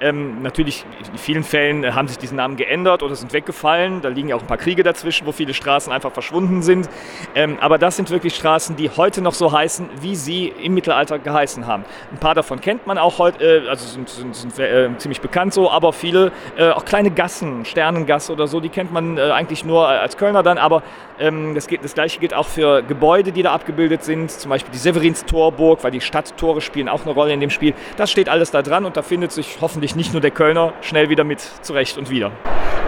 Ähm, 0.00 0.42
natürlich, 0.42 0.84
in 1.12 1.18
vielen 1.18 1.44
Fällen 1.44 1.94
haben 1.94 2.08
sich 2.08 2.18
diese 2.18 2.34
Namen 2.34 2.56
geändert 2.56 3.02
oder 3.02 3.14
sind 3.14 3.32
weggefallen. 3.32 4.00
Da 4.00 4.08
liegen 4.08 4.28
ja 4.28 4.36
auch 4.36 4.40
ein 4.40 4.46
paar 4.46 4.58
Kriege 4.58 4.82
dazwischen, 4.82 5.26
wo 5.26 5.32
viele 5.32 5.54
Straßen 5.54 5.92
einfach 5.92 6.12
verschwunden 6.12 6.62
sind. 6.62 6.88
Ähm, 7.34 7.58
aber 7.60 7.78
das 7.78 7.96
sind 7.96 8.10
wirklich 8.10 8.34
Straßen, 8.34 8.76
die 8.76 8.90
heute 8.90 9.22
noch 9.22 9.34
so 9.34 9.52
heißen, 9.52 9.88
wie 10.00 10.16
sie 10.16 10.48
im 10.48 10.74
Mittelalter 10.74 11.18
geheißen 11.18 11.66
haben. 11.66 11.84
Ein 12.12 12.18
paar 12.18 12.34
davon 12.34 12.60
kennt 12.60 12.86
man 12.86 12.98
auch 12.98 13.18
heute, 13.18 13.64
äh, 13.64 13.68
also 13.68 13.86
sind, 13.86 14.08
sind, 14.08 14.34
sind 14.34 14.58
äh, 14.58 14.90
ziemlich 14.98 15.20
bekannt 15.20 15.54
so, 15.54 15.70
aber 15.70 15.92
viele, 15.92 16.32
äh, 16.56 16.70
auch 16.70 16.84
kleine 16.84 17.10
Gassen, 17.10 17.64
Sternengasse 17.64 18.32
oder 18.32 18.46
so, 18.46 18.60
die 18.60 18.68
kennt 18.68 18.92
man 18.92 19.16
äh, 19.16 19.30
eigentlich 19.30 19.64
nur 19.64 19.88
als 19.88 20.16
Kölner 20.16 20.42
dann. 20.42 20.58
Aber 20.58 20.82
ähm, 21.18 21.54
das, 21.54 21.66
geht, 21.66 21.84
das 21.84 21.94
gleiche 21.94 22.18
gilt 22.18 22.34
auch 22.34 22.46
für 22.46 22.82
Gebäude, 22.82 23.32
die 23.32 23.42
da 23.42 23.52
abgebildet 23.52 24.04
sind, 24.04 24.30
zum 24.30 24.50
Beispiel 24.50 24.72
die 24.72 24.78
Severinstorburg, 24.78 25.82
weil 25.84 25.90
die 25.90 26.00
Stadttore 26.00 26.60
spielen 26.60 26.88
auch 26.88 27.02
eine 27.04 27.12
Rolle 27.12 27.32
in 27.32 27.40
dem 27.40 27.50
Spiel. 27.50 27.74
Das 27.96 28.10
steht 28.10 28.28
alles 28.28 28.50
da 28.50 28.62
dran 28.62 28.84
und 28.84 28.96
da 28.96 29.02
findet 29.02 29.32
sich 29.32 29.58
hoffentlich 29.60 29.93
nicht 29.96 30.12
nur 30.12 30.20
der 30.20 30.30
Kölner 30.30 30.72
schnell 30.80 31.08
wieder 31.08 31.24
mit 31.24 31.40
zurecht 31.62 31.98
und 31.98 32.10
wieder. 32.10 32.32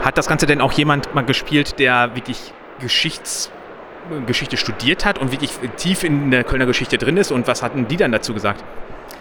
Hat 0.02 0.18
das 0.18 0.26
Ganze 0.28 0.46
denn 0.46 0.60
auch 0.60 0.72
jemand 0.72 1.14
mal 1.14 1.24
gespielt, 1.24 1.78
der 1.78 2.14
wirklich 2.14 2.52
Geschichts 2.80 3.50
Geschichte 4.26 4.56
studiert 4.56 5.04
hat 5.04 5.18
und 5.18 5.32
wirklich 5.32 5.50
tief 5.76 6.04
in 6.04 6.30
der 6.30 6.44
Kölner 6.44 6.66
Geschichte 6.66 6.98
drin 6.98 7.16
ist? 7.16 7.32
Und 7.32 7.48
was 7.48 7.62
hatten 7.62 7.88
die 7.88 7.96
dann 7.96 8.12
dazu 8.12 8.34
gesagt? 8.34 8.64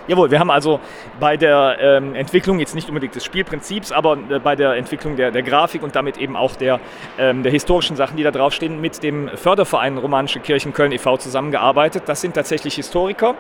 Jawohl, 0.08 0.30
wir 0.30 0.40
haben 0.40 0.52
also 0.52 0.80
bei 1.20 1.36
der 1.36 1.78
ähm, 1.82 2.14
Entwicklung 2.14 2.60
jetzt 2.60 2.76
nicht 2.76 2.88
unbedingt 2.90 3.16
des 3.16 3.26
Spielprinzips, 3.26 3.92
aber 3.92 4.18
äh, 4.30 4.38
bei 4.38 4.56
der 4.56 4.76
Entwicklung 4.76 5.16
der, 5.16 5.32
der, 5.32 5.42
Grafik 5.42 5.82
und 5.82 5.96
damit 5.96 6.18
eben 6.18 6.36
auch 6.36 6.56
der, 6.56 6.80
ähm, 7.18 7.42
der 7.42 7.52
historischen 7.52 7.96
Sachen, 7.96 8.16
die 8.16 8.22
da 8.22 8.30
draufstehen, 8.30 8.80
mit 8.80 9.02
dem 9.02 9.30
Förderverein 9.30 9.98
Romanische 9.98 10.40
Kirchen 10.42 10.74
Köln 10.74 10.92
e.V. 10.92 11.18
zusammengearbeitet. 11.18 12.04
Das 12.06 12.22
sind 12.22 12.36
tatsächlich 12.36 12.76
Historiker, 12.76 13.34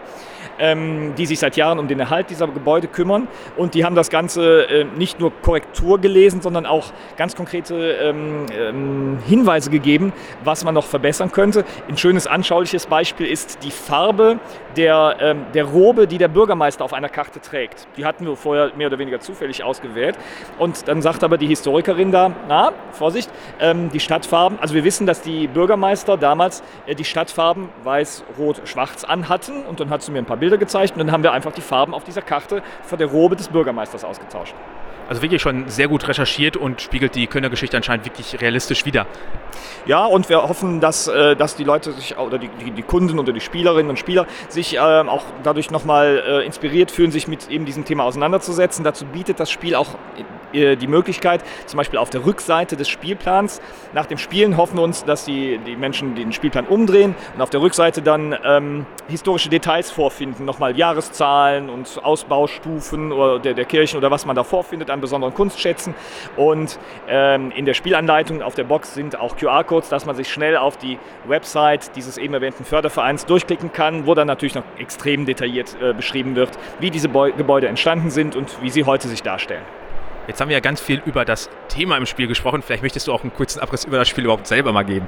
ähm, 0.57 1.13
die 1.15 1.27
sich 1.27 1.37
seit 1.37 1.55
Jahren 1.55 1.77
um 1.77 1.87
den 1.87 1.99
Erhalt 1.99 2.31
dieser 2.31 2.47
Gebäude 2.47 2.87
kümmern 2.87 3.27
und 3.57 3.75
die 3.75 3.85
haben 3.85 3.95
das 3.95 4.09
Ganze 4.09 4.63
äh, 4.63 4.85
nicht 4.85 5.19
nur 5.19 5.31
Korrektur 5.43 5.99
gelesen, 5.99 6.41
sondern 6.41 6.65
auch 6.65 6.93
ganz 7.15 7.35
konkrete 7.35 7.75
ähm, 7.75 8.47
ähm, 8.57 9.19
Hinweise 9.27 9.69
gegeben, 9.69 10.13
was 10.43 10.63
man 10.63 10.73
noch 10.73 10.85
verbessern 10.85 11.31
könnte. 11.31 11.63
Ein 11.87 11.97
schönes 11.97 12.25
anschauliches 12.25 12.87
Beispiel 12.87 13.27
ist 13.27 13.63
die 13.63 13.71
Farbe 13.71 14.39
der, 14.75 15.17
ähm, 15.19 15.45
der 15.53 15.65
Robe, 15.65 16.07
die 16.07 16.17
der 16.17 16.27
Bürgermeister 16.55 16.85
auf 16.85 16.93
einer 16.93 17.09
Karte 17.09 17.41
trägt. 17.41 17.85
Die 17.97 18.05
hatten 18.05 18.25
wir 18.25 18.35
vorher 18.37 18.71
mehr 18.75 18.87
oder 18.87 18.97
weniger 18.97 19.19
zufällig 19.19 19.63
ausgewählt. 19.63 20.17
Und 20.57 20.87
dann 20.87 21.01
sagt 21.01 21.23
aber 21.23 21.37
die 21.37 21.47
Historikerin 21.47 22.11
da, 22.11 22.31
na, 22.47 22.71
Vorsicht, 22.91 23.29
ähm, 23.59 23.89
die 23.91 23.99
Stadtfarben, 23.99 24.57
also 24.59 24.73
wir 24.73 24.85
wissen, 24.85 25.05
dass 25.05 25.21
die 25.21 25.47
Bürgermeister 25.47 26.15
damals 26.17 26.63
äh, 26.85 26.95
die 26.95 27.03
Stadtfarben 27.03 27.69
weiß, 27.83 28.23
rot, 28.37 28.61
schwarz 28.65 29.03
anhatten 29.03 29.63
und 29.65 29.79
dann 29.81 29.89
hat 29.89 30.01
sie 30.01 30.11
mir 30.11 30.19
ein 30.19 30.25
paar 30.25 30.37
Bilder 30.37 30.57
gezeigt 30.57 30.93
und 30.93 30.99
dann 30.99 31.11
haben 31.11 31.23
wir 31.23 31.33
einfach 31.33 31.51
die 31.51 31.61
Farben 31.61 31.93
auf 31.93 32.05
dieser 32.05 32.21
Karte 32.21 32.63
von 32.83 32.97
der 32.97 33.07
Robe 33.07 33.35
des 33.35 33.49
Bürgermeisters 33.49 34.05
ausgetauscht. 34.05 34.55
Also 35.07 35.21
wirklich 35.21 35.41
schon 35.41 35.69
sehr 35.69 35.87
gut 35.87 36.07
recherchiert 36.07 36.57
und 36.57 36.81
spiegelt 36.81 37.15
die 37.15 37.27
Kölner 37.27 37.49
Geschichte 37.49 37.77
anscheinend 37.77 38.05
wirklich 38.05 38.41
realistisch 38.41 38.85
wider. 38.85 39.05
Ja, 39.85 40.05
und 40.05 40.29
wir 40.29 40.41
hoffen, 40.41 40.79
dass, 40.79 41.07
äh, 41.07 41.35
dass 41.35 41.55
die 41.55 41.63
Leute 41.63 41.91
sich, 41.91 42.17
oder 42.17 42.39
die, 42.39 42.49
die, 42.63 42.71
die 42.71 42.81
Kunden 42.81 43.19
oder 43.19 43.31
die 43.31 43.39
Spielerinnen 43.39 43.89
und 43.89 43.99
Spieler 43.99 44.25
sich 44.49 44.75
äh, 44.75 44.79
auch 44.79 45.23
dadurch 45.43 45.69
nochmal 45.69 46.23
äh, 46.25 46.45
inspiriert 46.45 46.89
fühlen, 46.89 47.11
sich 47.11 47.27
mit 47.27 47.49
eben 47.49 47.65
diesem 47.65 47.85
Thema 47.85 48.03
auseinanderzusetzen. 48.03 48.83
Dazu 48.83 49.05
bietet 49.05 49.39
das 49.39 49.51
Spiel 49.51 49.75
auch 49.75 49.89
äh, 50.55 50.75
die 50.75 50.87
Möglichkeit, 50.87 51.43
zum 51.65 51.77
Beispiel 51.77 51.99
auf 51.99 52.09
der 52.09 52.25
Rückseite 52.25 52.75
des 52.75 52.87
Spielplans, 52.87 53.61
nach 53.93 54.05
dem 54.05 54.17
Spielen 54.17 54.57
hoffen 54.57 54.77
wir 54.77 54.83
uns, 54.83 55.03
dass 55.03 55.25
die, 55.25 55.59
die 55.65 55.75
Menschen 55.75 56.15
den 56.15 56.31
Spielplan 56.31 56.65
umdrehen 56.65 57.15
und 57.35 57.41
auf 57.41 57.49
der 57.49 57.61
Rückseite 57.61 58.01
dann 58.01 58.35
ähm, 58.43 58.85
historische 59.07 59.49
Details 59.49 59.91
vorfinden, 59.91 60.45
nochmal 60.45 60.77
Jahreszahlen 60.77 61.69
und 61.69 61.99
Ausbaustufen 62.03 63.11
oder 63.11 63.39
der, 63.39 63.53
der 63.53 63.65
Kirchen 63.65 63.97
oder 63.97 64.11
was 64.11 64.25
man 64.25 64.35
da 64.35 64.43
vorfindet 64.43 64.89
an 64.95 65.01
besonderen 65.01 65.33
Kunstschätzen. 65.33 65.93
Und 66.35 66.79
ähm, 67.07 67.51
in 67.51 67.65
der 67.65 67.75
Spielanleitung 67.75 68.41
auf 68.41 68.55
der 68.55 68.63
Box 68.63 68.95
sind 68.95 69.19
auch 69.19 69.37
QR-Codes, 69.37 69.89
dass 69.89 70.05
man 70.05 70.15
sich 70.15 70.31
schnell 70.31 70.57
auf 70.57 70.77
die 70.77 70.97
Website 71.27 71.95
dieses 71.95 72.17
eben 72.17 72.33
erwähnten 72.33 72.65
Fördervereins 72.65 73.25
durchklicken 73.25 73.71
kann, 73.71 74.07
wo 74.07 74.15
dann 74.15 74.27
natürlich 74.27 74.55
noch 74.55 74.63
extrem 74.79 75.25
detailliert 75.25 75.77
äh, 75.79 75.93
beschrieben 75.93 76.35
wird, 76.35 76.51
wie 76.79 76.89
diese 76.89 77.09
Bo 77.09 77.25
Gebäude 77.25 77.67
entstanden 77.67 78.09
sind 78.09 78.35
und 78.35 78.61
wie 78.61 78.69
sie 78.69 78.83
heute 78.83 79.07
sich 79.07 79.23
darstellen. 79.23 79.63
Jetzt 80.27 80.41
haben 80.41 80.49
wir 80.49 80.55
ja 80.55 80.61
ganz 80.61 80.81
viel 80.81 81.01
über 81.05 81.25
das 81.25 81.49
Thema 81.67 81.97
im 81.97 82.05
Spiel 82.05 82.27
gesprochen. 82.27 82.61
Vielleicht 82.61 82.81
möchtest 82.81 83.07
du 83.07 83.13
auch 83.13 83.21
einen 83.21 83.33
kurzen 83.33 83.59
Abriss 83.59 83.85
über 83.85 83.97
das 83.97 84.07
Spiel 84.07 84.23
überhaupt 84.23 84.47
selber 84.47 84.71
mal 84.71 84.83
geben. 84.83 85.07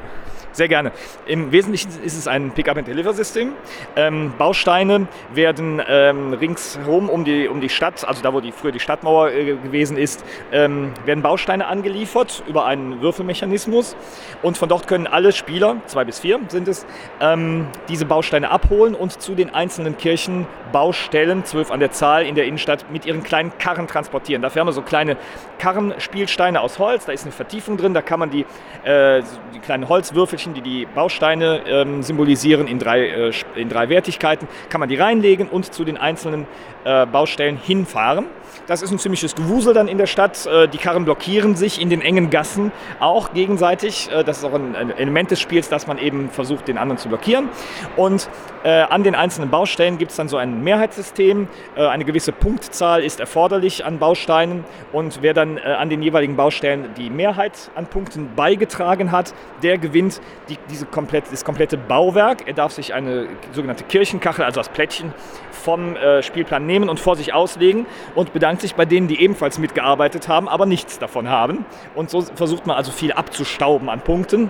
Sehr 0.57 0.67
gerne. 0.67 0.91
Im 1.27 1.51
Wesentlichen 1.51 1.91
ist 2.03 2.17
es 2.17 2.27
ein 2.27 2.49
Pick-up-and-Deliver-System. 2.49 3.53
Ähm, 3.95 4.33
Bausteine 4.39 5.07
werden 5.31 5.79
ähm, 5.87 6.33
ringsherum 6.33 7.09
um 7.09 7.23
die, 7.25 7.47
um 7.47 7.61
die 7.61 7.69
Stadt, 7.69 8.03
also 8.07 8.23
da, 8.23 8.33
wo 8.33 8.39
die, 8.39 8.51
früher 8.51 8.71
die 8.71 8.79
Stadtmauer 8.79 9.29
äh, 9.29 9.53
gewesen 9.53 9.99
ist, 9.99 10.25
ähm, 10.51 10.93
werden 11.05 11.21
Bausteine 11.21 11.67
angeliefert 11.67 12.41
über 12.47 12.65
einen 12.65 13.01
Würfelmechanismus. 13.01 13.95
Und 14.41 14.57
von 14.57 14.67
dort 14.67 14.87
können 14.87 15.05
alle 15.05 15.31
Spieler, 15.31 15.75
zwei 15.85 16.05
bis 16.05 16.21
vier 16.21 16.39
sind 16.47 16.67
es, 16.67 16.87
ähm, 17.21 17.67
diese 17.87 18.05
Bausteine 18.05 18.49
abholen 18.49 18.95
und 18.95 19.21
zu 19.21 19.35
den 19.35 19.53
einzelnen 19.53 19.95
Kirchenbaustellen, 19.95 21.45
zwölf 21.45 21.69
an 21.69 21.79
der 21.79 21.91
Zahl 21.91 22.25
in 22.25 22.33
der 22.33 22.45
Innenstadt, 22.45 22.91
mit 22.91 23.05
ihren 23.05 23.21
kleinen 23.21 23.55
Karren 23.59 23.85
transportieren. 23.85 24.41
Dafür 24.41 24.61
haben 24.61 24.69
wir 24.69 24.73
so 24.73 24.81
kleine 24.81 25.17
Karrenspielsteine 25.59 26.61
aus 26.61 26.79
Holz. 26.79 27.05
Da 27.05 27.11
ist 27.11 27.25
eine 27.25 27.31
Vertiefung 27.31 27.77
drin, 27.77 27.93
da 27.93 28.01
kann 28.01 28.19
man 28.19 28.31
die, 28.31 28.43
äh, 28.83 29.21
die 29.53 29.59
kleinen 29.59 29.87
Holzwürfelchen 29.87 30.46
Sternchen, 30.47 30.53
die 30.53 30.61
die 30.61 30.85
Bausteine 30.85 31.61
ähm, 31.67 32.03
symbolisieren, 32.03 32.67
in 32.67 32.79
drei, 32.79 33.07
äh, 33.07 33.31
in 33.55 33.69
drei 33.69 33.89
Wertigkeiten, 33.89 34.47
kann 34.69 34.79
man 34.79 34.89
die 34.89 34.95
reinlegen 34.95 35.47
und 35.47 35.73
zu 35.73 35.83
den 35.83 35.97
einzelnen 35.97 36.45
äh, 36.83 37.05
Baustellen 37.05 37.57
hinfahren. 37.57 38.25
Das 38.67 38.81
ist 38.81 38.91
ein 38.91 38.99
ziemliches 38.99 39.35
Gewusel 39.35 39.73
dann 39.73 39.87
in 39.87 39.97
der 39.97 40.07
Stadt. 40.07 40.45
Äh, 40.45 40.67
die 40.67 40.77
Karren 40.77 41.05
blockieren 41.05 41.55
sich 41.55 41.81
in 41.81 41.89
den 41.89 42.01
engen 42.01 42.29
Gassen 42.29 42.71
auch 42.99 43.33
gegenseitig. 43.33 44.09
Äh, 44.11 44.23
das 44.23 44.39
ist 44.39 44.43
auch 44.43 44.53
ein 44.53 44.75
Element 44.97 45.31
des 45.31 45.39
Spiels, 45.39 45.69
dass 45.69 45.87
man 45.87 45.97
eben 45.97 46.29
versucht, 46.29 46.67
den 46.67 46.77
anderen 46.77 46.97
zu 46.97 47.07
blockieren. 47.09 47.49
Und 47.95 48.29
äh, 48.63 48.69
an 48.81 49.03
den 49.03 49.15
einzelnen 49.15 49.49
Baustellen 49.49 49.97
gibt 49.97 50.11
es 50.11 50.17
dann 50.17 50.27
so 50.27 50.37
ein 50.37 50.63
Mehrheitssystem. 50.63 51.47
Eine 51.75 52.05
gewisse 52.05 52.31
Punktzahl 52.31 53.03
ist 53.03 53.19
erforderlich 53.19 53.85
an 53.85 53.99
Bausteinen. 53.99 54.63
Und 54.91 55.19
wer 55.21 55.33
dann 55.33 55.57
an 55.57 55.89
den 55.89 56.01
jeweiligen 56.01 56.35
Baustellen 56.35 56.89
die 56.97 57.09
Mehrheit 57.09 57.71
an 57.75 57.85
Punkten 57.87 58.29
beigetragen 58.35 59.11
hat, 59.11 59.33
der 59.63 59.77
gewinnt 59.77 60.21
die, 60.49 60.57
diese 60.69 60.85
komplette, 60.85 61.31
das 61.31 61.45
komplette 61.45 61.77
Bauwerk. 61.77 62.47
Er 62.47 62.53
darf 62.53 62.71
sich 62.71 62.93
eine 62.93 63.27
sogenannte 63.51 63.83
Kirchenkachel, 63.83 64.43
also 64.43 64.59
das 64.59 64.69
Plättchen, 64.69 65.13
vom 65.51 65.95
Spielplan 66.21 66.65
nehmen 66.65 66.87
und 66.87 66.99
vor 66.99 67.15
sich 67.15 67.33
auslegen 67.33 67.85
und 68.15 68.31
bedankt 68.33 68.47
bedankt 68.47 68.61
sich 68.61 68.75
bei 68.75 68.85
denen, 68.85 69.07
die 69.07 69.21
ebenfalls 69.21 69.59
mitgearbeitet 69.59 70.27
haben, 70.29 70.47
aber 70.47 70.65
nichts 70.65 70.99
davon 70.99 71.29
haben. 71.29 71.65
Und 71.95 72.09
so 72.09 72.21
versucht 72.21 72.65
man 72.65 72.77
also 72.77 72.91
viel 72.91 73.11
abzustauben 73.11 73.89
an 73.89 73.99
Punkten. 73.99 74.49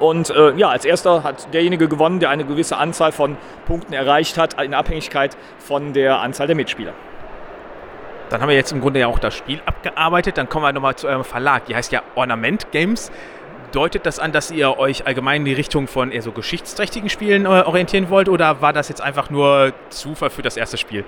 Und 0.00 0.30
äh, 0.30 0.54
ja, 0.54 0.70
als 0.70 0.86
erster 0.86 1.22
hat 1.24 1.52
derjenige 1.52 1.88
gewonnen, 1.88 2.20
der 2.20 2.30
eine 2.30 2.44
gewisse 2.44 2.78
Anzahl 2.78 3.12
von 3.12 3.36
Punkten 3.66 3.92
erreicht 3.92 4.38
hat, 4.38 4.60
in 4.62 4.72
Abhängigkeit 4.72 5.36
von 5.58 5.92
der 5.92 6.20
Anzahl 6.20 6.46
der 6.46 6.56
Mitspieler. 6.56 6.94
Dann 8.30 8.40
haben 8.40 8.48
wir 8.48 8.56
jetzt 8.56 8.72
im 8.72 8.80
Grunde 8.80 9.00
ja 9.00 9.06
auch 9.06 9.18
das 9.18 9.34
Spiel 9.34 9.60
abgearbeitet. 9.66 10.38
Dann 10.38 10.48
kommen 10.48 10.64
wir 10.64 10.72
nochmal 10.72 10.96
zu 10.96 11.06
eurem 11.06 11.24
Verlag. 11.24 11.66
Die 11.66 11.76
heißt 11.76 11.92
ja 11.92 12.02
Ornament 12.14 12.72
Games. 12.72 13.12
Deutet 13.72 14.06
das 14.06 14.18
an, 14.18 14.32
dass 14.32 14.50
ihr 14.50 14.78
euch 14.78 15.06
allgemein 15.06 15.42
in 15.42 15.44
die 15.46 15.52
Richtung 15.52 15.88
von 15.88 16.10
eher 16.10 16.22
so 16.22 16.32
geschichtsträchtigen 16.32 17.08
Spielen 17.08 17.44
äh, 17.44 17.48
orientieren 17.48 18.10
wollt 18.10 18.28
oder 18.28 18.60
war 18.60 18.72
das 18.72 18.88
jetzt 18.88 19.00
einfach 19.00 19.30
nur 19.30 19.72
Zufall 19.90 20.30
für 20.30 20.42
das 20.42 20.56
erste 20.56 20.76
Spiel? 20.76 21.04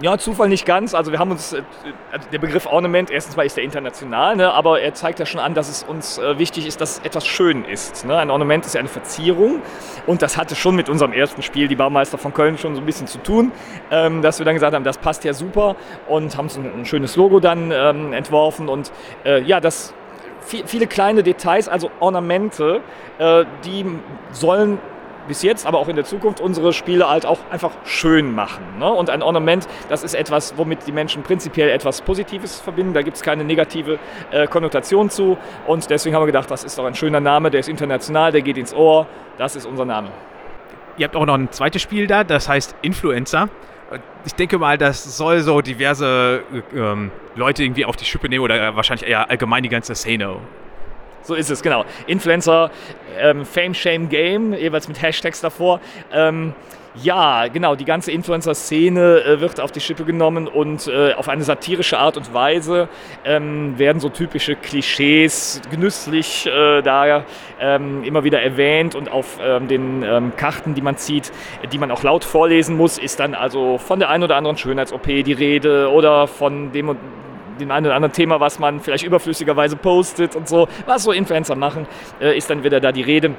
Ja, 0.00 0.18
Zufall 0.18 0.48
nicht 0.48 0.66
ganz. 0.66 0.94
Also 0.94 1.12
wir 1.12 1.18
haben 1.18 1.30
uns, 1.30 1.52
äh, 1.52 1.62
also 2.10 2.28
der 2.30 2.38
Begriff 2.38 2.66
Ornament, 2.66 3.10
erstens 3.10 3.36
mal 3.36 3.44
ist 3.44 3.56
der 3.56 3.64
international, 3.64 4.36
ne, 4.36 4.52
aber 4.52 4.80
er 4.80 4.94
zeigt 4.94 5.18
ja 5.18 5.26
schon 5.26 5.40
an, 5.40 5.54
dass 5.54 5.68
es 5.68 5.82
uns 5.82 6.18
äh, 6.18 6.38
wichtig 6.38 6.66
ist, 6.66 6.80
dass 6.80 6.98
etwas 7.00 7.26
schön 7.26 7.64
ist. 7.64 8.04
Ne? 8.04 8.16
Ein 8.16 8.30
Ornament 8.30 8.66
ist 8.66 8.74
ja 8.74 8.80
eine 8.80 8.88
Verzierung 8.88 9.60
und 10.06 10.22
das 10.22 10.36
hatte 10.36 10.54
schon 10.56 10.76
mit 10.76 10.88
unserem 10.88 11.12
ersten 11.12 11.42
Spiel, 11.42 11.68
die 11.68 11.76
Baumeister 11.76 12.18
von 12.18 12.32
Köln, 12.32 12.58
schon 12.58 12.74
so 12.74 12.80
ein 12.80 12.86
bisschen 12.86 13.06
zu 13.06 13.18
tun, 13.18 13.52
ähm, 13.90 14.22
dass 14.22 14.38
wir 14.38 14.46
dann 14.46 14.54
gesagt 14.54 14.74
haben, 14.74 14.84
das 14.84 14.98
passt 14.98 15.24
ja 15.24 15.32
super 15.32 15.76
und 16.08 16.36
haben 16.36 16.48
so 16.48 16.60
ein, 16.60 16.80
ein 16.80 16.86
schönes 16.86 17.16
Logo 17.16 17.40
dann 17.40 17.70
ähm, 17.72 18.12
entworfen 18.12 18.68
und 18.68 18.92
äh, 19.24 19.42
ja, 19.42 19.60
das 19.60 19.94
viele 20.44 20.86
kleine 20.86 21.22
Details, 21.22 21.68
also 21.68 21.90
Ornamente, 22.00 22.80
äh, 23.18 23.44
die 23.64 23.86
sollen 24.32 24.78
bis 25.26 25.42
jetzt, 25.42 25.66
aber 25.66 25.78
auch 25.78 25.88
in 25.88 25.96
der 25.96 26.04
Zukunft 26.04 26.40
unsere 26.40 26.74
Spiele 26.74 27.08
halt 27.08 27.24
auch 27.24 27.38
einfach 27.50 27.70
schön 27.84 28.34
machen. 28.34 28.62
Ne? 28.78 28.92
Und 28.92 29.08
ein 29.08 29.22
Ornament, 29.22 29.66
das 29.88 30.04
ist 30.04 30.14
etwas, 30.14 30.58
womit 30.58 30.86
die 30.86 30.92
Menschen 30.92 31.22
prinzipiell 31.22 31.70
etwas 31.70 32.02
Positives 32.02 32.60
verbinden. 32.60 32.92
Da 32.92 33.00
gibt 33.00 33.16
es 33.16 33.22
keine 33.22 33.42
negative 33.42 33.98
äh, 34.30 34.46
Konnotation 34.46 35.08
zu. 35.08 35.38
Und 35.66 35.88
deswegen 35.88 36.14
haben 36.14 36.22
wir 36.22 36.26
gedacht, 36.26 36.50
das 36.50 36.62
ist 36.62 36.78
doch 36.78 36.84
ein 36.84 36.94
schöner 36.94 37.20
Name, 37.20 37.50
der 37.50 37.60
ist 37.60 37.70
international, 37.70 38.32
der 38.32 38.42
geht 38.42 38.58
ins 38.58 38.74
Ohr. 38.74 39.06
Das 39.38 39.56
ist 39.56 39.64
unser 39.64 39.86
Name. 39.86 40.08
Ihr 40.98 41.06
habt 41.06 41.16
auch 41.16 41.26
noch 41.26 41.34
ein 41.34 41.50
zweites 41.50 41.80
Spiel 41.80 42.06
da, 42.06 42.22
das 42.22 42.48
heißt 42.48 42.76
Influencer 42.82 43.48
ich 44.24 44.34
denke 44.34 44.58
mal, 44.58 44.78
das 44.78 45.16
soll 45.16 45.40
so 45.40 45.60
diverse 45.60 46.42
ähm, 46.74 47.10
Leute 47.36 47.64
irgendwie 47.64 47.84
auf 47.84 47.96
die 47.96 48.04
Schippe 48.04 48.28
nehmen 48.28 48.44
oder 48.44 48.76
wahrscheinlich 48.76 49.08
eher 49.08 49.28
allgemein 49.30 49.62
die 49.62 49.68
ganze 49.68 49.94
Szene. 49.94 50.36
So 51.24 51.34
ist 51.34 51.50
es, 51.50 51.62
genau. 51.62 51.84
Influencer, 52.06 52.70
ähm, 53.18 53.46
Fame, 53.46 53.74
Shame, 53.74 54.08
Game, 54.08 54.52
jeweils 54.52 54.88
mit 54.88 55.00
Hashtags 55.00 55.40
davor. 55.40 55.80
Ähm, 56.12 56.54
ja, 57.02 57.48
genau, 57.48 57.74
die 57.74 57.84
ganze 57.84 58.12
Influencer-Szene 58.12 59.24
äh, 59.24 59.40
wird 59.40 59.58
auf 59.58 59.72
die 59.72 59.80
Schippe 59.80 60.04
genommen 60.04 60.46
und 60.46 60.86
äh, 60.86 61.14
auf 61.14 61.28
eine 61.28 61.42
satirische 61.42 61.98
Art 61.98 62.16
und 62.16 62.32
Weise 62.32 62.88
ähm, 63.24 63.76
werden 63.78 63.98
so 63.98 64.10
typische 64.10 64.54
Klischees 64.54 65.60
genüsslich 65.70 66.46
äh, 66.46 66.82
da 66.82 67.24
ähm, 67.58 68.04
immer 68.04 68.22
wieder 68.22 68.40
erwähnt 68.42 68.94
und 68.94 69.10
auf 69.10 69.38
ähm, 69.42 69.66
den 69.66 70.04
ähm, 70.04 70.36
Karten, 70.36 70.74
die 70.74 70.82
man 70.82 70.96
zieht, 70.96 71.32
die 71.72 71.78
man 71.78 71.90
auch 71.90 72.04
laut 72.04 72.22
vorlesen 72.22 72.76
muss, 72.76 72.98
ist 72.98 73.18
dann 73.18 73.34
also 73.34 73.78
von 73.78 73.98
der 73.98 74.08
einen 74.08 74.22
oder 74.22 74.36
anderen 74.36 74.56
Schönheits-OP 74.56 75.06
die 75.06 75.32
Rede 75.32 75.90
oder 75.90 76.28
von 76.28 76.70
dem 76.70 76.90
und 76.90 76.98
dem 77.60 77.70
einen 77.70 77.86
oder 77.86 77.94
anderen 77.94 78.12
Thema, 78.12 78.40
was 78.40 78.58
man 78.58 78.80
vielleicht 78.80 79.04
überflüssigerweise 79.04 79.76
postet 79.76 80.36
und 80.36 80.48
so, 80.48 80.68
was 80.86 81.02
so 81.04 81.12
Influencer 81.12 81.56
machen, 81.56 81.86
äh, 82.20 82.36
ist 82.36 82.50
dann 82.50 82.64
wieder 82.64 82.80
da 82.80 82.92
die 82.92 83.02
Rede. 83.02 83.34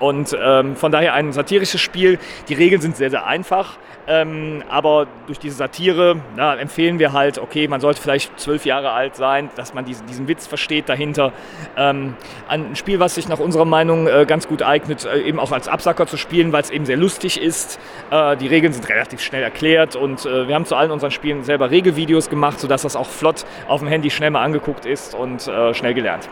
Und 0.00 0.36
ähm, 0.40 0.76
von 0.76 0.92
daher 0.92 1.14
ein 1.14 1.32
satirisches 1.32 1.80
Spiel. 1.80 2.18
Die 2.48 2.54
Regeln 2.54 2.80
sind 2.80 2.96
sehr, 2.96 3.10
sehr 3.10 3.26
einfach. 3.26 3.78
Ähm, 4.10 4.62
aber 4.70 5.06
durch 5.26 5.38
diese 5.38 5.56
Satire 5.56 6.16
na, 6.34 6.56
empfehlen 6.56 6.98
wir 6.98 7.12
halt, 7.12 7.38
okay, 7.38 7.68
man 7.68 7.82
sollte 7.82 8.00
vielleicht 8.00 8.40
zwölf 8.40 8.64
Jahre 8.64 8.92
alt 8.92 9.16
sein, 9.16 9.50
dass 9.54 9.74
man 9.74 9.84
diesen, 9.84 10.06
diesen 10.06 10.28
Witz 10.28 10.46
versteht 10.46 10.88
dahinter. 10.88 11.32
Ähm, 11.76 12.14
ein 12.48 12.74
Spiel, 12.74 13.00
was 13.00 13.16
sich 13.16 13.28
nach 13.28 13.38
unserer 13.38 13.66
Meinung 13.66 14.06
äh, 14.06 14.24
ganz 14.26 14.48
gut 14.48 14.62
eignet, 14.62 15.04
äh, 15.04 15.20
eben 15.20 15.38
auch 15.38 15.52
als 15.52 15.68
Absacker 15.68 16.06
zu 16.06 16.16
spielen, 16.16 16.52
weil 16.52 16.62
es 16.62 16.70
eben 16.70 16.86
sehr 16.86 16.96
lustig 16.96 17.38
ist. 17.38 17.78
Äh, 18.10 18.38
die 18.38 18.46
Regeln 18.46 18.72
sind 18.72 18.88
relativ 18.88 19.20
schnell 19.20 19.42
erklärt 19.42 19.94
und 19.94 20.24
äh, 20.24 20.48
wir 20.48 20.54
haben 20.54 20.64
zu 20.64 20.74
allen 20.74 20.90
unseren 20.90 21.10
Spielen 21.10 21.44
selber 21.44 21.70
Regelvideos 21.70 22.30
gemacht, 22.30 22.60
sodass 22.60 22.82
das 22.82 22.96
auch 22.96 23.08
flott 23.08 23.44
auf 23.66 23.80
dem 23.80 23.88
Handy 23.88 24.10
schnell 24.10 24.30
mal 24.30 24.42
angeguckt 24.42 24.86
ist 24.86 25.14
und 25.14 25.46
äh, 25.48 25.74
schnell 25.74 25.92
gelernt. 25.92 26.30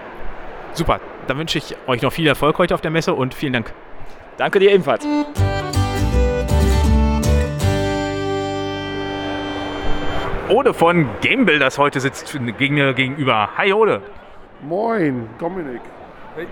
Super, 0.73 0.99
dann 1.27 1.39
wünsche 1.39 1.59
ich 1.59 1.77
euch 1.87 2.03
noch 2.03 2.13
viel 2.13 2.27
Erfolg 2.27 2.59
heute 2.59 2.75
auf 2.75 2.81
der 2.81 2.91
Messe 2.91 3.15
und 3.15 3.35
vielen 3.35 3.53
Dank. 3.53 3.73
Danke 4.37 4.59
dir 4.59 4.73
ebenfalls. 4.73 5.07
Ode 10.49 10.75
von 10.75 11.09
Game 11.23 11.45
Builders 11.45 11.77
heute 11.77 11.99
sitzt 11.99 12.33
mir 12.39 12.53
gegenüber. 12.53 13.51
Hi 13.57 13.73
Ode. 13.73 14.01
Moin, 14.63 15.29
Dominik. 15.39 15.81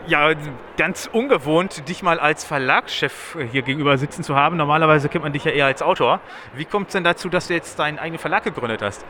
Ja, 0.06 0.30
ganz 0.76 1.08
ungewohnt, 1.12 1.88
dich 1.88 2.02
mal 2.02 2.18
als 2.18 2.42
Verlagschef 2.44 3.36
hier 3.52 3.62
gegenüber 3.62 3.98
sitzen 3.98 4.22
zu 4.22 4.34
haben. 4.34 4.56
Normalerweise 4.56 5.08
kennt 5.08 5.24
man 5.24 5.32
dich 5.32 5.44
ja 5.44 5.52
eher 5.52 5.66
als 5.66 5.82
Autor. 5.82 6.20
Wie 6.56 6.64
kommt 6.64 6.88
es 6.88 6.94
denn 6.94 7.04
dazu, 7.04 7.28
dass 7.28 7.48
du 7.48 7.54
jetzt 7.54 7.78
deinen 7.78 7.98
eigenen 7.98 8.18
Verlag 8.18 8.44
gegründet 8.44 8.82
hast? 8.82 9.04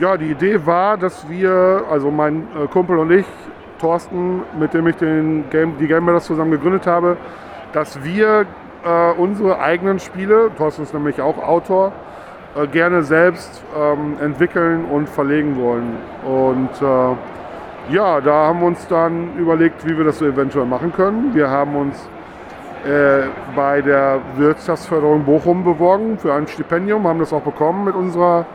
Ja, 0.00 0.16
die 0.16 0.30
Idee 0.30 0.64
war, 0.64 0.96
dass 0.96 1.28
wir, 1.28 1.84
also 1.90 2.10
mein 2.10 2.48
äh, 2.56 2.66
Kumpel 2.66 2.98
und 2.98 3.10
ich, 3.10 3.26
Thorsten, 3.78 4.42
mit 4.58 4.74
dem 4.74 4.86
ich 4.86 4.96
den 4.96 5.48
Game, 5.50 5.78
die 5.78 5.86
Game 5.86 6.04
Builders 6.04 6.26
zusammen 6.26 6.50
gegründet 6.50 6.86
habe, 6.86 7.16
dass 7.72 8.02
wir 8.02 8.46
äh, 8.84 9.10
unsere 9.16 9.60
eigenen 9.60 9.98
Spiele, 9.98 10.50
Thorsten 10.56 10.82
ist 10.82 10.94
nämlich 10.94 11.20
auch 11.20 11.38
Autor, 11.38 11.92
äh, 12.56 12.66
gerne 12.66 13.02
selbst 13.02 13.62
ähm, 13.76 14.16
entwickeln 14.20 14.84
und 14.84 15.08
verlegen 15.08 15.60
wollen. 15.60 15.96
Und 16.24 16.70
äh, 16.80 17.94
ja, 17.94 18.20
da 18.20 18.46
haben 18.48 18.60
wir 18.60 18.66
uns 18.66 18.86
dann 18.88 19.36
überlegt, 19.38 19.86
wie 19.86 19.96
wir 19.96 20.04
das 20.04 20.18
so 20.18 20.26
eventuell 20.26 20.66
machen 20.66 20.92
können. 20.92 21.34
Wir 21.34 21.48
haben 21.48 21.74
uns 21.76 22.08
äh, 22.86 23.28
bei 23.56 23.82
der 23.82 24.20
Wirtschaftsförderung 24.36 25.24
Bochum 25.24 25.64
beworben 25.64 26.18
für 26.18 26.32
ein 26.32 26.46
Stipendium, 26.46 27.06
haben 27.06 27.18
das 27.18 27.32
auch 27.32 27.42
bekommen 27.42 27.84
mit 27.84 27.94
unserer 27.94 28.46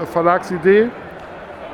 äh, 0.00 0.06
Verlagsidee 0.06 0.88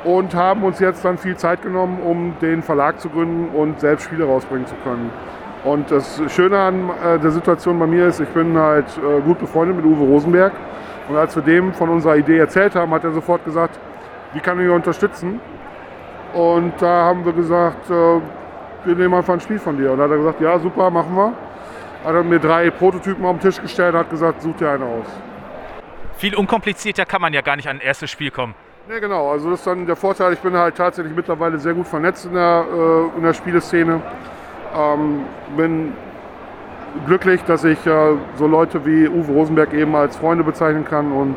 und 0.05 0.35
haben 0.35 0.63
uns 0.63 0.79
jetzt 0.79 1.03
dann 1.03 1.17
viel 1.17 1.35
Zeit 1.35 1.63
genommen, 1.63 1.99
um 2.01 2.35
den 2.39 2.61
Verlag 2.61 3.01
zu 3.01 3.09
gründen 3.09 3.49
und 3.55 3.79
selbst 3.79 4.05
Spiele 4.05 4.25
rausbringen 4.25 4.67
zu 4.67 4.75
können. 4.83 5.09
Und 5.63 5.89
das 5.89 6.21
Schöne 6.29 6.59
an 6.59 6.91
äh, 7.03 7.17
der 7.17 7.31
Situation 7.31 7.79
bei 7.79 7.87
mir 7.87 8.07
ist, 8.07 8.19
ich 8.19 8.29
bin 8.29 8.55
halt 8.55 8.85
äh, 8.97 9.19
gut 9.21 9.39
befreundet 9.39 9.77
mit 9.77 9.85
Uwe 9.85 10.05
Rosenberg. 10.05 10.53
Und 11.09 11.17
als 11.17 11.35
wir 11.35 11.41
dem 11.41 11.73
von 11.73 11.89
unserer 11.89 12.15
Idee 12.17 12.37
erzählt 12.37 12.75
haben, 12.75 12.91
hat 12.91 13.03
er 13.03 13.11
sofort 13.13 13.43
gesagt, 13.43 13.79
wie 14.33 14.39
kann 14.39 14.59
ich 14.63 14.69
unterstützen? 14.69 15.39
Und 16.35 16.73
da 16.79 17.05
haben 17.05 17.25
wir 17.25 17.33
gesagt, 17.33 17.89
äh, 17.89 17.93
wir 17.93 18.95
nehmen 18.95 19.15
einfach 19.15 19.33
ein 19.33 19.39
Spiel 19.39 19.57
von 19.57 19.75
dir. 19.75 19.91
Und 19.91 19.97
da 19.97 20.03
hat 20.03 20.11
er 20.11 20.17
gesagt, 20.17 20.39
ja 20.39 20.59
super, 20.59 20.91
machen 20.91 21.15
wir. 21.15 21.33
Hat 22.03 22.13
er 22.13 22.23
mir 22.23 22.39
drei 22.39 22.69
Prototypen 22.69 23.25
auf 23.25 23.39
den 23.39 23.49
Tisch 23.49 23.59
gestellt 23.59 23.95
und 23.95 24.01
hat 24.01 24.09
gesagt, 24.11 24.43
such 24.43 24.55
dir 24.57 24.69
einen 24.69 24.83
aus. 24.83 25.07
Viel 26.17 26.35
unkomplizierter 26.35 27.05
kann 27.07 27.21
man 27.21 27.33
ja 27.33 27.41
gar 27.41 27.55
nicht 27.55 27.67
an 27.67 27.77
ein 27.77 27.81
erstes 27.81 28.11
Spiel 28.11 28.29
kommen. 28.29 28.53
Ja, 28.87 28.99
genau. 28.99 29.31
Also 29.31 29.49
das 29.49 29.59
ist 29.59 29.67
dann 29.67 29.87
der 29.87 29.95
Vorteil. 29.95 30.33
Ich 30.33 30.39
bin 30.39 30.55
halt 30.55 30.75
tatsächlich 30.75 31.15
mittlerweile 31.15 31.57
sehr 31.57 31.73
gut 31.73 31.87
vernetzt 31.87 32.25
in 32.25 32.33
der, 32.35 32.65
äh, 32.71 33.17
in 33.17 33.23
der 33.23 33.33
Spieleszene. 33.33 33.99
Ähm, 34.77 35.21
bin 35.57 35.93
glücklich, 37.07 37.43
dass 37.45 37.63
ich 37.63 37.83
äh, 37.87 38.13
so 38.35 38.45
Leute 38.45 38.85
wie 38.85 39.07
Uwe 39.09 39.31
Rosenberg 39.31 39.73
eben 39.73 39.95
als 39.95 40.15
Freunde 40.15 40.43
bezeichnen 40.43 40.85
kann. 40.85 41.11
Und 41.11 41.35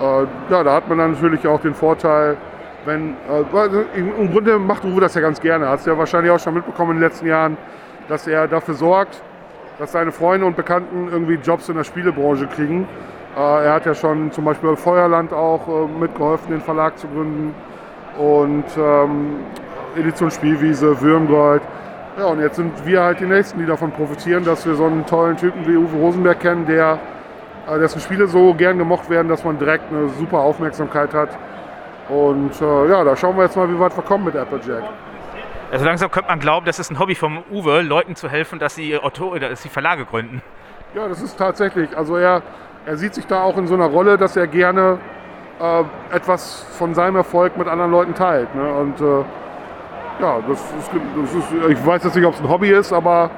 äh, 0.00 0.26
ja, 0.50 0.64
da 0.64 0.72
hat 0.72 0.88
man 0.88 0.96
dann 0.96 1.12
natürlich 1.12 1.46
auch 1.46 1.60
den 1.60 1.74
Vorteil, 1.74 2.38
wenn, 2.86 3.16
äh, 3.28 3.98
im 3.98 4.32
Grunde 4.32 4.58
macht 4.58 4.86
Uwe 4.86 5.02
das 5.02 5.14
ja 5.14 5.20
ganz 5.20 5.42
gerne. 5.42 5.68
Hast 5.68 5.86
du 5.86 5.90
ja 5.90 5.98
wahrscheinlich 5.98 6.32
auch 6.32 6.40
schon 6.40 6.54
mitbekommen 6.54 6.92
in 6.92 6.96
den 6.96 7.04
letzten 7.04 7.26
Jahren, 7.26 7.58
dass 8.08 8.26
er 8.26 8.48
dafür 8.48 8.74
sorgt, 8.74 9.20
dass 9.78 9.92
seine 9.92 10.10
Freunde 10.10 10.46
und 10.46 10.56
Bekannten 10.56 11.08
irgendwie 11.12 11.34
Jobs 11.34 11.68
in 11.68 11.76
der 11.76 11.84
Spielebranche 11.84 12.46
kriegen. 12.46 12.88
Äh, 13.36 13.64
er 13.66 13.72
hat 13.74 13.86
ja 13.86 13.94
schon 13.94 14.30
zum 14.32 14.44
Beispiel 14.44 14.76
Feuerland 14.76 15.32
auch 15.32 15.66
äh, 15.68 15.86
mitgeholfen, 15.98 16.50
den 16.50 16.60
Verlag 16.60 16.98
zu 16.98 17.06
gründen. 17.08 17.54
Und 18.18 18.64
ähm, 18.76 19.36
Edition 19.96 20.30
Spielwiese, 20.30 21.00
Würmgold. 21.00 21.62
Ja, 22.18 22.26
und 22.26 22.40
jetzt 22.40 22.56
sind 22.56 22.72
wir 22.84 23.02
halt 23.02 23.20
die 23.20 23.26
Nächsten, 23.26 23.58
die 23.58 23.66
davon 23.66 23.90
profitieren, 23.90 24.44
dass 24.44 24.66
wir 24.66 24.74
so 24.74 24.84
einen 24.84 25.06
tollen 25.06 25.36
Typen 25.36 25.66
wie 25.66 25.76
Uwe 25.76 25.96
Rosenberg 25.96 26.40
kennen, 26.40 26.66
der, 26.66 26.98
äh, 27.66 27.78
dessen 27.78 28.00
Spiele 28.00 28.26
so 28.26 28.52
gern 28.52 28.76
gemocht 28.76 29.08
werden, 29.08 29.28
dass 29.28 29.44
man 29.44 29.58
direkt 29.58 29.90
eine 29.90 30.08
super 30.10 30.40
Aufmerksamkeit 30.40 31.14
hat. 31.14 31.30
Und 32.08 32.60
äh, 32.60 32.88
ja, 32.90 33.04
da 33.04 33.16
schauen 33.16 33.36
wir 33.36 33.44
jetzt 33.44 33.56
mal, 33.56 33.68
wie 33.70 33.78
weit 33.78 33.96
wir 33.96 34.02
kommen 34.02 34.24
mit 34.24 34.36
Applejack. 34.36 34.82
Also 35.70 35.86
langsam 35.86 36.10
könnte 36.10 36.28
man 36.28 36.38
glauben, 36.38 36.66
das 36.66 36.78
ist 36.78 36.90
ein 36.90 36.98
Hobby 36.98 37.14
vom 37.14 37.44
Uwe, 37.50 37.80
Leuten 37.80 38.14
zu 38.14 38.28
helfen, 38.28 38.58
dass 38.58 38.74
sie, 38.74 38.98
Autor 38.98 39.40
dass 39.40 39.62
sie 39.62 39.70
Verlage 39.70 40.04
gründen. 40.04 40.42
Ja, 40.94 41.08
das 41.08 41.22
ist 41.22 41.38
tatsächlich. 41.38 41.96
Also 41.96 42.16
er, 42.16 42.42
er 42.86 42.96
sieht 42.96 43.14
sich 43.14 43.26
da 43.26 43.42
auch 43.42 43.56
in 43.56 43.66
so 43.66 43.74
einer 43.74 43.86
Rolle, 43.86 44.18
dass 44.18 44.36
er 44.36 44.46
gerne 44.46 44.98
äh, 45.60 45.84
etwas 46.14 46.66
von 46.78 46.94
seinem 46.94 47.16
Erfolg 47.16 47.56
mit 47.56 47.68
anderen 47.68 47.90
Leuten 47.90 48.14
teilt. 48.14 48.54
Ne? 48.54 48.72
Und 48.72 49.00
äh, 49.00 49.24
ja, 50.20 50.40
das 50.48 50.60
ist, 50.60 50.90
das 51.16 51.34
ist, 51.34 51.70
ich 51.70 51.86
weiß 51.86 52.04
jetzt 52.04 52.16
nicht, 52.16 52.26
ob 52.26 52.34
es 52.34 52.40
ein 52.40 52.48
Hobby 52.48 52.70
ist, 52.70 52.92
aber 52.92 53.30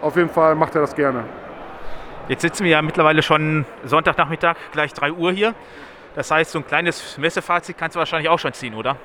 auf 0.00 0.16
jeden 0.16 0.28
Fall 0.28 0.54
macht 0.54 0.74
er 0.74 0.82
das 0.82 0.94
gerne. 0.94 1.24
Jetzt 2.28 2.42
sitzen 2.42 2.64
wir 2.64 2.70
ja 2.72 2.82
mittlerweile 2.82 3.22
schon 3.22 3.64
Sonntagnachmittag, 3.84 4.56
gleich 4.72 4.92
3 4.92 5.12
Uhr 5.12 5.32
hier. 5.32 5.54
Das 6.14 6.30
heißt, 6.30 6.52
so 6.52 6.58
ein 6.58 6.66
kleines 6.66 7.18
Messefazit 7.18 7.76
kannst 7.76 7.96
du 7.96 7.98
wahrscheinlich 7.98 8.28
auch 8.28 8.38
schon 8.38 8.52
ziehen, 8.52 8.74
oder? 8.74 8.96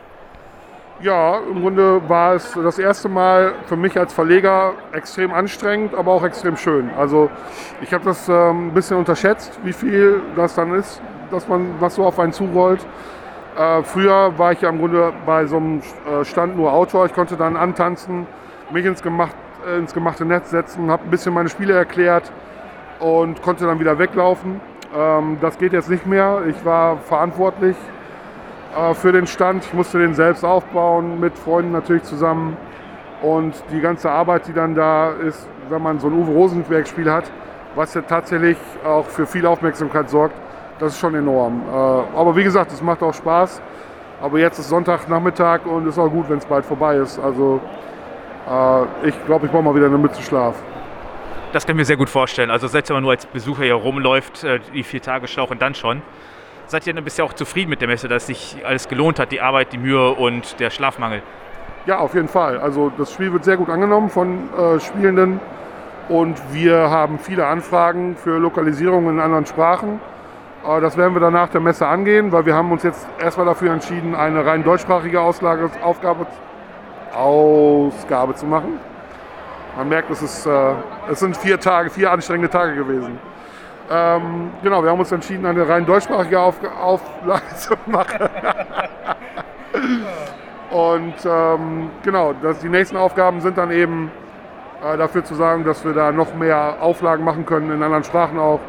Ja, 0.99 1.37
im 1.51 1.61
Grunde 1.61 2.01
war 2.09 2.33
es 2.33 2.53
das 2.53 2.79
erste 2.79 3.07
Mal 3.07 3.53
für 3.67 3.75
mich 3.75 3.99
als 3.99 4.13
Verleger 4.13 4.73
extrem 4.93 5.31
anstrengend, 5.31 5.93
aber 5.93 6.11
auch 6.11 6.23
extrem 6.23 6.57
schön. 6.57 6.89
Also 6.97 7.29
ich 7.81 7.93
habe 7.93 8.03
das 8.03 8.27
ähm, 8.27 8.69
ein 8.69 8.73
bisschen 8.73 8.97
unterschätzt, 8.97 9.59
wie 9.63 9.73
viel 9.73 10.23
das 10.35 10.55
dann 10.55 10.73
ist, 10.73 10.99
dass 11.29 11.47
man 11.47 11.75
was 11.79 11.93
so 11.93 12.03
auf 12.03 12.19
einen 12.19 12.33
zurollt. 12.33 12.83
Äh, 13.55 13.83
früher 13.83 14.39
war 14.39 14.53
ich 14.53 14.61
ja 14.61 14.69
im 14.69 14.79
Grunde 14.79 15.13
bei 15.23 15.45
so 15.45 15.57
einem 15.57 15.81
äh, 16.09 16.25
Stand 16.25 16.57
nur 16.57 16.73
Autor. 16.73 17.05
Ich 17.05 17.13
konnte 17.13 17.37
dann 17.37 17.57
antanzen, 17.57 18.25
mich 18.71 18.83
ins, 18.83 19.03
gemacht, 19.03 19.35
äh, 19.67 19.77
ins 19.77 19.93
gemachte 19.93 20.25
Netz 20.25 20.49
setzen, 20.49 20.89
habe 20.89 21.03
ein 21.03 21.11
bisschen 21.11 21.31
meine 21.31 21.49
Spiele 21.49 21.73
erklärt 21.73 22.31
und 22.99 23.43
konnte 23.43 23.67
dann 23.67 23.79
wieder 23.79 23.99
weglaufen. 23.99 24.61
Ähm, 24.97 25.37
das 25.41 25.59
geht 25.59 25.73
jetzt 25.73 25.91
nicht 25.91 26.07
mehr. 26.07 26.41
Ich 26.47 26.65
war 26.65 26.97
verantwortlich 26.97 27.75
äh, 28.75 28.93
für 28.93 29.11
den 29.11 29.27
Stand. 29.27 29.65
Ich 29.65 29.73
musste 29.73 29.99
den 29.99 30.13
selbst 30.13 30.43
aufbauen, 30.43 31.19
mit 31.19 31.37
Freunden 31.37 31.71
natürlich 31.71 32.03
zusammen. 32.03 32.57
Und 33.21 33.55
die 33.71 33.79
ganze 33.79 34.11
Arbeit, 34.11 34.47
die 34.47 34.53
dann 34.53 34.75
da 34.75 35.11
ist, 35.11 35.47
wenn 35.69 35.81
man 35.81 35.99
so 35.99 36.07
ein 36.07 36.13
Uwe 36.13 36.31
Rosenberg-Spiel 36.31 37.11
hat, 37.11 37.25
was 37.75 37.93
ja 37.93 38.01
tatsächlich 38.01 38.57
auch 38.85 39.05
für 39.05 39.25
viel 39.25 39.45
Aufmerksamkeit 39.45 40.09
sorgt, 40.09 40.35
das 40.79 40.93
ist 40.93 40.99
schon 40.99 41.15
enorm. 41.15 41.63
Äh, 41.67 41.71
aber 41.71 42.35
wie 42.35 42.43
gesagt, 42.43 42.71
es 42.71 42.81
macht 42.81 43.01
auch 43.01 43.13
Spaß. 43.13 43.61
Aber 44.21 44.39
jetzt 44.39 44.57
ist 44.57 44.69
Sonntagnachmittag 44.69 45.65
und 45.65 45.87
ist 45.87 45.99
auch 45.99 46.09
gut, 46.09 46.27
wenn 46.29 46.39
es 46.39 46.45
bald 46.45 46.65
vorbei 46.65 46.95
ist. 46.95 47.19
Also 47.19 47.61
äh, 48.49 49.07
ich 49.07 49.25
glaube, 49.25 49.45
ich 49.45 49.51
brauche 49.51 49.63
mal 49.63 49.75
wieder 49.75 49.85
eine 49.85 49.97
Mütze 49.97 50.21
Schlaf. 50.21 50.55
Das 51.53 51.65
kann 51.65 51.75
ich 51.75 51.77
mir 51.77 51.85
sehr 51.85 51.97
gut 51.97 52.09
vorstellen. 52.09 52.49
Also 52.49 52.67
selbst 52.67 52.89
wenn 52.89 52.95
man 52.95 53.03
nur 53.03 53.11
als 53.11 53.25
Besucher 53.25 53.63
hier 53.63 53.75
rumläuft, 53.75 54.43
äh, 54.43 54.59
die 54.73 54.83
vier 54.83 55.01
Tage 55.01 55.27
schlauchen 55.27 55.59
dann 55.59 55.75
schon. 55.75 56.01
Seid 56.69 56.85
ihr 56.85 56.93
dann 56.93 57.05
bisher 57.05 57.23
auch 57.23 57.31
zufrieden 57.31 57.69
mit 57.69 57.79
der 57.79 57.87
Messe, 57.87 58.09
dass 58.09 58.27
sich 58.27 58.57
alles 58.65 58.89
gelohnt 58.89 59.19
hat, 59.19 59.31
die 59.31 59.39
Arbeit, 59.39 59.71
die 59.71 59.77
Mühe 59.77 60.11
und 60.11 60.59
der 60.59 60.69
Schlafmangel? 60.69 61.21
Ja, 61.85 61.99
auf 61.99 62.13
jeden 62.13 62.27
Fall. 62.27 62.59
Also 62.59 62.91
das 62.97 63.13
Spiel 63.13 63.31
wird 63.31 63.45
sehr 63.45 63.55
gut 63.55 63.69
angenommen 63.69 64.09
von 64.09 64.49
äh, 64.53 64.77
Spielenden 64.81 65.39
und 66.09 66.37
wir 66.51 66.89
haben 66.89 67.19
viele 67.19 67.47
Anfragen 67.47 68.17
für 68.17 68.37
Lokalisierungen 68.37 69.15
in 69.15 69.21
anderen 69.21 69.45
Sprachen. 69.45 70.01
Äh, 70.67 70.81
das 70.81 70.97
werden 70.97 71.13
wir 71.13 71.21
dann 71.21 71.31
nach 71.31 71.47
der 71.47 71.61
Messe 71.61 71.87
angehen, 71.87 72.33
weil 72.33 72.45
wir 72.45 72.53
haben 72.53 72.69
uns 72.69 72.83
jetzt 72.83 73.07
erstmal 73.17 73.45
dafür 73.45 73.71
entschieden, 73.71 74.13
eine 74.13 74.45
rein 74.45 74.65
deutschsprachige 74.65 75.21
Auslage, 75.21 75.71
Aufgabe, 75.81 76.27
Ausgabe 77.15 78.35
zu 78.35 78.45
machen. 78.45 78.77
Man 79.77 79.87
merkt, 79.87 80.09
es, 80.09 80.21
ist, 80.21 80.45
äh, 80.45 80.73
es 81.09 81.21
sind 81.21 81.37
vier 81.37 81.61
Tage, 81.61 81.89
vier 81.89 82.11
anstrengende 82.11 82.49
Tage 82.49 82.75
gewesen. 82.75 83.17
Ähm, 83.89 84.51
genau, 84.63 84.83
wir 84.83 84.89
haben 84.89 84.99
uns 84.99 85.11
entschieden, 85.11 85.45
eine 85.45 85.67
rein 85.67 85.85
deutschsprachige 85.85 86.39
Auf 86.39 86.55
Auflage 86.81 87.55
zu 87.55 87.73
machen. 87.85 88.29
Und 90.69 91.15
ähm, 91.25 91.89
genau, 92.03 92.33
das, 92.41 92.59
die 92.59 92.67
nächsten 92.69 92.97
Aufgaben 92.97 93.39
sind 93.39 93.57
dann 93.57 93.71
eben 93.71 94.11
äh, 94.83 94.97
dafür 94.97 95.23
zu 95.23 95.35
sagen, 95.35 95.63
dass 95.63 95.85
wir 95.85 95.93
da 95.93 96.11
noch 96.11 96.35
mehr 96.35 96.77
Auflagen 96.81 97.23
machen 97.23 97.45
können, 97.45 97.71
in 97.71 97.81
anderen 97.81 98.03
Sprachen 98.03 98.37
auch. 98.37 98.59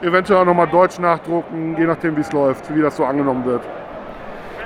Eventuell 0.00 0.40
auch 0.40 0.44
nochmal 0.44 0.68
Deutsch 0.68 1.00
nachdrucken, 1.00 1.76
je 1.76 1.84
nachdem 1.84 2.16
wie 2.16 2.20
es 2.20 2.32
läuft, 2.32 2.72
wie 2.72 2.80
das 2.80 2.96
so 2.96 3.04
angenommen 3.04 3.44
wird. 3.44 3.62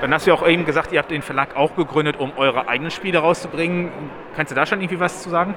Dann 0.02 0.12
hast 0.12 0.26
du 0.26 0.32
ja 0.32 0.36
auch 0.36 0.46
eben 0.46 0.66
gesagt, 0.66 0.92
ihr 0.92 0.98
habt 0.98 1.10
den 1.10 1.22
Verlag 1.22 1.56
auch 1.56 1.74
gegründet, 1.74 2.18
um 2.18 2.32
eure 2.36 2.68
eigenen 2.68 2.90
Spiele 2.90 3.20
rauszubringen. 3.20 3.90
Kannst 4.36 4.50
du 4.50 4.56
da 4.56 4.66
schon 4.66 4.80
irgendwie 4.80 5.00
was 5.00 5.22
zu 5.22 5.30
sagen? 5.30 5.54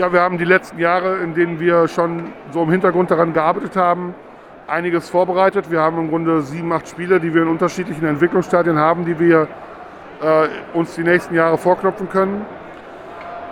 Ja, 0.00 0.10
wir 0.14 0.22
haben 0.22 0.38
die 0.38 0.46
letzten 0.46 0.78
Jahre, 0.78 1.18
in 1.18 1.34
denen 1.34 1.60
wir 1.60 1.86
schon 1.86 2.32
so 2.52 2.62
im 2.62 2.70
Hintergrund 2.70 3.10
daran 3.10 3.34
gearbeitet 3.34 3.76
haben, 3.76 4.14
einiges 4.66 5.10
vorbereitet. 5.10 5.70
Wir 5.70 5.82
haben 5.82 5.98
im 5.98 6.08
Grunde 6.08 6.40
sieben, 6.40 6.72
acht 6.72 6.88
Spiele, 6.88 7.20
die 7.20 7.34
wir 7.34 7.42
in 7.42 7.48
unterschiedlichen 7.48 8.06
Entwicklungsstadien 8.06 8.78
haben, 8.78 9.04
die 9.04 9.20
wir 9.20 9.46
äh, 10.22 10.48
uns 10.72 10.94
die 10.94 11.02
nächsten 11.02 11.34
Jahre 11.34 11.58
vorknöpfen 11.58 12.08
können. 12.08 12.46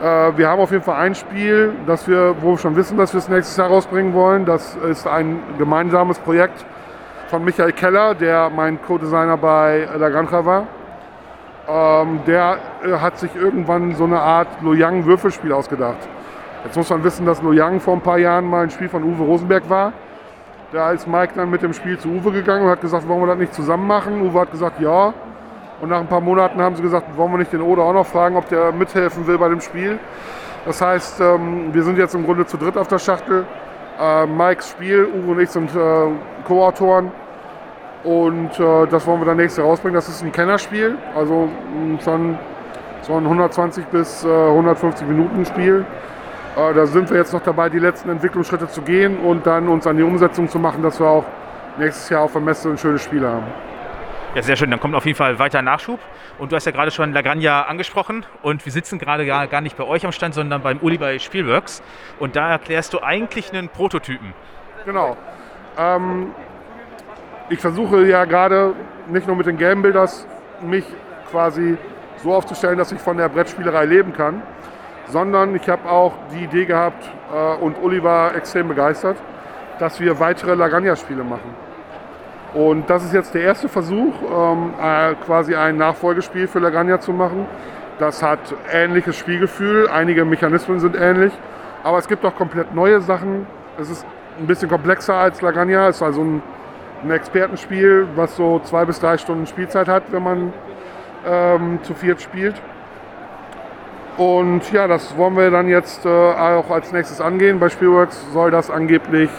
Äh, 0.01 0.39
wir 0.39 0.49
haben 0.49 0.59
auf 0.63 0.71
jeden 0.71 0.85
Fall 0.85 0.97
ein 0.97 1.15
Spiel, 1.15 1.75
das 1.87 2.09
wir, 2.09 2.35
wo 2.41 2.53
wir 2.53 2.59
schon 2.59 2.77
wissen, 2.77 2.97
dass 2.97 3.13
wir 3.13 3.19
es 3.19 3.29
nächstes 3.29 3.59
Jahr 3.59 3.69
rausbringen 3.69 4.15
wollen. 4.15 4.47
Das 4.47 4.75
ist 4.75 5.07
ein 5.07 5.43
gemeinsames 5.59 6.19
Projekt 6.19 6.65
von 7.27 7.45
Michael 7.45 7.73
Keller, 7.73 8.15
der 8.15 8.49
mein 8.49 8.81
Co-Designer 8.81 9.37
bei 9.37 9.87
La 9.99 10.09
Granja 10.09 10.47
war. 10.47 10.67
Ähm, 11.69 12.21
der 12.27 12.57
äh, 12.83 12.93
hat 12.93 13.19
sich 13.19 13.37
irgendwann 13.37 13.95
so 13.97 14.05
eine 14.05 14.21
Art 14.21 14.49
Loyang-Würfelspiel 14.63 15.53
ausgedacht. 15.53 16.09
Jetzt 16.65 16.77
muss 16.77 16.91
man 16.91 17.05
wissen, 17.05 17.25
dass 17.25 17.41
Loyang 17.41 17.81
vor 17.81 17.95
ein 17.95 18.01
paar 18.01 18.19
Jahren 18.19 18.45
mal 18.45 18.65
ein 18.65 18.71
Spiel 18.71 18.89
von 18.89 19.03
Uwe 19.05 19.23
Rosenberg 19.25 19.69
war. 19.71 19.93
Da 20.73 20.91
ist 20.91 21.07
Mike 21.07 21.33
dann 21.37 21.51
mit 21.51 21.63
dem 21.63 21.73
Spiel 21.73 21.99
zu 21.99 22.09
Uwe 22.09 22.33
gegangen 22.33 22.65
und 22.65 22.71
hat 22.71 22.81
gesagt, 22.81 23.09
wollen 23.09 23.21
wir 23.21 23.29
das 23.29 23.39
nicht 23.39 23.55
zusammen 23.55 23.87
machen? 23.87 24.21
Uwe 24.21 24.41
hat 24.41 24.51
gesagt, 24.51 24.81
ja. 24.81 25.15
Und 25.81 25.91
nach 25.91 26.01
ein 26.01 26.09
paar 26.09 26.21
Monaten 26.21 26.61
haben 26.61 26.75
sie 26.75 26.83
gesagt, 26.83 27.17
wollen 27.17 27.31
wir 27.33 27.39
nicht 27.39 27.53
den 27.53 27.63
Oda 27.63 27.83
auch 27.83 27.93
noch 27.93 28.07
fragen, 28.07 28.37
ob 28.37 28.49
der 28.49 28.73
mithelfen 28.73 29.27
will 29.27 29.39
bei 29.39 29.49
dem 29.49 29.61
Spiel. 29.61 29.99
Das 30.67 30.83
heißt, 30.83 31.21
ähm, 31.21 31.73
wir 31.73 31.85
sind 31.85 31.97
jetzt 31.97 32.15
im 32.15 32.25
Grunde 32.25 32.45
zu 32.45 32.57
dritt 32.57 32.77
auf 32.77 32.89
der 32.89 32.99
Schachtel. 32.99 33.47
Äh, 33.99 34.27
Mikes 34.27 34.71
Spiel, 34.71 35.07
Uwe 35.07 35.33
und 35.33 35.41
ich 35.41 35.51
sind 35.51 35.71
äh, 35.75 36.09
Co-Autoren. 36.45 37.13
Und 38.03 38.59
äh, 38.59 38.87
das 38.91 39.07
wollen 39.07 39.21
wir 39.21 39.27
dann 39.27 39.37
nächstes 39.37 39.59
Jahr 39.59 39.69
rausbringen. 39.69 39.95
Das 39.95 40.09
ist 40.09 40.23
ein 40.23 40.33
Kennerspiel, 40.33 40.99
also 41.15 41.49
mh, 41.75 42.01
schon 42.03 42.39
so 43.03 43.15
ein 43.15 43.25
120 43.25 43.87
bis 43.87 44.27
150 44.27 45.07
Minuten 45.07 45.47
Spiel. 45.47 45.87
Da 46.59 46.87
sind 46.87 47.09
wir 47.09 47.19
jetzt 47.19 47.33
noch 47.33 47.43
dabei, 47.43 47.69
die 47.69 47.79
letzten 47.79 48.11
Entwicklungsschritte 48.11 48.69
zu 48.69 48.83
gehen 48.83 49.19
und 49.19 49.47
dann 49.47 49.69
uns 49.69 49.87
an 49.87 49.97
die 49.97 50.03
Umsetzung 50.03 50.49
zu 50.49 50.59
machen, 50.59 50.83
dass 50.83 50.99
wir 50.99 51.07
auch 51.07 51.25
nächstes 51.79 52.09
Jahr 52.09 52.23
auf 52.23 52.33
der 52.33 52.41
Messe 52.41 52.69
ein 52.69 52.79
schönes 52.79 53.03
Spiel 53.03 53.25
haben. 53.25 53.47
Ja, 54.35 54.43
sehr 54.43 54.57
schön. 54.57 54.69
Dann 54.71 54.81
kommt 54.81 54.97
auf 54.97 55.07
jeden 55.07 55.17
Fall 55.17 55.39
weiter 55.39 55.63
Nachschub. 55.63 56.01
Und 56.39 56.51
du 56.51 56.57
hast 56.57 56.65
ja 56.65 56.73
gerade 56.73 56.91
schon 56.91 57.13
Lagranja 57.13 57.63
angesprochen. 57.63 58.27
Und 58.43 58.65
wir 58.65 58.73
sitzen 58.73 58.99
gerade 58.99 59.25
gar, 59.25 59.47
gar 59.47 59.61
nicht 59.61 59.77
bei 59.77 59.85
euch 59.85 60.05
am 60.05 60.11
Stand, 60.11 60.35
sondern 60.35 60.61
beim 60.61 60.79
Uli 60.79 60.99
bei 60.99 61.19
Spielworks. 61.19 61.81
Und 62.19 62.35
da 62.35 62.51
erklärst 62.51 62.93
du 62.93 63.03
eigentlich 63.03 63.53
einen 63.53 63.69
Prototypen. 63.69 64.35
Genau. 64.85 65.17
Ähm, 65.79 66.33
ich 67.49 67.61
versuche 67.61 68.05
ja 68.05 68.25
gerade 68.25 68.75
nicht 69.09 69.27
nur 69.27 69.37
mit 69.37 69.47
den 69.47 69.59
Game 69.59 69.81
Builders 69.81 70.27
mich 70.61 70.85
quasi 71.31 71.79
so 72.23 72.35
aufzustellen, 72.35 72.79
dass 72.79 72.91
ich 72.91 73.01
von 73.01 73.17
der 73.17 73.29
Brettspielerei 73.29 73.85
leben 73.85 74.13
kann, 74.13 74.43
sondern 75.09 75.55
ich 75.55 75.69
habe 75.69 75.89
auch 75.89 76.15
die 76.33 76.45
Idee 76.45 76.65
gehabt 76.65 77.09
äh, 77.35 77.63
und 77.63 77.83
Uli 77.83 78.03
war 78.03 78.35
extrem 78.35 78.69
begeistert, 78.69 79.17
dass 79.79 80.01
wir 80.01 80.21
weitere 80.21 80.55
Laganja-Spiele 80.55 81.25
machen. 81.25 81.55
Und 82.55 82.89
das 82.89 83.05
ist 83.05 83.13
jetzt 83.13 83.35
der 83.35 83.43
erste 83.43 83.69
Versuch, 83.69 84.15
ähm, 84.23 84.73
äh, 84.81 85.15
quasi 85.27 85.55
ein 85.55 85.77
Nachfolgespiel 85.77 86.49
für 86.49 86.59
Laganja 86.59 87.01
zu 87.01 87.13
machen. 87.13 87.47
Das 87.99 88.23
hat 88.23 88.39
ähnliches 88.73 89.17
Spielgefühl, 89.17 89.89
einige 89.89 90.25
Mechanismen 90.25 90.81
sind 90.81 90.97
ähnlich, 90.97 91.33
aber 91.83 91.99
es 91.99 92.09
gibt 92.09 92.25
auch 92.25 92.35
komplett 92.35 92.75
neue 92.75 93.01
Sachen. 93.01 93.47
Es 93.79 93.91
ist 93.91 94.07
ein 94.39 94.47
bisschen 94.47 94.69
komplexer 94.69 95.15
als 95.15 95.43
Laganja, 95.43 95.89
es 95.89 95.97
ist 95.97 96.03
also 96.03 96.23
ein, 96.23 96.43
ein 97.03 97.11
Expertenspiel, 97.11 98.07
was 98.15 98.37
so 98.37 98.61
zwei 98.61 98.85
bis 98.85 99.01
drei 99.01 99.19
Stunden 99.19 99.47
Spielzeit 99.47 99.89
hat, 99.89 100.05
wenn 100.11 100.23
man 100.23 100.53
ähm, 101.27 101.81
zu 101.83 101.95
viert 101.95 102.23
spielt. 102.23 102.55
Und 104.19 104.73
ja, 104.73 104.89
das 104.89 105.17
wollen 105.17 105.37
wir 105.37 105.49
dann 105.49 105.69
jetzt 105.69 106.05
äh, 106.05 106.09
auch 106.09 106.69
als 106.71 106.91
nächstes 106.91 107.21
angehen. 107.21 107.61
Bei 107.61 107.69
Spielworks 107.69 108.21
soll 108.33 108.51
das 108.51 108.69
angeblich 108.69 109.31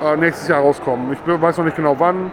äh, 0.00 0.16
nächstes 0.16 0.46
Jahr 0.46 0.60
rauskommen. 0.60 1.12
Ich 1.12 1.18
weiß 1.26 1.58
noch 1.58 1.64
nicht 1.64 1.76
genau 1.76 1.98
wann. 1.98 2.30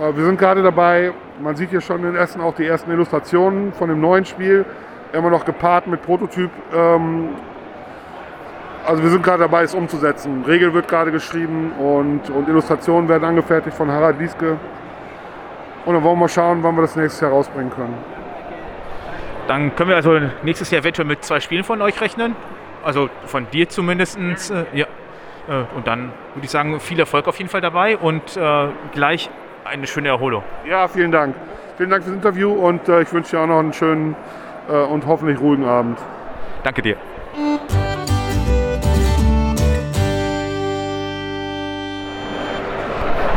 Äh, 0.00 0.16
wir 0.16 0.24
sind 0.24 0.38
gerade 0.38 0.62
dabei, 0.62 1.12
man 1.42 1.56
sieht 1.56 1.70
hier 1.70 1.80
schon 1.80 2.04
in 2.04 2.14
Essen 2.14 2.40
auch 2.40 2.54
die 2.54 2.68
ersten 2.68 2.88
Illustrationen 2.92 3.72
von 3.72 3.88
dem 3.88 4.00
neuen 4.00 4.24
Spiel, 4.24 4.64
immer 5.12 5.28
noch 5.28 5.44
gepaart 5.44 5.88
mit 5.88 6.02
Prototyp. 6.02 6.52
Ähm, 6.72 7.30
also 8.86 9.02
wir 9.02 9.10
sind 9.10 9.24
gerade 9.24 9.40
dabei, 9.40 9.64
es 9.64 9.74
umzusetzen. 9.74 10.44
Regel 10.46 10.72
wird 10.72 10.86
gerade 10.86 11.10
geschrieben 11.10 11.72
und, 11.80 12.30
und 12.30 12.48
Illustrationen 12.48 13.08
werden 13.08 13.24
angefertigt 13.24 13.76
von 13.76 13.90
Harald 13.90 14.20
Lieske. 14.20 14.56
Und 15.84 15.94
dann 15.94 16.04
wollen 16.04 16.14
wir 16.14 16.20
mal 16.20 16.28
schauen, 16.28 16.62
wann 16.62 16.76
wir 16.76 16.82
das 16.82 16.94
nächstes 16.94 17.20
Jahr 17.22 17.32
rausbringen 17.32 17.72
können. 17.72 18.21
Dann 19.48 19.74
können 19.74 19.90
wir 19.90 19.96
also 19.96 20.18
nächstes 20.42 20.70
Jahr 20.70 20.82
eventuell 20.82 21.06
mit 21.06 21.24
zwei 21.24 21.40
Spielen 21.40 21.64
von 21.64 21.82
euch 21.82 22.00
rechnen. 22.00 22.36
Also 22.84 23.08
von 23.26 23.48
dir 23.50 23.68
zumindest. 23.68 24.18
Äh, 24.18 24.64
ja. 24.72 24.86
Äh, 25.48 25.64
und 25.76 25.86
dann 25.86 26.12
würde 26.34 26.44
ich 26.44 26.50
sagen, 26.50 26.78
viel 26.80 26.98
Erfolg 26.98 27.26
auf 27.28 27.38
jeden 27.38 27.50
Fall 27.50 27.60
dabei 27.60 27.96
und 27.96 28.36
äh, 28.36 28.68
gleich 28.92 29.30
eine 29.64 29.86
schöne 29.86 30.08
Erholung. 30.08 30.42
Ja, 30.68 30.88
vielen 30.88 31.12
Dank. 31.12 31.34
Vielen 31.76 31.90
Dank 31.90 32.04
fürs 32.04 32.14
Interview 32.14 32.52
und 32.52 32.88
ich 32.88 33.12
wünsche 33.12 33.30
dir 33.30 33.40
auch 33.40 33.46
noch 33.46 33.58
einen 33.58 33.72
schönen 33.72 34.14
und 34.68 35.06
hoffentlich 35.06 35.40
ruhigen 35.40 35.64
Abend. 35.64 35.98
Danke 36.62 36.82
dir. 36.82 36.96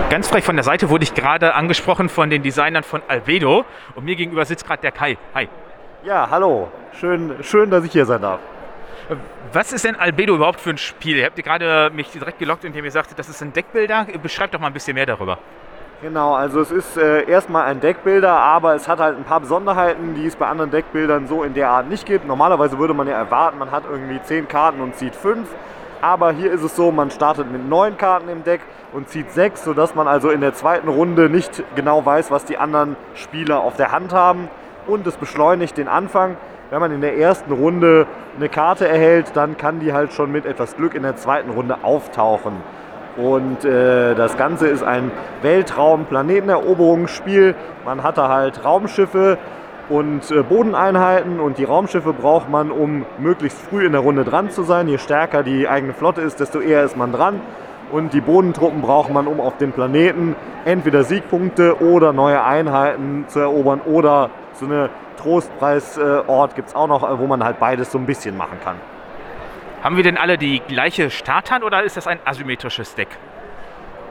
Ganz 0.09 0.27
frech 0.27 0.43
von 0.43 0.55
der 0.55 0.63
Seite 0.63 0.89
wurde 0.89 1.03
ich 1.03 1.13
gerade 1.13 1.55
angesprochen 1.55 2.09
von 2.09 2.29
den 2.29 2.43
Designern 2.43 2.83
von 2.83 3.01
Albedo 3.07 3.65
und 3.95 4.05
mir 4.05 4.15
gegenüber 4.15 4.45
sitzt 4.45 4.67
gerade 4.67 4.81
der 4.81 4.91
Kai. 4.91 5.17
Hi. 5.33 5.47
Ja, 6.05 6.27
hallo. 6.29 6.67
Schön, 6.99 7.33
schön, 7.41 7.71
dass 7.71 7.83
ich 7.83 7.91
hier 7.91 8.05
sein 8.05 8.21
darf. 8.21 8.39
Was 9.51 9.73
ist 9.73 9.85
denn 9.85 9.95
Albedo 9.95 10.35
überhaupt 10.35 10.61
für 10.61 10.69
ein 10.69 10.77
Spiel? 10.77 11.17
Ihr 11.17 11.25
habt 11.25 11.35
gerade 11.35 11.89
mich 11.95 12.11
direkt 12.11 12.37
gelockt, 12.37 12.63
indem 12.63 12.85
ihr 12.85 12.91
sagtet, 12.91 13.17
das 13.17 13.27
ist 13.27 13.41
ein 13.41 13.53
Deckbilder. 13.53 14.05
Beschreibt 14.21 14.53
doch 14.53 14.59
mal 14.59 14.67
ein 14.67 14.73
bisschen 14.73 14.93
mehr 14.93 15.07
darüber. 15.07 15.39
Genau, 16.03 16.35
also 16.35 16.61
es 16.61 16.69
ist 16.69 16.95
äh, 16.95 17.27
erstmal 17.27 17.65
ein 17.65 17.79
Deckbilder, 17.79 18.29
aber 18.29 18.75
es 18.75 18.87
hat 18.87 18.99
halt 18.99 19.17
ein 19.17 19.23
paar 19.23 19.39
Besonderheiten, 19.39 20.13
die 20.13 20.27
es 20.27 20.35
bei 20.35 20.45
anderen 20.45 20.69
Deckbildern 20.69 21.25
so 21.25 21.41
in 21.41 21.55
der 21.55 21.71
Art 21.71 21.89
nicht 21.89 22.05
gibt. 22.05 22.27
Normalerweise 22.27 22.77
würde 22.77 22.93
man 22.93 23.07
ja 23.07 23.17
erwarten, 23.17 23.57
man 23.57 23.71
hat 23.71 23.85
irgendwie 23.89 24.21
10 24.21 24.47
Karten 24.47 24.81
und 24.81 24.95
zieht 24.95 25.15
5. 25.15 25.49
Aber 26.01 26.31
hier 26.33 26.51
ist 26.51 26.61
es 26.61 26.75
so, 26.75 26.91
man 26.91 27.09
startet 27.09 27.51
mit 27.51 27.67
9 27.67 27.97
Karten 27.97 28.29
im 28.29 28.43
Deck 28.43 28.61
und 28.93 29.09
zieht 29.09 29.31
6, 29.31 29.63
sodass 29.63 29.95
man 29.95 30.07
also 30.07 30.29
in 30.29 30.41
der 30.41 30.53
zweiten 30.53 30.87
Runde 30.87 31.31
nicht 31.31 31.63
genau 31.75 32.05
weiß, 32.05 32.29
was 32.29 32.45
die 32.45 32.59
anderen 32.59 32.95
Spieler 33.15 33.61
auf 33.61 33.75
der 33.75 33.91
Hand 33.91 34.13
haben. 34.13 34.49
Und 34.87 35.07
es 35.07 35.17
beschleunigt 35.17 35.77
den 35.77 35.87
Anfang 35.87 36.37
wenn 36.71 36.79
man 36.79 36.91
in 36.91 37.01
der 37.01 37.15
ersten 37.17 37.51
Runde 37.51 38.07
eine 38.35 38.49
Karte 38.49 38.87
erhält, 38.87 39.35
dann 39.35 39.55
kann 39.57 39.79
die 39.79 39.93
halt 39.93 40.13
schon 40.13 40.31
mit 40.31 40.47
etwas 40.47 40.75
Glück 40.75 40.95
in 40.95 41.03
der 41.03 41.15
zweiten 41.15 41.51
Runde 41.51 41.77
auftauchen. 41.83 42.53
Und 43.17 43.63
äh, 43.63 44.15
das 44.15 44.35
Ganze 44.35 44.67
ist 44.67 44.83
ein 44.83 45.11
Weltraum-Planeteneroberungsspiel. 45.41 47.55
Man 47.85 48.03
hat 48.03 48.17
da 48.17 48.27
halt 48.29 48.65
Raumschiffe 48.65 49.37
und 49.89 50.31
äh, 50.31 50.41
Bodeneinheiten 50.41 51.39
und 51.39 51.59
die 51.59 51.65
Raumschiffe 51.65 52.13
braucht 52.13 52.49
man, 52.49 52.71
um 52.71 53.05
möglichst 53.19 53.61
früh 53.61 53.85
in 53.85 53.91
der 53.91 54.01
Runde 54.01 54.23
dran 54.25 54.49
zu 54.49 54.63
sein. 54.63 54.87
Je 54.87 54.97
stärker 54.97 55.43
die 55.43 55.69
eigene 55.69 55.93
Flotte 55.93 56.21
ist, 56.21 56.39
desto 56.39 56.59
eher 56.59 56.83
ist 56.83 56.97
man 56.97 57.13
dran. 57.13 57.41
Und 57.91 58.13
die 58.13 58.21
Bodentruppen 58.21 58.81
braucht 58.81 59.13
man, 59.13 59.27
um 59.27 59.39
auf 59.39 59.57
dem 59.57 59.71
Planeten 59.71 60.35
entweder 60.65 61.03
Siegpunkte 61.03 61.79
oder 61.79 62.11
neue 62.11 62.43
Einheiten 62.43 63.25
zu 63.27 63.37
erobern 63.39 63.81
oder 63.85 64.31
so 64.59 64.65
eine 64.65 64.89
Trostpreisort 65.17 66.55
gibt 66.55 66.69
es 66.69 66.75
auch 66.75 66.87
noch, 66.87 67.19
wo 67.19 67.27
man 67.27 67.43
halt 67.43 67.59
beides 67.59 67.91
so 67.91 67.97
ein 67.97 68.05
bisschen 68.05 68.37
machen 68.37 68.59
kann. 68.63 68.75
Haben 69.83 69.97
wir 69.97 70.03
denn 70.03 70.17
alle 70.17 70.37
die 70.37 70.61
gleiche 70.67 71.11
Starthand 71.11 71.63
oder 71.63 71.83
ist 71.83 71.95
das 71.97 72.07
ein 72.07 72.19
asymmetrisches 72.25 72.95
Deck? 72.95 73.09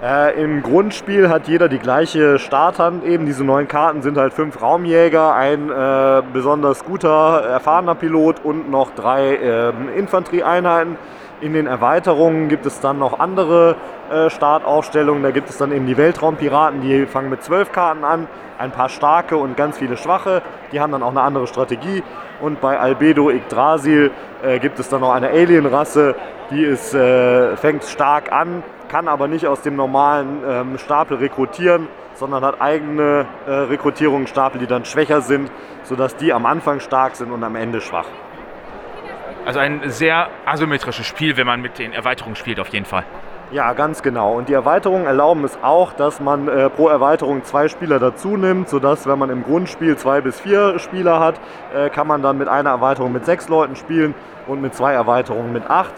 Äh, 0.03 0.41
Im 0.43 0.63
Grundspiel 0.63 1.31
hat 1.31 1.49
jeder 1.49 1.69
die 1.69 1.79
gleiche 1.79 2.39
Starthand. 2.39 3.05
Eben 3.05 3.27
diese 3.27 3.43
neuen 3.43 3.69
Karten 3.69 4.03
sind 4.03 4.19
halt 4.19 4.35
fünf 4.35 4.61
Raumjäger, 4.61 5.35
ein 5.35 5.71
äh, 5.71 6.23
besonders 6.33 6.85
guter, 6.85 7.43
erfahrener 7.43 7.95
Pilot 7.95 8.45
und 8.45 8.71
noch 8.71 8.91
drei 8.95 9.35
äh, 9.35 9.73
Infanterieeinheiten. 9.97 10.97
In 11.41 11.55
den 11.55 11.67
Erweiterungen 11.67 12.49
gibt 12.49 12.67
es 12.67 12.81
dann 12.81 12.99
noch 12.99 13.19
andere 13.19 13.77
äh, 14.13 14.31
Startaufstellungen. 14.31 15.23
Da 15.23 15.31
gibt 15.31 15.49
es 15.49 15.59
dann 15.59 15.73
eben 15.73 15.87
die 15.87 15.97
Weltraumpiraten, 15.97 16.83
die 16.83 17.07
fangen 17.07 17.31
mit 17.31 17.43
zwölf 17.43 17.73
Karten 17.73 18.05
an, 18.05 18.29
ein 18.59 18.71
paar 18.71 18.89
starke 18.89 19.37
und 19.37 19.57
ganz 19.57 19.79
viele 19.79 19.97
schwache. 19.97 20.43
Die 20.73 20.81
haben 20.81 20.93
dann 20.93 21.03
auch 21.03 21.11
eine 21.11 21.23
andere 21.23 21.47
Strategie. 21.47 22.03
Und 22.41 22.61
bei 22.61 22.79
Albedo 22.79 23.31
Yggdrasil 23.31 24.11
äh, 24.43 24.59
gibt 24.59 24.79
es 24.79 24.89
dann 24.89 25.01
noch 25.01 25.13
eine 25.13 25.29
Alien-Rasse, 25.29 26.15
die 26.51 26.63
ist, 26.63 26.95
äh, 26.95 27.57
fängt 27.57 27.85
stark 27.85 28.33
an, 28.33 28.63
kann 28.89 29.09
aber 29.09 29.29
nicht 29.29 29.47
aus 29.47 29.63
dem 29.63 29.77
normalen 29.77 30.43
ähm, 30.47 30.79
Stapel 30.79 31.17
rekrutieren, 31.17 31.89
sondern 32.15 32.45
hat 32.45 32.61
eigene 32.61 33.27
äh, 33.47 33.51
Rekrutierungsstapel, 33.51 34.61
die 34.61 34.67
dann 34.67 34.85
schwächer 34.85 35.21
sind, 35.21 35.51
sodass 35.85 36.17
die 36.17 36.33
am 36.33 36.47
Anfang 36.47 36.81
stark 36.81 37.17
sind 37.17 37.33
und 37.33 37.43
am 37.43 37.57
Ende 37.57 37.81
schwach. 37.81 38.07
Also 39.45 39.59
ein 39.59 39.83
sehr 39.91 40.29
asymmetrisches 40.47 41.07
Spiel, 41.07 41.37
wenn 41.37 41.47
man 41.47 41.61
mit 41.61 41.79
den 41.79 41.93
Erweiterungen 41.93 42.37
spielt, 42.37 42.61
auf 42.61 42.69
jeden 42.69 42.87
Fall. 42.87 43.05
Ja, 43.51 43.73
ganz 43.73 44.03
genau. 44.03 44.35
Und 44.35 44.49
die 44.49 44.53
Erweiterungen 44.53 45.07
erlauben 45.07 45.45
es 45.45 45.59
auch, 45.63 45.93
dass 45.93 46.19
man 46.19 46.49
äh, 46.49 46.71
pro 46.71 46.89
Erweiterung 46.89 47.45
zwei 47.45 47.69
Spieler 47.69 47.99
dazu 47.99 48.37
nimmt, 48.37 48.69
sodass, 48.69 49.07
wenn 49.07 49.19
man 49.19 49.31
im 49.31 49.45
Grundspiel 49.45 49.97
zwei 49.97 50.21
bis 50.21 50.41
vier 50.41 50.79
Spieler 50.79 51.21
hat, 51.21 51.41
äh, 51.75 51.91
kann 51.91 52.07
man 52.07 52.23
dann 52.23 52.39
mit 52.39 52.49
einer 52.49 52.71
Erweiterung 52.71 53.13
mit 53.13 53.25
sechs 53.25 53.49
Leuten 53.49 53.77
spielen 53.77 54.15
und 54.47 54.61
mit 54.61 54.75
zwei 54.75 54.93
Erweiterungen 54.95 55.53
mit 55.53 55.71
acht. 55.71 55.95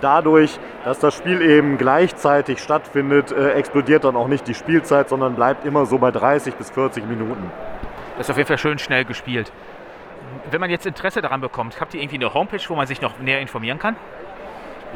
Dadurch, 0.00 0.58
dass 0.84 0.98
das 0.98 1.14
Spiel 1.14 1.40
eben 1.40 1.78
gleichzeitig 1.78 2.58
stattfindet, 2.60 3.32
äh, 3.32 3.52
explodiert 3.52 4.04
dann 4.04 4.16
auch 4.16 4.28
nicht 4.28 4.46
die 4.46 4.54
Spielzeit, 4.54 5.08
sondern 5.08 5.34
bleibt 5.34 5.64
immer 5.64 5.86
so 5.86 5.98
bei 5.98 6.10
30 6.10 6.54
bis 6.56 6.70
40 6.70 7.06
Minuten. 7.06 7.50
Das 8.16 8.26
ist 8.26 8.30
auf 8.30 8.36
jeden 8.36 8.48
Fall 8.48 8.58
schön 8.58 8.78
schnell 8.78 9.04
gespielt. 9.04 9.52
Wenn 10.50 10.60
man 10.60 10.70
jetzt 10.70 10.86
Interesse 10.86 11.22
daran 11.22 11.40
bekommt, 11.40 11.80
habt 11.80 11.94
ihr 11.94 12.00
irgendwie 12.00 12.16
eine 12.16 12.34
Homepage, 12.34 12.62
wo 12.68 12.74
man 12.74 12.86
sich 12.86 13.00
noch 13.00 13.18
näher 13.18 13.40
informieren 13.40 13.78
kann? 13.78 13.96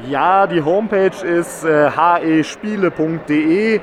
Ja, 0.09 0.47
die 0.47 0.63
Homepage 0.63 1.27
ist 1.27 1.65
äh, 1.65 1.91
hespiele.de. 1.91 3.81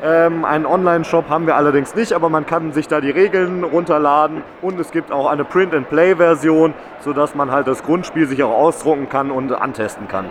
Ähm, 0.00 0.44
einen 0.44 0.64
Online-Shop 0.64 1.28
haben 1.28 1.46
wir 1.46 1.56
allerdings 1.56 1.94
nicht, 1.94 2.12
aber 2.12 2.28
man 2.28 2.46
kann 2.46 2.72
sich 2.72 2.86
da 2.86 3.00
die 3.00 3.10
Regeln 3.10 3.64
runterladen 3.64 4.42
und 4.62 4.78
es 4.78 4.92
gibt 4.92 5.10
auch 5.10 5.26
eine 5.26 5.44
Print-and-Play-Version, 5.44 6.72
sodass 7.00 7.34
man 7.34 7.50
halt 7.50 7.66
das 7.66 7.82
Grundspiel 7.82 8.26
sich 8.26 8.42
auch 8.44 8.52
ausdrucken 8.52 9.08
kann 9.08 9.30
und 9.30 9.52
antesten 9.52 10.06
kann. 10.06 10.26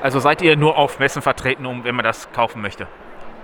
Also 0.00 0.20
seid 0.20 0.40
ihr 0.42 0.56
nur 0.56 0.78
auf 0.78 0.98
Messen 0.98 1.22
vertreten, 1.22 1.66
um, 1.66 1.84
wenn 1.84 1.94
man 1.94 2.04
das 2.04 2.32
kaufen 2.32 2.62
möchte? 2.62 2.86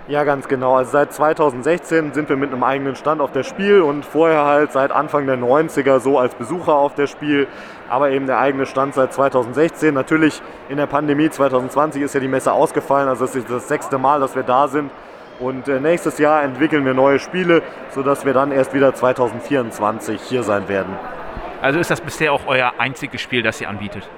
Ja, 0.07 0.25
ganz 0.25 0.49
genau. 0.49 0.77
Also 0.77 0.93
seit 0.93 1.13
2016 1.13 2.13
sind 2.13 2.29
wir 2.29 2.37
mit 2.37 2.53
einem 2.53 2.63
eigenen 2.63 2.95
Stand 2.95 3.21
auf 3.23 3.33
der 3.33 3.43
Spiel 3.43 3.81
und 3.81 4.05
vorher 4.05 4.45
halt 4.45 4.71
seit 4.73 4.93
Anfang 4.93 5.27
der 5.27 5.39
90er 5.39 5.99
so 5.99 6.19
als 6.19 6.35
Besucher 6.35 6.75
auf 6.75 6.95
der 6.95 7.07
Spiel, 7.07 7.47
aber 7.95 8.11
eben 8.11 8.27
der 8.27 8.41
eigene 8.41 8.67
Stand 8.67 8.93
seit 8.95 9.13
2016. 9.13 9.95
Natürlich 9.95 10.43
in 10.69 10.79
der 10.79 10.87
Pandemie 10.87 11.31
2020 11.31 12.03
ist 12.03 12.13
ja 12.13 12.21
die 12.21 12.27
Messe 12.27 12.53
ausgefallen, 12.53 13.09
also 13.09 13.25
das 13.25 13.37
ist 13.37 13.49
das 13.49 13.69
sechste 13.69 13.99
Mal, 13.99 14.19
dass 14.19 14.35
wir 14.35 14.43
da 14.43 14.67
sind. 14.67 14.91
Und 15.39 15.69
äh, 15.69 15.79
nächstes 15.79 16.19
Jahr 16.19 16.43
entwickeln 16.43 16.85
wir 16.85 16.93
neue 16.93 17.21
Spiele, 17.21 17.63
sodass 17.91 18.25
wir 18.25 18.33
dann 18.33 18.51
erst 18.51 18.75
wieder 18.75 18.95
2024 18.95 20.21
hier 20.23 20.43
sein 20.43 20.69
werden. 20.69 20.93
Also 21.63 21.79
ist 21.79 21.91
das 21.91 22.01
bisher 22.01 22.33
auch 22.33 22.43
euer 22.49 22.73
einziges 22.79 23.21
Spiel, 23.21 23.43
das 23.43 23.61
ihr 23.61 23.69
anbietet? 23.69 24.09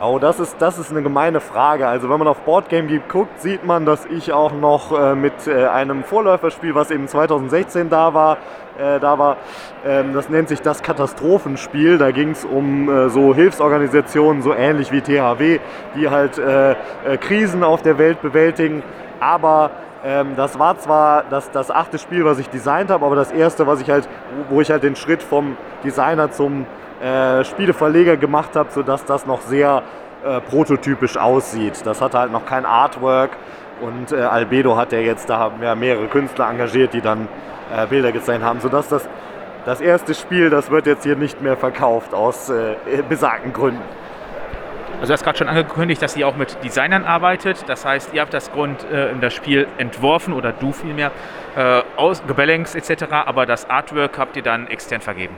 Oh, 0.00 0.20
das 0.20 0.38
ist, 0.38 0.54
das 0.60 0.78
ist 0.78 0.92
eine 0.92 1.02
gemeine 1.02 1.40
Frage. 1.40 1.88
Also 1.88 2.08
wenn 2.08 2.20
man 2.20 2.28
auf 2.28 2.42
Boardgame 2.42 2.86
Geek 2.86 3.08
guckt, 3.08 3.40
sieht 3.40 3.66
man, 3.66 3.84
dass 3.84 4.06
ich 4.06 4.32
auch 4.32 4.52
noch 4.52 4.96
äh, 4.96 5.16
mit 5.16 5.48
äh, 5.48 5.66
einem 5.66 6.04
Vorläuferspiel, 6.04 6.76
was 6.76 6.92
eben 6.92 7.08
2016 7.08 7.90
da 7.90 8.14
war, 8.14 8.36
äh, 8.78 9.00
da 9.00 9.18
war, 9.18 9.38
ähm, 9.84 10.14
das 10.14 10.28
nennt 10.28 10.48
sich 10.50 10.62
das 10.62 10.84
Katastrophenspiel. 10.84 11.98
Da 11.98 12.12
ging 12.12 12.30
es 12.30 12.44
um 12.44 12.88
äh, 12.88 13.08
so 13.08 13.34
Hilfsorganisationen, 13.34 14.40
so 14.40 14.54
ähnlich 14.54 14.92
wie 14.92 15.00
THW, 15.00 15.58
die 15.96 16.08
halt 16.08 16.38
äh, 16.38 16.72
äh, 16.72 16.76
Krisen 17.20 17.64
auf 17.64 17.82
der 17.82 17.98
Welt 17.98 18.22
bewältigen. 18.22 18.84
Aber 19.18 19.72
ähm, 20.04 20.36
das 20.36 20.60
war 20.60 20.78
zwar 20.78 21.24
das, 21.28 21.50
das 21.50 21.72
achte 21.72 21.98
Spiel, 21.98 22.24
was 22.24 22.38
ich 22.38 22.48
designt 22.48 22.90
habe, 22.90 23.04
aber 23.04 23.16
das 23.16 23.32
erste, 23.32 23.66
was 23.66 23.80
ich 23.80 23.90
halt, 23.90 24.08
wo 24.48 24.60
ich 24.60 24.70
halt 24.70 24.84
den 24.84 24.94
Schritt 24.94 25.24
vom 25.24 25.56
Designer 25.82 26.30
zum 26.30 26.66
äh, 27.02 27.44
Spieleverleger 27.44 28.16
gemacht 28.16 28.56
habe, 28.56 28.70
sodass 28.72 29.04
das 29.04 29.26
noch 29.26 29.40
sehr 29.42 29.82
äh, 30.24 30.40
prototypisch 30.40 31.16
aussieht. 31.16 31.84
Das 31.84 32.00
hatte 32.00 32.18
halt 32.18 32.32
noch 32.32 32.44
kein 32.44 32.66
Artwork 32.66 33.30
und 33.80 34.12
äh, 34.12 34.16
Albedo 34.22 34.76
hat 34.76 34.92
ja 34.92 34.98
jetzt, 34.98 35.30
da 35.30 35.38
haben 35.38 35.60
wir 35.60 35.74
mehrere 35.74 36.08
Künstler 36.08 36.48
engagiert, 36.48 36.92
die 36.94 37.00
dann 37.00 37.28
äh, 37.72 37.86
Bilder 37.86 38.12
gezeigt 38.12 38.42
haben, 38.42 38.60
sodass 38.60 38.88
das, 38.88 39.08
das 39.64 39.80
erste 39.80 40.14
Spiel, 40.14 40.50
das 40.50 40.70
wird 40.70 40.86
jetzt 40.86 41.04
hier 41.04 41.16
nicht 41.16 41.40
mehr 41.40 41.56
verkauft 41.56 42.14
aus 42.14 42.50
äh, 42.50 42.74
besagten 43.08 43.52
Gründen. 43.52 43.82
Also 45.00 45.06
du 45.06 45.12
hast 45.12 45.22
gerade 45.22 45.38
schon 45.38 45.48
angekündigt, 45.48 46.02
dass 46.02 46.16
ihr 46.16 46.26
auch 46.26 46.34
mit 46.34 46.64
Designern 46.64 47.04
arbeitet. 47.04 47.68
Das 47.68 47.84
heißt, 47.84 48.12
ihr 48.14 48.20
habt 48.20 48.34
das 48.34 48.50
Grund 48.50 48.84
äh, 48.90 49.10
das 49.20 49.32
Spiel 49.32 49.68
entworfen 49.78 50.32
oder 50.32 50.50
du 50.50 50.72
vielmehr, 50.72 51.12
äh, 51.54 51.82
aus, 51.96 52.24
gebalanced 52.26 52.74
etc., 52.74 53.04
aber 53.12 53.46
das 53.46 53.70
Artwork 53.70 54.18
habt 54.18 54.36
ihr 54.36 54.42
dann 54.42 54.66
extern 54.66 55.00
vergeben. 55.00 55.36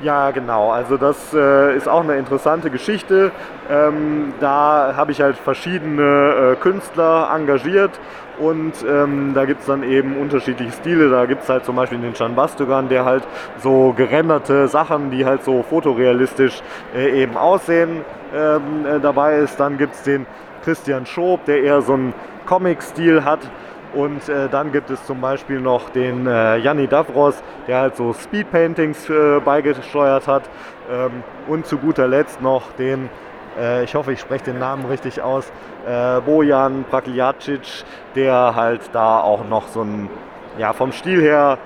Ja, 0.00 0.30
genau. 0.30 0.70
Also 0.70 0.96
das 0.96 1.34
äh, 1.34 1.76
ist 1.76 1.88
auch 1.88 2.02
eine 2.02 2.16
interessante 2.18 2.70
Geschichte. 2.70 3.32
Ähm, 3.68 4.32
da 4.38 4.94
habe 4.96 5.10
ich 5.10 5.20
halt 5.20 5.36
verschiedene 5.36 6.52
äh, 6.52 6.56
Künstler 6.56 7.28
engagiert 7.34 7.98
und 8.38 8.74
ähm, 8.88 9.32
da 9.34 9.44
gibt 9.44 9.62
es 9.62 9.66
dann 9.66 9.82
eben 9.82 10.16
unterschiedliche 10.16 10.70
Stile. 10.70 11.10
Da 11.10 11.26
gibt 11.26 11.42
es 11.42 11.48
halt 11.48 11.64
zum 11.64 11.74
Beispiel 11.74 11.98
den 11.98 12.14
Can 12.14 12.36
Bastogan, 12.36 12.88
der 12.88 13.04
halt 13.04 13.24
so 13.58 13.92
gerenderte 13.96 14.68
Sachen, 14.68 15.10
die 15.10 15.24
halt 15.24 15.42
so 15.42 15.64
fotorealistisch 15.64 16.62
äh, 16.94 17.22
eben 17.22 17.36
aussehen, 17.36 18.02
ähm, 18.32 18.86
äh, 18.86 19.00
dabei 19.00 19.38
ist. 19.38 19.58
Dann 19.58 19.78
gibt 19.78 19.94
es 19.94 20.04
den 20.04 20.26
Christian 20.62 21.06
Schob, 21.06 21.44
der 21.46 21.60
eher 21.64 21.82
so 21.82 21.94
einen 21.94 22.14
Comic-Stil 22.46 23.24
hat. 23.24 23.40
Und 23.94 24.28
äh, 24.28 24.48
dann 24.48 24.72
gibt 24.72 24.90
es 24.90 25.04
zum 25.04 25.20
Beispiel 25.20 25.60
noch 25.60 25.90
den 25.90 26.26
äh, 26.26 26.58
Janni 26.58 26.86
Davros, 26.86 27.42
der 27.66 27.80
halt 27.80 27.96
so 27.96 28.12
Speedpaintings 28.12 29.08
äh, 29.08 29.40
beigesteuert 29.40 30.26
hat. 30.26 30.42
Ähm, 30.90 31.22
und 31.46 31.66
zu 31.66 31.78
guter 31.78 32.06
Letzt 32.06 32.40
noch 32.42 32.72
den, 32.72 33.08
äh, 33.58 33.84
ich 33.84 33.94
hoffe, 33.94 34.12
ich 34.12 34.20
spreche 34.20 34.44
den 34.44 34.58
Namen 34.58 34.84
richtig 34.84 35.22
aus, 35.22 35.50
äh, 35.86 36.20
Bojan 36.20 36.84
Prakljacic, 36.90 37.84
der 38.14 38.54
halt 38.54 38.82
da 38.92 39.20
auch 39.20 39.48
noch 39.48 39.68
so 39.68 39.82
ein, 39.82 40.10
ja, 40.58 40.72
vom 40.72 40.92
Stil 40.92 41.22
her 41.22 41.58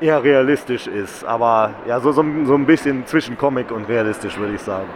eher 0.00 0.22
realistisch 0.22 0.86
ist. 0.86 1.24
Aber 1.24 1.70
ja, 1.86 1.98
so, 2.00 2.12
so, 2.12 2.24
so 2.44 2.54
ein 2.54 2.66
bisschen 2.66 3.06
zwischen 3.06 3.36
Comic 3.36 3.70
und 3.70 3.88
realistisch, 3.88 4.38
würde 4.38 4.54
ich 4.54 4.60
sagen. 4.60 4.86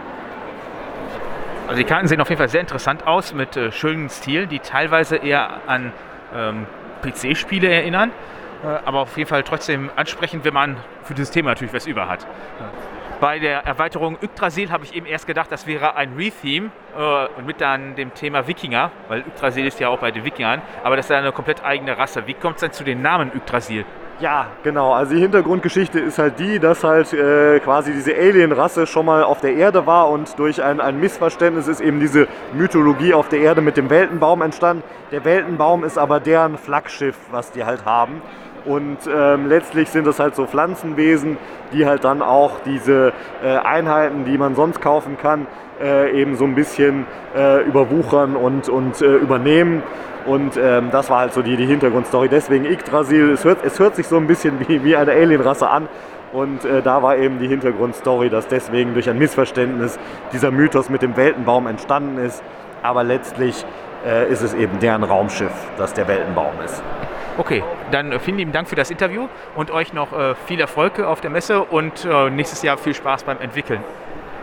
Also 1.67 1.77
die 1.77 1.85
Karten 1.85 2.07
sehen 2.07 2.19
auf 2.19 2.29
jeden 2.29 2.39
Fall 2.39 2.49
sehr 2.49 2.61
interessant 2.61 3.05
aus 3.05 3.33
mit 3.33 3.55
äh, 3.55 3.71
schönen 3.71 4.09
Stilen, 4.09 4.49
die 4.49 4.57
teilweise 4.57 5.17
eher 5.17 5.61
an 5.67 5.93
ähm, 6.35 6.65
PC-Spiele 7.01 7.69
erinnern, 7.69 8.11
äh, 8.63 8.67
aber 8.85 8.99
auf 9.01 9.17
jeden 9.17 9.29
Fall 9.29 9.43
trotzdem 9.43 9.89
ansprechend, 9.95 10.45
wenn 10.45 10.53
man 10.53 10.77
für 11.03 11.13
dieses 11.13 11.31
Thema 11.31 11.51
natürlich 11.51 11.73
was 11.73 11.87
über 11.87 12.07
hat. 12.09 12.25
Bei 13.19 13.37
der 13.37 13.65
Erweiterung 13.65 14.17
Yggdrasil 14.21 14.71
habe 14.71 14.85
ich 14.85 14.95
eben 14.95 15.05
erst 15.05 15.27
gedacht, 15.27 15.51
das 15.51 15.67
wäre 15.67 15.97
ein 15.97 16.13
Retheme 16.15 16.71
äh, 16.97 17.41
mit 17.41 17.59
dann 17.59 17.95
dem 17.95 18.13
Thema 18.13 18.47
Wikinger, 18.47 18.91
weil 19.09 19.21
Yggdrasil 19.21 19.65
ist 19.65 19.79
ja 19.79 19.89
auch 19.89 19.99
bei 19.99 20.11
den 20.11 20.23
Wikingern, 20.23 20.61
aber 20.85 20.95
das 20.95 21.07
ist 21.07 21.09
ja 21.09 21.17
eine 21.17 21.33
komplett 21.33 21.63
eigene 21.65 21.97
Rasse. 21.97 22.27
Wie 22.27 22.33
kommt 22.33 22.55
es 22.55 22.61
denn 22.61 22.71
zu 22.71 22.85
dem 22.85 23.01
Namen 23.01 23.31
Yggdrasil? 23.35 23.83
Ja, 24.19 24.47
genau. 24.63 24.91
Also 24.91 25.15
die 25.15 25.21
Hintergrundgeschichte 25.21 25.97
ist 25.97 26.19
halt 26.19 26.39
die, 26.39 26.59
dass 26.59 26.83
halt 26.83 27.13
äh, 27.13 27.61
quasi 27.61 27.93
diese 27.93 28.13
Alien-Rasse 28.13 28.85
schon 28.85 29.05
mal 29.05 29.23
auf 29.23 29.39
der 29.39 29.53
Erde 29.53 29.85
war 29.85 30.09
und 30.09 30.37
durch 30.37 30.61
ein, 30.61 30.81
ein 30.81 30.99
Missverständnis 30.99 31.69
ist 31.69 31.79
eben 31.79 32.01
diese 32.01 32.27
Mythologie 32.53 33.13
auf 33.13 33.29
der 33.29 33.39
Erde 33.39 33.61
mit 33.61 33.77
dem 33.77 33.89
Weltenbaum 33.89 34.41
entstanden. 34.41 34.83
Der 35.11 35.23
Weltenbaum 35.23 35.85
ist 35.85 35.97
aber 35.97 36.19
deren 36.19 36.57
Flaggschiff, 36.57 37.15
was 37.31 37.51
die 37.53 37.63
halt 37.63 37.85
haben. 37.85 38.21
Und 38.65 38.97
ähm, 39.07 39.47
letztlich 39.47 39.89
sind 39.89 40.05
das 40.05 40.19
halt 40.19 40.35
so 40.35 40.45
Pflanzenwesen, 40.45 41.37
die 41.71 41.85
halt 41.85 42.03
dann 42.03 42.21
auch 42.21 42.59
diese 42.65 43.13
äh, 43.41 43.55
Einheiten, 43.55 44.25
die 44.25 44.37
man 44.37 44.53
sonst 44.53 44.81
kaufen 44.81 45.17
kann, 45.17 45.47
äh, 45.81 46.11
eben 46.11 46.35
so 46.35 46.45
ein 46.45 46.55
bisschen 46.55 47.05
äh, 47.35 47.63
überwuchern 47.63 48.35
und, 48.35 48.69
und 48.69 49.01
äh, 49.01 49.15
übernehmen. 49.15 49.83
Und 50.25 50.57
ähm, 50.57 50.89
das 50.91 51.09
war 51.09 51.19
halt 51.19 51.33
so 51.33 51.41
die, 51.41 51.55
die 51.55 51.65
Hintergrundstory. 51.65 52.29
Deswegen 52.29 52.65
Yggdrasil, 52.65 53.31
es 53.31 53.45
hört, 53.45 53.65
es 53.65 53.79
hört 53.79 53.95
sich 53.95 54.07
so 54.07 54.17
ein 54.17 54.27
bisschen 54.27 54.59
wie, 54.67 54.83
wie 54.83 54.95
eine 54.95 55.11
Alienrasse 55.11 55.69
an. 55.69 55.87
Und 56.33 56.63
äh, 56.65 56.81
da 56.81 57.01
war 57.01 57.17
eben 57.17 57.39
die 57.39 57.47
Hintergrundstory, 57.47 58.29
dass 58.29 58.47
deswegen 58.47 58.93
durch 58.93 59.09
ein 59.09 59.17
Missverständnis 59.17 59.97
dieser 60.31 60.51
Mythos 60.51 60.89
mit 60.89 61.01
dem 61.01 61.17
Weltenbaum 61.17 61.65
entstanden 61.67 62.23
ist. 62.23 62.43
Aber 62.83 63.03
letztlich 63.03 63.65
äh, 64.05 64.29
ist 64.31 64.41
es 64.41 64.53
eben 64.53 64.79
deren 64.79 65.03
Raumschiff, 65.03 65.53
das 65.77 65.93
der 65.93 66.07
Weltenbaum 66.07 66.53
ist. 66.63 66.83
Okay, 67.37 67.63
dann 67.91 68.11
äh, 68.11 68.19
vielen 68.19 68.37
lieben 68.37 68.51
Dank 68.51 68.67
für 68.67 68.75
das 68.75 68.91
Interview 68.91 69.27
und 69.55 69.71
euch 69.71 69.93
noch 69.93 70.09
viel 70.45 70.59
Erfolg 70.59 70.99
auf 70.99 71.21
der 71.21 71.31
Messe 71.31 71.63
und 71.63 72.07
nächstes 72.31 72.61
Jahr 72.61 72.77
viel 72.77 72.93
Spaß 72.93 73.23
beim 73.23 73.39
Entwickeln. 73.39 73.81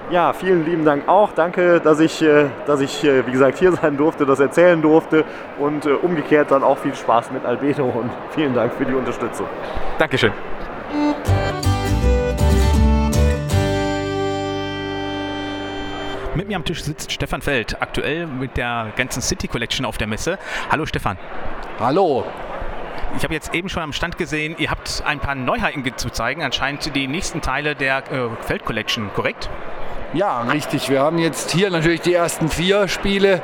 Ja, 0.09 0.33
vielen 0.33 0.65
lieben 0.65 0.85
Dank 0.85 1.09
auch. 1.09 1.33
Danke, 1.33 1.81
dass 1.81 1.99
ich, 1.99 2.23
äh, 2.23 2.47
dass 2.65 2.81
ich 2.81 3.03
äh, 3.03 3.27
wie 3.27 3.33
gesagt, 3.33 3.59
hier 3.59 3.73
sein 3.83 3.97
durfte, 3.97 4.25
das 4.25 4.39
erzählen 4.39 4.81
durfte 4.81 5.25
und 5.59 5.85
äh, 5.85 5.91
umgekehrt 5.91 6.53
dann 6.53 6.63
auch 6.63 6.79
viel 6.79 6.95
Spaß 6.95 7.33
mit 7.33 7.45
Albedo 7.45 7.87
und 7.87 8.11
vielen 8.31 8.55
Dank 8.55 8.73
für 8.75 8.85
die 8.85 8.95
Unterstützung. 8.95 9.47
Dankeschön. 9.99 10.33
Mit 16.37 16.49
mir 16.49 16.57
am 16.57 16.65
Tisch 16.65 16.85
sitzt 16.85 17.11
Stefan 17.11 17.41
Feld, 17.43 17.83
aktuell 17.83 18.27
mit 18.27 18.57
der 18.57 18.93
ganzen 18.95 19.23
City 19.23 19.49
Collection 19.49 19.85
auf 19.87 19.99
der 19.99 20.07
Messe. 20.07 20.39
Hallo 20.71 20.87
Stefan. 20.87 21.19
Hallo. 21.81 22.25
Ich 23.17 23.25
habe 23.25 23.35
jetzt 23.35 23.55
eben 23.55 23.69
schon 23.69 23.83
am 23.83 23.93
Stand 23.93 24.19
gesehen, 24.19 24.55
ihr 24.59 24.71
habt 24.71 25.03
ein 25.05 25.19
paar 25.19 25.35
Neuheiten 25.35 25.83
zu 25.97 26.11
zeigen, 26.11 26.43
anscheinend 26.43 26.95
die 26.95 27.09
nächsten 27.09 27.41
Teile 27.41 27.75
der 27.75 28.05
äh, 28.13 28.29
Feld 28.43 28.65
Collection, 28.65 29.11
korrekt? 29.15 29.49
Ja, 30.15 30.43
richtig. 30.43 30.89
Wir 30.89 31.01
haben 31.01 31.19
jetzt 31.19 31.51
hier 31.51 31.69
natürlich 31.69 32.01
die 32.01 32.15
ersten 32.15 32.49
vier 32.49 32.87
Spiele 32.87 33.43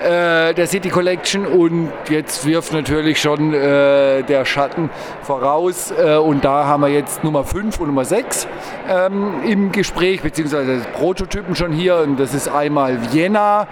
äh, 0.00 0.54
der 0.54 0.66
City 0.68 0.88
Collection 0.88 1.44
und 1.44 1.90
jetzt 2.08 2.46
wirft 2.46 2.72
natürlich 2.72 3.20
schon 3.20 3.52
äh, 3.52 4.22
der 4.22 4.44
Schatten 4.44 4.90
voraus. 5.22 5.90
Äh, 5.90 6.16
und 6.16 6.44
da 6.44 6.66
haben 6.66 6.82
wir 6.82 6.88
jetzt 6.88 7.24
Nummer 7.24 7.42
5 7.42 7.80
und 7.80 7.88
Nummer 7.88 8.04
6 8.04 8.46
ähm, 8.88 9.42
im 9.44 9.72
Gespräch, 9.72 10.22
beziehungsweise 10.22 10.86
Prototypen 10.94 11.56
schon 11.56 11.72
hier. 11.72 11.96
Und 11.96 12.18
das 12.18 12.32
ist 12.32 12.48
einmal 12.48 13.12
Vienna, 13.12 13.66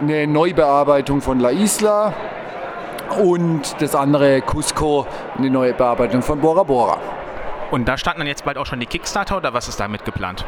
eine 0.00 0.26
Neubearbeitung 0.26 1.20
von 1.20 1.38
La 1.38 1.50
Isla 1.50 2.12
und 3.22 3.80
das 3.80 3.94
andere 3.94 4.42
Cusco, 4.42 5.06
eine 5.38 5.50
neue 5.50 5.72
Bearbeitung 5.72 6.20
von 6.20 6.40
Bora 6.40 6.64
Bora. 6.64 6.98
Und 7.70 7.86
da 7.86 7.96
starten 7.96 8.18
dann 8.20 8.28
jetzt 8.28 8.44
bald 8.44 8.58
auch 8.58 8.66
schon 8.66 8.80
die 8.80 8.86
Kickstarter 8.86 9.36
oder 9.36 9.54
was 9.54 9.68
ist 9.68 9.78
damit 9.78 10.04
geplant? 10.04 10.44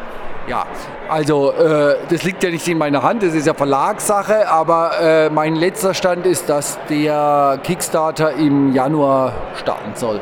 Ja, 0.49 0.67
also 1.11 1.53
äh, 1.53 1.97
das 2.09 2.23
liegt 2.23 2.43
ja 2.43 2.51
nicht 2.51 2.67
in 2.69 2.79
meiner 2.79 3.03
Hand, 3.03 3.23
das 3.23 3.35
ist 3.35 3.47
ja 3.47 3.53
Verlagssache, 3.53 4.49
aber 4.49 4.99
äh, 4.99 5.31
mein 5.31 5.55
letzter 5.55 5.93
Stand 5.93 6.25
ist, 6.25 6.49
dass 6.49 6.79
der 6.89 7.61
Kickstarter 7.63 8.33
im 8.33 8.73
Januar 8.73 9.35
starten 9.57 9.95
soll. 9.95 10.21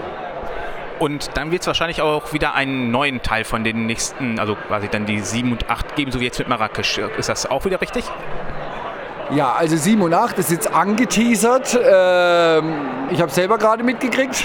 Und 0.99 1.31
dann 1.35 1.53
wird 1.53 1.61
es 1.61 1.66
wahrscheinlich 1.66 2.03
auch 2.03 2.33
wieder 2.33 2.55
einen 2.55 2.91
neuen 2.91 3.22
Teil 3.22 3.45
von 3.45 3.62
den 3.62 3.87
nächsten, 3.87 4.41
also 4.41 4.57
quasi 4.57 4.89
dann 4.89 5.07
die 5.07 5.20
7 5.20 5.53
und 5.53 5.70
8 5.70 5.95
geben, 5.95 6.11
so 6.11 6.20
wie 6.20 6.24
jetzt 6.24 6.39
mit 6.39 6.49
Marrakesch. 6.49 6.99
Ist 7.18 7.29
das 7.29 7.49
auch 7.49 7.64
wieder 7.64 7.81
richtig? 7.81 8.05
Ja, 9.35 9.55
also 9.59 9.77
7 9.77 10.01
und 10.03 10.14
8 10.14 10.39
ist 10.39 10.53
jetzt 10.53 10.72
angeteasert. 10.72 11.74
Ähm, 11.74 12.74
ich 13.11 13.20
habe 13.20 13.33
selber 13.33 13.59
gerade 13.59 13.83
mitgekriegt, 13.83 14.45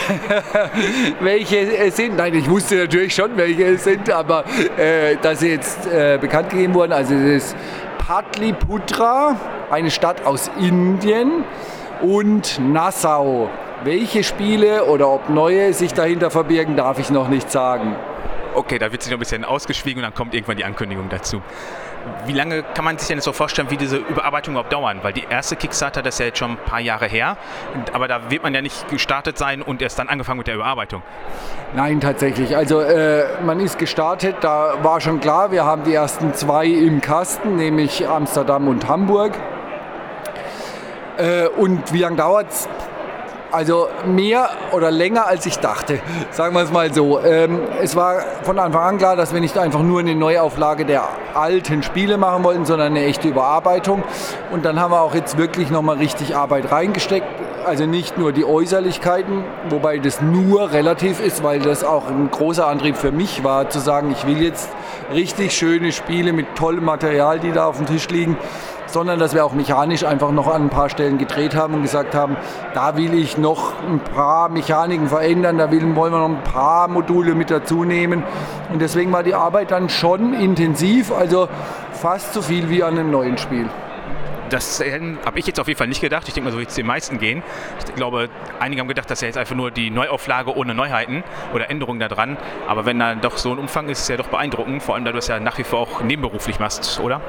welche 1.20 1.78
es 1.78 1.98
sind. 1.98 2.18
Nein, 2.18 2.34
ich 2.34 2.50
wusste 2.50 2.76
natürlich 2.76 3.14
schon, 3.14 3.38
welche 3.38 3.66
es 3.66 3.84
sind, 3.84 4.10
aber 4.10 4.44
äh, 4.78 5.18
dass 5.22 5.42
sie 5.42 5.50
jetzt 5.50 5.86
äh, 5.86 6.18
bekannt 6.20 6.50
gegeben 6.50 6.74
wurden. 6.74 6.94
Also 6.94 7.14
es 7.14 7.44
ist 7.44 7.56
Patliputra, 8.00 9.36
eine 9.70 9.92
Stadt 9.92 10.26
aus 10.26 10.50
Indien 10.60 11.44
und 12.02 12.60
Nassau. 12.60 13.50
Welche 13.84 14.24
Spiele 14.24 14.86
oder 14.86 15.10
ob 15.10 15.30
neue 15.30 15.74
sich 15.74 15.94
dahinter 15.94 16.32
verbirgen, 16.32 16.76
darf 16.76 16.98
ich 16.98 17.12
noch 17.12 17.28
nicht 17.28 17.52
sagen. 17.52 17.96
Okay, 18.56 18.80
da 18.80 18.92
wird 18.92 19.04
sich 19.04 19.12
noch 19.12 19.18
ein 19.18 19.20
bisschen 19.20 19.46
ausgeschwiegen 19.46 20.00
und 20.00 20.04
dann 20.04 20.16
kommt 20.16 20.34
irgendwann 20.34 20.58
die 20.58 20.66
Ankündigung 20.66 21.08
dazu. 21.10 21.42
Wie 22.26 22.34
lange 22.34 22.64
kann 22.64 22.86
man 22.86 22.98
sich 22.98 23.08
denn 23.08 23.20
so 23.20 23.34
vorstellen, 23.34 23.70
wie 23.70 23.78
diese 23.78 23.98
Überarbeitung 23.98 24.54
überhaupt 24.54 24.74
dauern? 24.74 25.00
Weil 25.02 25.14
die 25.14 25.26
erste 25.30 25.56
Kickstarter, 25.56 26.02
das 26.02 26.16
ist 26.16 26.20
ja 26.20 26.26
jetzt 26.28 26.40
schon 26.40 26.52
ein 26.52 26.58
paar 26.58 26.80
Jahre 26.80 27.08
her, 27.08 27.38
aber 27.94 28.08
da 28.08 28.30
wird 28.30 28.44
man 28.44 28.54
ja 28.54 28.62
nicht 28.62 28.88
gestartet 28.90 29.38
sein 29.38 29.62
und 29.62 29.82
erst 29.82 30.00
dann 30.00 30.08
angefangen 30.08 30.40
mit 30.40 30.48
der 30.48 30.56
Überarbeitung. 30.56 31.02
Nein, 31.76 32.02
tatsächlich. 32.02 32.56
Also 32.56 32.82
äh, 32.82 33.26
man 33.46 33.60
ist 33.60 33.80
gestartet, 33.80 34.38
da 34.42 34.74
war 34.84 35.02
schon 35.02 35.20
klar, 35.20 35.52
wir 35.52 35.66
haben 35.66 35.84
die 35.84 35.94
ersten 35.94 36.34
zwei 36.34 36.66
im 36.66 37.02
Kasten, 37.02 37.56
nämlich 37.56 38.08
Amsterdam 38.08 38.68
und 38.68 38.88
Hamburg. 38.88 39.34
Äh, 41.18 41.48
und 41.48 41.94
wie 41.94 42.00
lange 42.00 42.18
dauert 42.18 42.50
es? 42.50 42.68
Also 43.52 43.90
mehr 44.06 44.50
oder 44.72 44.92
länger 44.92 45.28
als 45.28 45.46
ich 45.46 45.60
dachte, 45.60 46.00
sagen 46.32 46.56
wir 46.56 46.64
es 46.64 46.72
mal 46.72 46.94
so. 46.94 47.20
Ähm, 47.20 47.60
es 47.82 47.98
war 47.98 48.22
von 48.44 48.58
Anfang 48.58 48.82
an 48.82 48.98
klar, 48.98 49.18
dass 49.18 49.34
wir 49.34 49.42
nicht 49.42 49.58
einfach 49.58 49.82
nur 49.82 50.00
eine 50.00 50.16
Neuauflage 50.16 50.86
der 50.86 51.10
alten 51.34 51.84
Spiele 51.84 52.18
machen 52.18 52.46
wollten, 52.46 52.66
sondern 52.66 52.88
eine 52.94 53.04
echte 53.04 53.28
Überarbeitung. 53.28 54.04
Und 54.52 54.64
dann 54.64 54.80
haben 54.80 54.92
wir 54.92 55.02
auch 55.02 55.16
jetzt 55.16 55.38
wirklich 55.38 55.70
nochmal 55.70 55.98
richtig 55.98 56.34
Arbeit 56.34 56.72
reingesteckt. 56.72 57.28
Also 57.66 57.86
nicht 57.86 58.18
nur 58.18 58.32
die 58.32 58.46
Äußerlichkeiten, 58.46 59.44
wobei 59.70 60.00
das 60.00 60.22
nur 60.22 60.72
relativ 60.72 61.20
ist, 61.20 61.44
weil 61.44 61.60
das 61.60 61.84
auch 61.84 62.08
ein 62.08 62.30
großer 62.32 62.68
Antrieb 62.68 62.98
für 62.98 63.12
mich 63.12 63.44
war, 63.44 63.70
zu 63.70 63.80
sagen, 63.80 64.12
ich 64.12 64.26
will 64.26 64.42
jetzt 64.42 64.70
richtig 65.14 65.54
schöne 65.54 65.92
Spiele 65.92 66.34
mit 66.34 66.56
tollem 66.56 66.86
Material, 66.86 67.40
die 67.40 67.52
da 67.52 67.66
auf 67.66 67.78
dem 67.78 67.86
Tisch 67.86 68.10
liegen 68.10 68.38
sondern 68.88 69.20
dass 69.20 69.34
wir 69.34 69.46
auch 69.46 69.54
mechanisch 69.54 70.04
einfach 70.04 70.32
noch 70.32 70.54
an 70.54 70.64
ein 70.64 70.70
paar 70.70 70.90
Stellen 70.90 71.18
gedreht 71.18 71.56
haben 71.56 71.76
und 71.76 71.82
gesagt 71.82 72.14
haben, 72.14 72.36
da 72.74 72.98
will 72.98 73.14
ich 73.14 73.38
noch 73.38 73.74
ein 73.90 74.00
paar 74.00 74.50
Mechaniken 74.50 75.08
verändern, 75.08 75.58
da 75.58 75.72
wollen 75.72 75.96
wir 75.96 76.10
noch 76.10 76.30
ein 76.30 76.44
paar 76.44 76.88
Module 76.90 77.34
mit 77.34 77.52
dazu 77.52 77.84
nehmen. 77.86 78.24
Und 78.72 78.82
deswegen 78.82 79.12
war 79.12 79.24
die 79.24 79.34
Arbeit 79.34 79.72
dann 79.72 79.88
schon 79.88 80.34
intensiv, 80.34 81.12
also 81.12 81.48
fast 81.94 82.34
so 82.34 82.42
viel 82.42 82.70
wie 82.70 82.84
an 82.84 82.98
einem 82.98 83.12
neuen 83.12 83.38
Spiel. 83.38 83.70
Das 84.52 84.82
habe 84.82 85.40
ich 85.40 85.48
jetzt 85.48 85.60
auf 85.60 85.68
jeden 85.68 85.78
Fall 85.78 85.88
nicht 85.88 86.02
gedacht. 86.02 86.28
Ich 86.28 86.34
denke 86.34 86.50
mal, 86.50 86.52
so 86.52 86.60
wird 86.60 86.70
es 86.70 86.76
den 86.76 86.86
meisten 86.86 87.20
gehen. 87.20 87.42
Ich 87.88 87.96
glaube, 87.96 88.30
einige 88.60 88.82
haben 88.82 88.88
gedacht, 88.90 89.10
das 89.10 89.20
ist 89.20 89.22
ja 89.22 89.28
jetzt 89.28 89.38
einfach 89.38 89.56
nur 89.56 89.72
die 89.72 89.90
Neuauflage 89.90 90.56
ohne 90.56 90.76
Neuheiten 90.76 91.24
oder 91.54 91.70
Änderungen 91.70 92.02
daran. 92.02 92.38
Aber 92.68 92.86
wenn 92.86 93.00
da 93.00 93.16
doch 93.16 93.38
so 93.38 93.54
ein 93.54 93.60
Umfang 93.60 93.88
ist, 93.88 94.00
ist 94.00 94.04
es 94.04 94.10
ja 94.10 94.18
doch 94.18 94.28
beeindruckend. 94.28 94.84
Vor 94.84 94.96
allem, 94.96 95.06
da 95.06 95.14
du 95.14 95.20
es 95.20 95.28
ja 95.28 95.40
nach 95.40 95.58
wie 95.58 95.64
vor 95.64 95.80
auch 95.80 96.02
nebenberuflich 96.02 96.60
machst, 96.60 97.00
oder? 97.00 97.22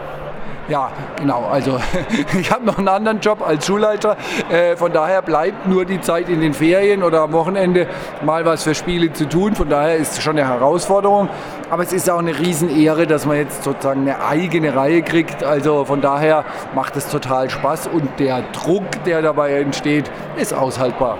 Ja, 0.69 0.91
genau. 1.17 1.45
Also 1.51 1.81
ich 2.39 2.51
habe 2.51 2.65
noch 2.65 2.79
einen 2.79 2.89
anderen 2.89 3.21
Job 3.21 3.47
als 3.47 3.67
Schulleiter. 3.67 4.17
Äh, 4.51 4.77
von 4.77 4.93
daher 4.93 5.23
bleibt 5.23 5.67
nur 5.67 5.85
die 5.85 6.01
Zeit 6.01 6.29
in 6.29 6.41
den 6.41 6.55
Ferien 6.55 7.03
oder 7.03 7.23
am 7.23 7.33
Wochenende 7.33 7.87
mal 8.23 8.45
was 8.45 8.63
für 8.63 8.75
Spiele 8.75 9.13
zu 9.13 9.29
tun. 9.29 9.55
Von 9.55 9.69
daher 9.69 9.97
ist 9.97 10.13
es 10.13 10.23
schon 10.23 10.39
eine 10.39 10.49
Herausforderung. 10.49 11.29
Aber 11.71 11.83
es 11.83 11.93
ist 11.93 12.09
auch 12.09 12.19
eine 12.19 12.39
Riesenehre, 12.39 13.07
dass 13.07 13.27
man 13.27 13.37
jetzt 13.37 13.65
sozusagen 13.65 14.03
eine 14.03 14.25
eigene 14.25 14.75
Reihe 14.75 15.03
kriegt. 15.03 15.43
Also 15.43 15.85
von 15.85 16.01
daher 16.01 16.45
macht 16.75 16.97
es 16.97 17.09
total 17.09 17.51
Spaß 17.51 17.89
und 17.89 18.21
der 18.21 18.43
Druck, 18.53 18.85
der 19.05 19.23
dabei 19.23 19.55
entsteht, 19.55 20.11
ist 20.37 20.55
aushaltbar 20.55 21.19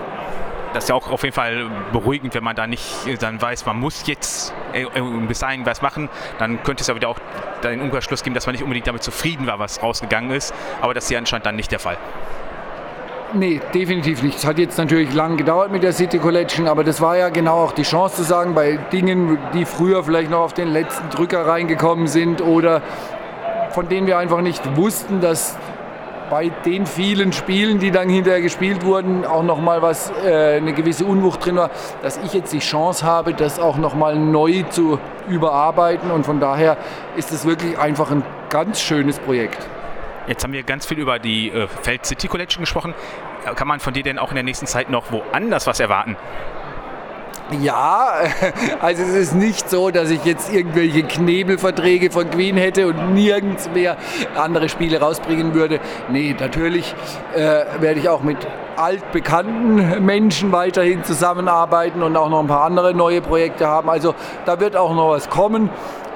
das 0.73 0.85
ist 0.85 0.89
ja 0.89 0.95
auch 0.95 1.09
auf 1.11 1.23
jeden 1.23 1.35
Fall 1.35 1.69
beruhigend, 1.91 2.33
wenn 2.33 2.43
man 2.43 2.55
da 2.55 2.67
nicht 2.67 2.83
dann 3.21 3.41
weiß, 3.41 3.65
man 3.65 3.79
muss 3.79 4.07
jetzt 4.07 4.53
äh, 4.73 4.85
bis 5.27 5.39
dahin 5.39 5.65
was 5.65 5.81
machen, 5.81 6.09
dann 6.39 6.63
könnte 6.63 6.81
es 6.81 6.87
ja 6.87 6.95
wieder 6.95 7.09
auch 7.09 7.19
den 7.63 7.81
Umkehrschluss 7.81 8.23
geben, 8.23 8.33
dass 8.33 8.45
man 8.45 8.53
nicht 8.53 8.63
unbedingt 8.63 8.87
damit 8.87 9.03
zufrieden 9.03 9.47
war, 9.47 9.59
was 9.59 9.81
rausgegangen 9.81 10.31
ist. 10.31 10.53
Aber 10.81 10.93
das 10.93 11.05
ist 11.05 11.11
ja 11.11 11.19
anscheinend 11.19 11.45
dann 11.45 11.55
nicht 11.55 11.71
der 11.71 11.79
Fall. 11.79 11.97
Nee, 13.35 13.61
definitiv 13.73 14.21
nicht. 14.21 14.37
Es 14.37 14.45
hat 14.45 14.59
jetzt 14.59 14.77
natürlich 14.77 15.11
lang 15.13 15.37
gedauert 15.37 15.71
mit 15.71 15.81
der 15.81 15.91
City 15.91 16.19
Collection, 16.19 16.67
aber 16.67 16.83
das 16.83 17.01
war 17.01 17.17
ja 17.17 17.29
genau 17.29 17.63
auch 17.63 17.71
die 17.71 17.81
Chance 17.81 18.17
zu 18.17 18.23
sagen, 18.23 18.53
bei 18.53 18.77
Dingen, 18.91 19.39
die 19.55 19.65
früher 19.65 20.03
vielleicht 20.03 20.29
noch 20.29 20.41
auf 20.41 20.53
den 20.53 20.67
letzten 20.67 21.09
Drücker 21.09 21.47
reingekommen 21.47 22.05
sind 22.05 22.41
oder 22.41 22.83
von 23.71 23.89
denen 23.89 24.05
wir 24.05 24.19
einfach 24.19 24.41
nicht 24.41 24.77
wussten, 24.77 25.19
dass 25.19 25.57
bei 26.33 26.49
den 26.49 26.87
vielen 26.87 27.31
Spielen, 27.31 27.77
die 27.77 27.91
dann 27.91 28.09
hinterher 28.09 28.41
gespielt 28.41 28.83
wurden, 28.83 29.23
auch 29.23 29.43
nochmal 29.43 29.83
was, 29.83 30.11
äh, 30.25 30.57
eine 30.57 30.73
gewisse 30.73 31.05
Unwucht 31.05 31.45
drin 31.45 31.57
war, 31.57 31.69
dass 32.01 32.17
ich 32.17 32.33
jetzt 32.33 32.51
die 32.51 32.57
Chance 32.57 33.05
habe, 33.05 33.35
das 33.35 33.59
auch 33.59 33.77
nochmal 33.77 34.15
neu 34.15 34.63
zu 34.63 34.97
überarbeiten. 35.29 36.09
Und 36.09 36.25
von 36.25 36.39
daher 36.39 36.77
ist 37.17 37.31
es 37.31 37.45
wirklich 37.45 37.77
einfach 37.77 38.09
ein 38.09 38.23
ganz 38.49 38.81
schönes 38.81 39.19
Projekt. 39.19 39.59
Jetzt 40.25 40.43
haben 40.43 40.53
wir 40.53 40.63
ganz 40.63 40.87
viel 40.87 40.97
über 40.97 41.19
die 41.19 41.51
äh, 41.51 41.67
Feld 41.67 42.03
City 42.07 42.27
Collection 42.27 42.63
gesprochen. 42.63 42.95
Kann 43.53 43.67
man 43.67 43.79
von 43.79 43.93
dir 43.93 44.01
denn 44.01 44.17
auch 44.17 44.29
in 44.29 44.35
der 44.35 44.43
nächsten 44.43 44.65
Zeit 44.65 44.89
noch 44.89 45.11
woanders 45.11 45.67
was 45.67 45.79
erwarten? 45.79 46.17
Ja, 47.61 48.13
also 48.79 49.03
es 49.03 49.15
ist 49.15 49.35
nicht 49.35 49.69
so, 49.69 49.91
dass 49.91 50.09
ich 50.09 50.23
jetzt 50.25 50.53
irgendwelche 50.53 51.03
Knebelverträge 51.03 52.09
von 52.09 52.29
Queen 52.29 52.57
hätte 52.57 52.87
und 52.87 53.13
nirgends 53.13 53.69
mehr 53.73 53.97
andere 54.35 54.69
Spiele 54.69 54.99
rausbringen 54.99 55.53
würde. 55.53 55.79
Nee, 56.09 56.35
natürlich 56.39 56.95
äh, 57.35 57.65
werde 57.79 57.99
ich 57.99 58.09
auch 58.09 58.23
mit 58.23 58.37
altbekannten 58.77 60.03
Menschen 60.03 60.51
weiterhin 60.51 61.03
zusammenarbeiten 61.03 62.01
und 62.01 62.15
auch 62.17 62.29
noch 62.29 62.39
ein 62.39 62.47
paar 62.47 62.63
andere 62.63 62.93
neue 62.93 63.21
Projekte 63.21 63.67
haben. 63.67 63.89
Also 63.89 64.15
da 64.45 64.59
wird 64.59 64.75
auch 64.75 64.95
noch 64.95 65.09
was 65.09 65.29
kommen. 65.29 65.69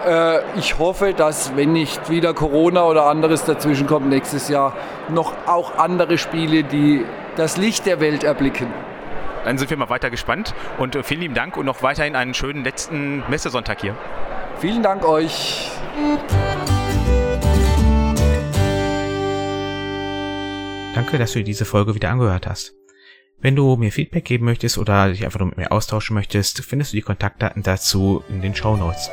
Äh, 0.08 0.40
ich 0.58 0.80
hoffe, 0.80 1.14
dass, 1.14 1.56
wenn 1.56 1.74
nicht 1.74 2.10
wieder 2.10 2.34
Corona 2.34 2.86
oder 2.86 3.06
anderes 3.06 3.44
dazwischen 3.44 3.86
kommt, 3.86 4.08
nächstes 4.08 4.48
Jahr 4.50 4.74
noch 5.10 5.34
auch 5.46 5.78
andere 5.78 6.18
Spiele, 6.18 6.64
die 6.64 7.06
das 7.36 7.58
Licht 7.58 7.86
der 7.86 8.00
Welt 8.00 8.24
erblicken. 8.24 8.68
Dann 9.48 9.58
sind 9.58 9.70
wir 9.70 9.78
mal 9.78 9.88
weiter 9.88 10.10
gespannt 10.10 10.54
und 10.78 10.98
äh, 10.98 11.04
vielen 11.04 11.22
lieben 11.22 11.34
Dank 11.34 11.56
und 11.56 11.66
noch 11.66 11.82
weiterhin 11.82 12.18
einen 12.18 12.34
schönen 12.34 12.66
letzten 12.66 13.24
Messesonntag 13.30 13.80
hier. 13.80 13.96
Vielen 14.60 14.84
Dank 14.84 15.06
euch. 15.06 15.72
Danke, 20.94 21.18
dass 21.18 21.32
du 21.32 21.40
dir 21.40 21.46
diese 21.46 21.64
Folge 21.64 21.96
wieder 21.96 22.10
angehört 22.10 22.46
hast. 22.46 22.76
Wenn 23.40 23.56
du 23.56 23.78
mir 23.78 23.94
Feedback 23.94 24.26
geben 24.26 24.44
möchtest 24.44 24.78
oder 24.78 25.08
dich 25.08 25.24
einfach 25.24 25.40
nur 25.40 25.48
mit 25.48 25.58
mir 25.58 25.72
austauschen 25.72 26.16
möchtest, 26.16 26.66
findest 26.66 26.92
du 26.92 26.98
die 26.98 27.02
Kontaktdaten 27.02 27.64
dazu 27.64 28.26
in 28.28 28.42
den 28.42 28.54
Show 28.54 28.76
Notes. 28.76 29.10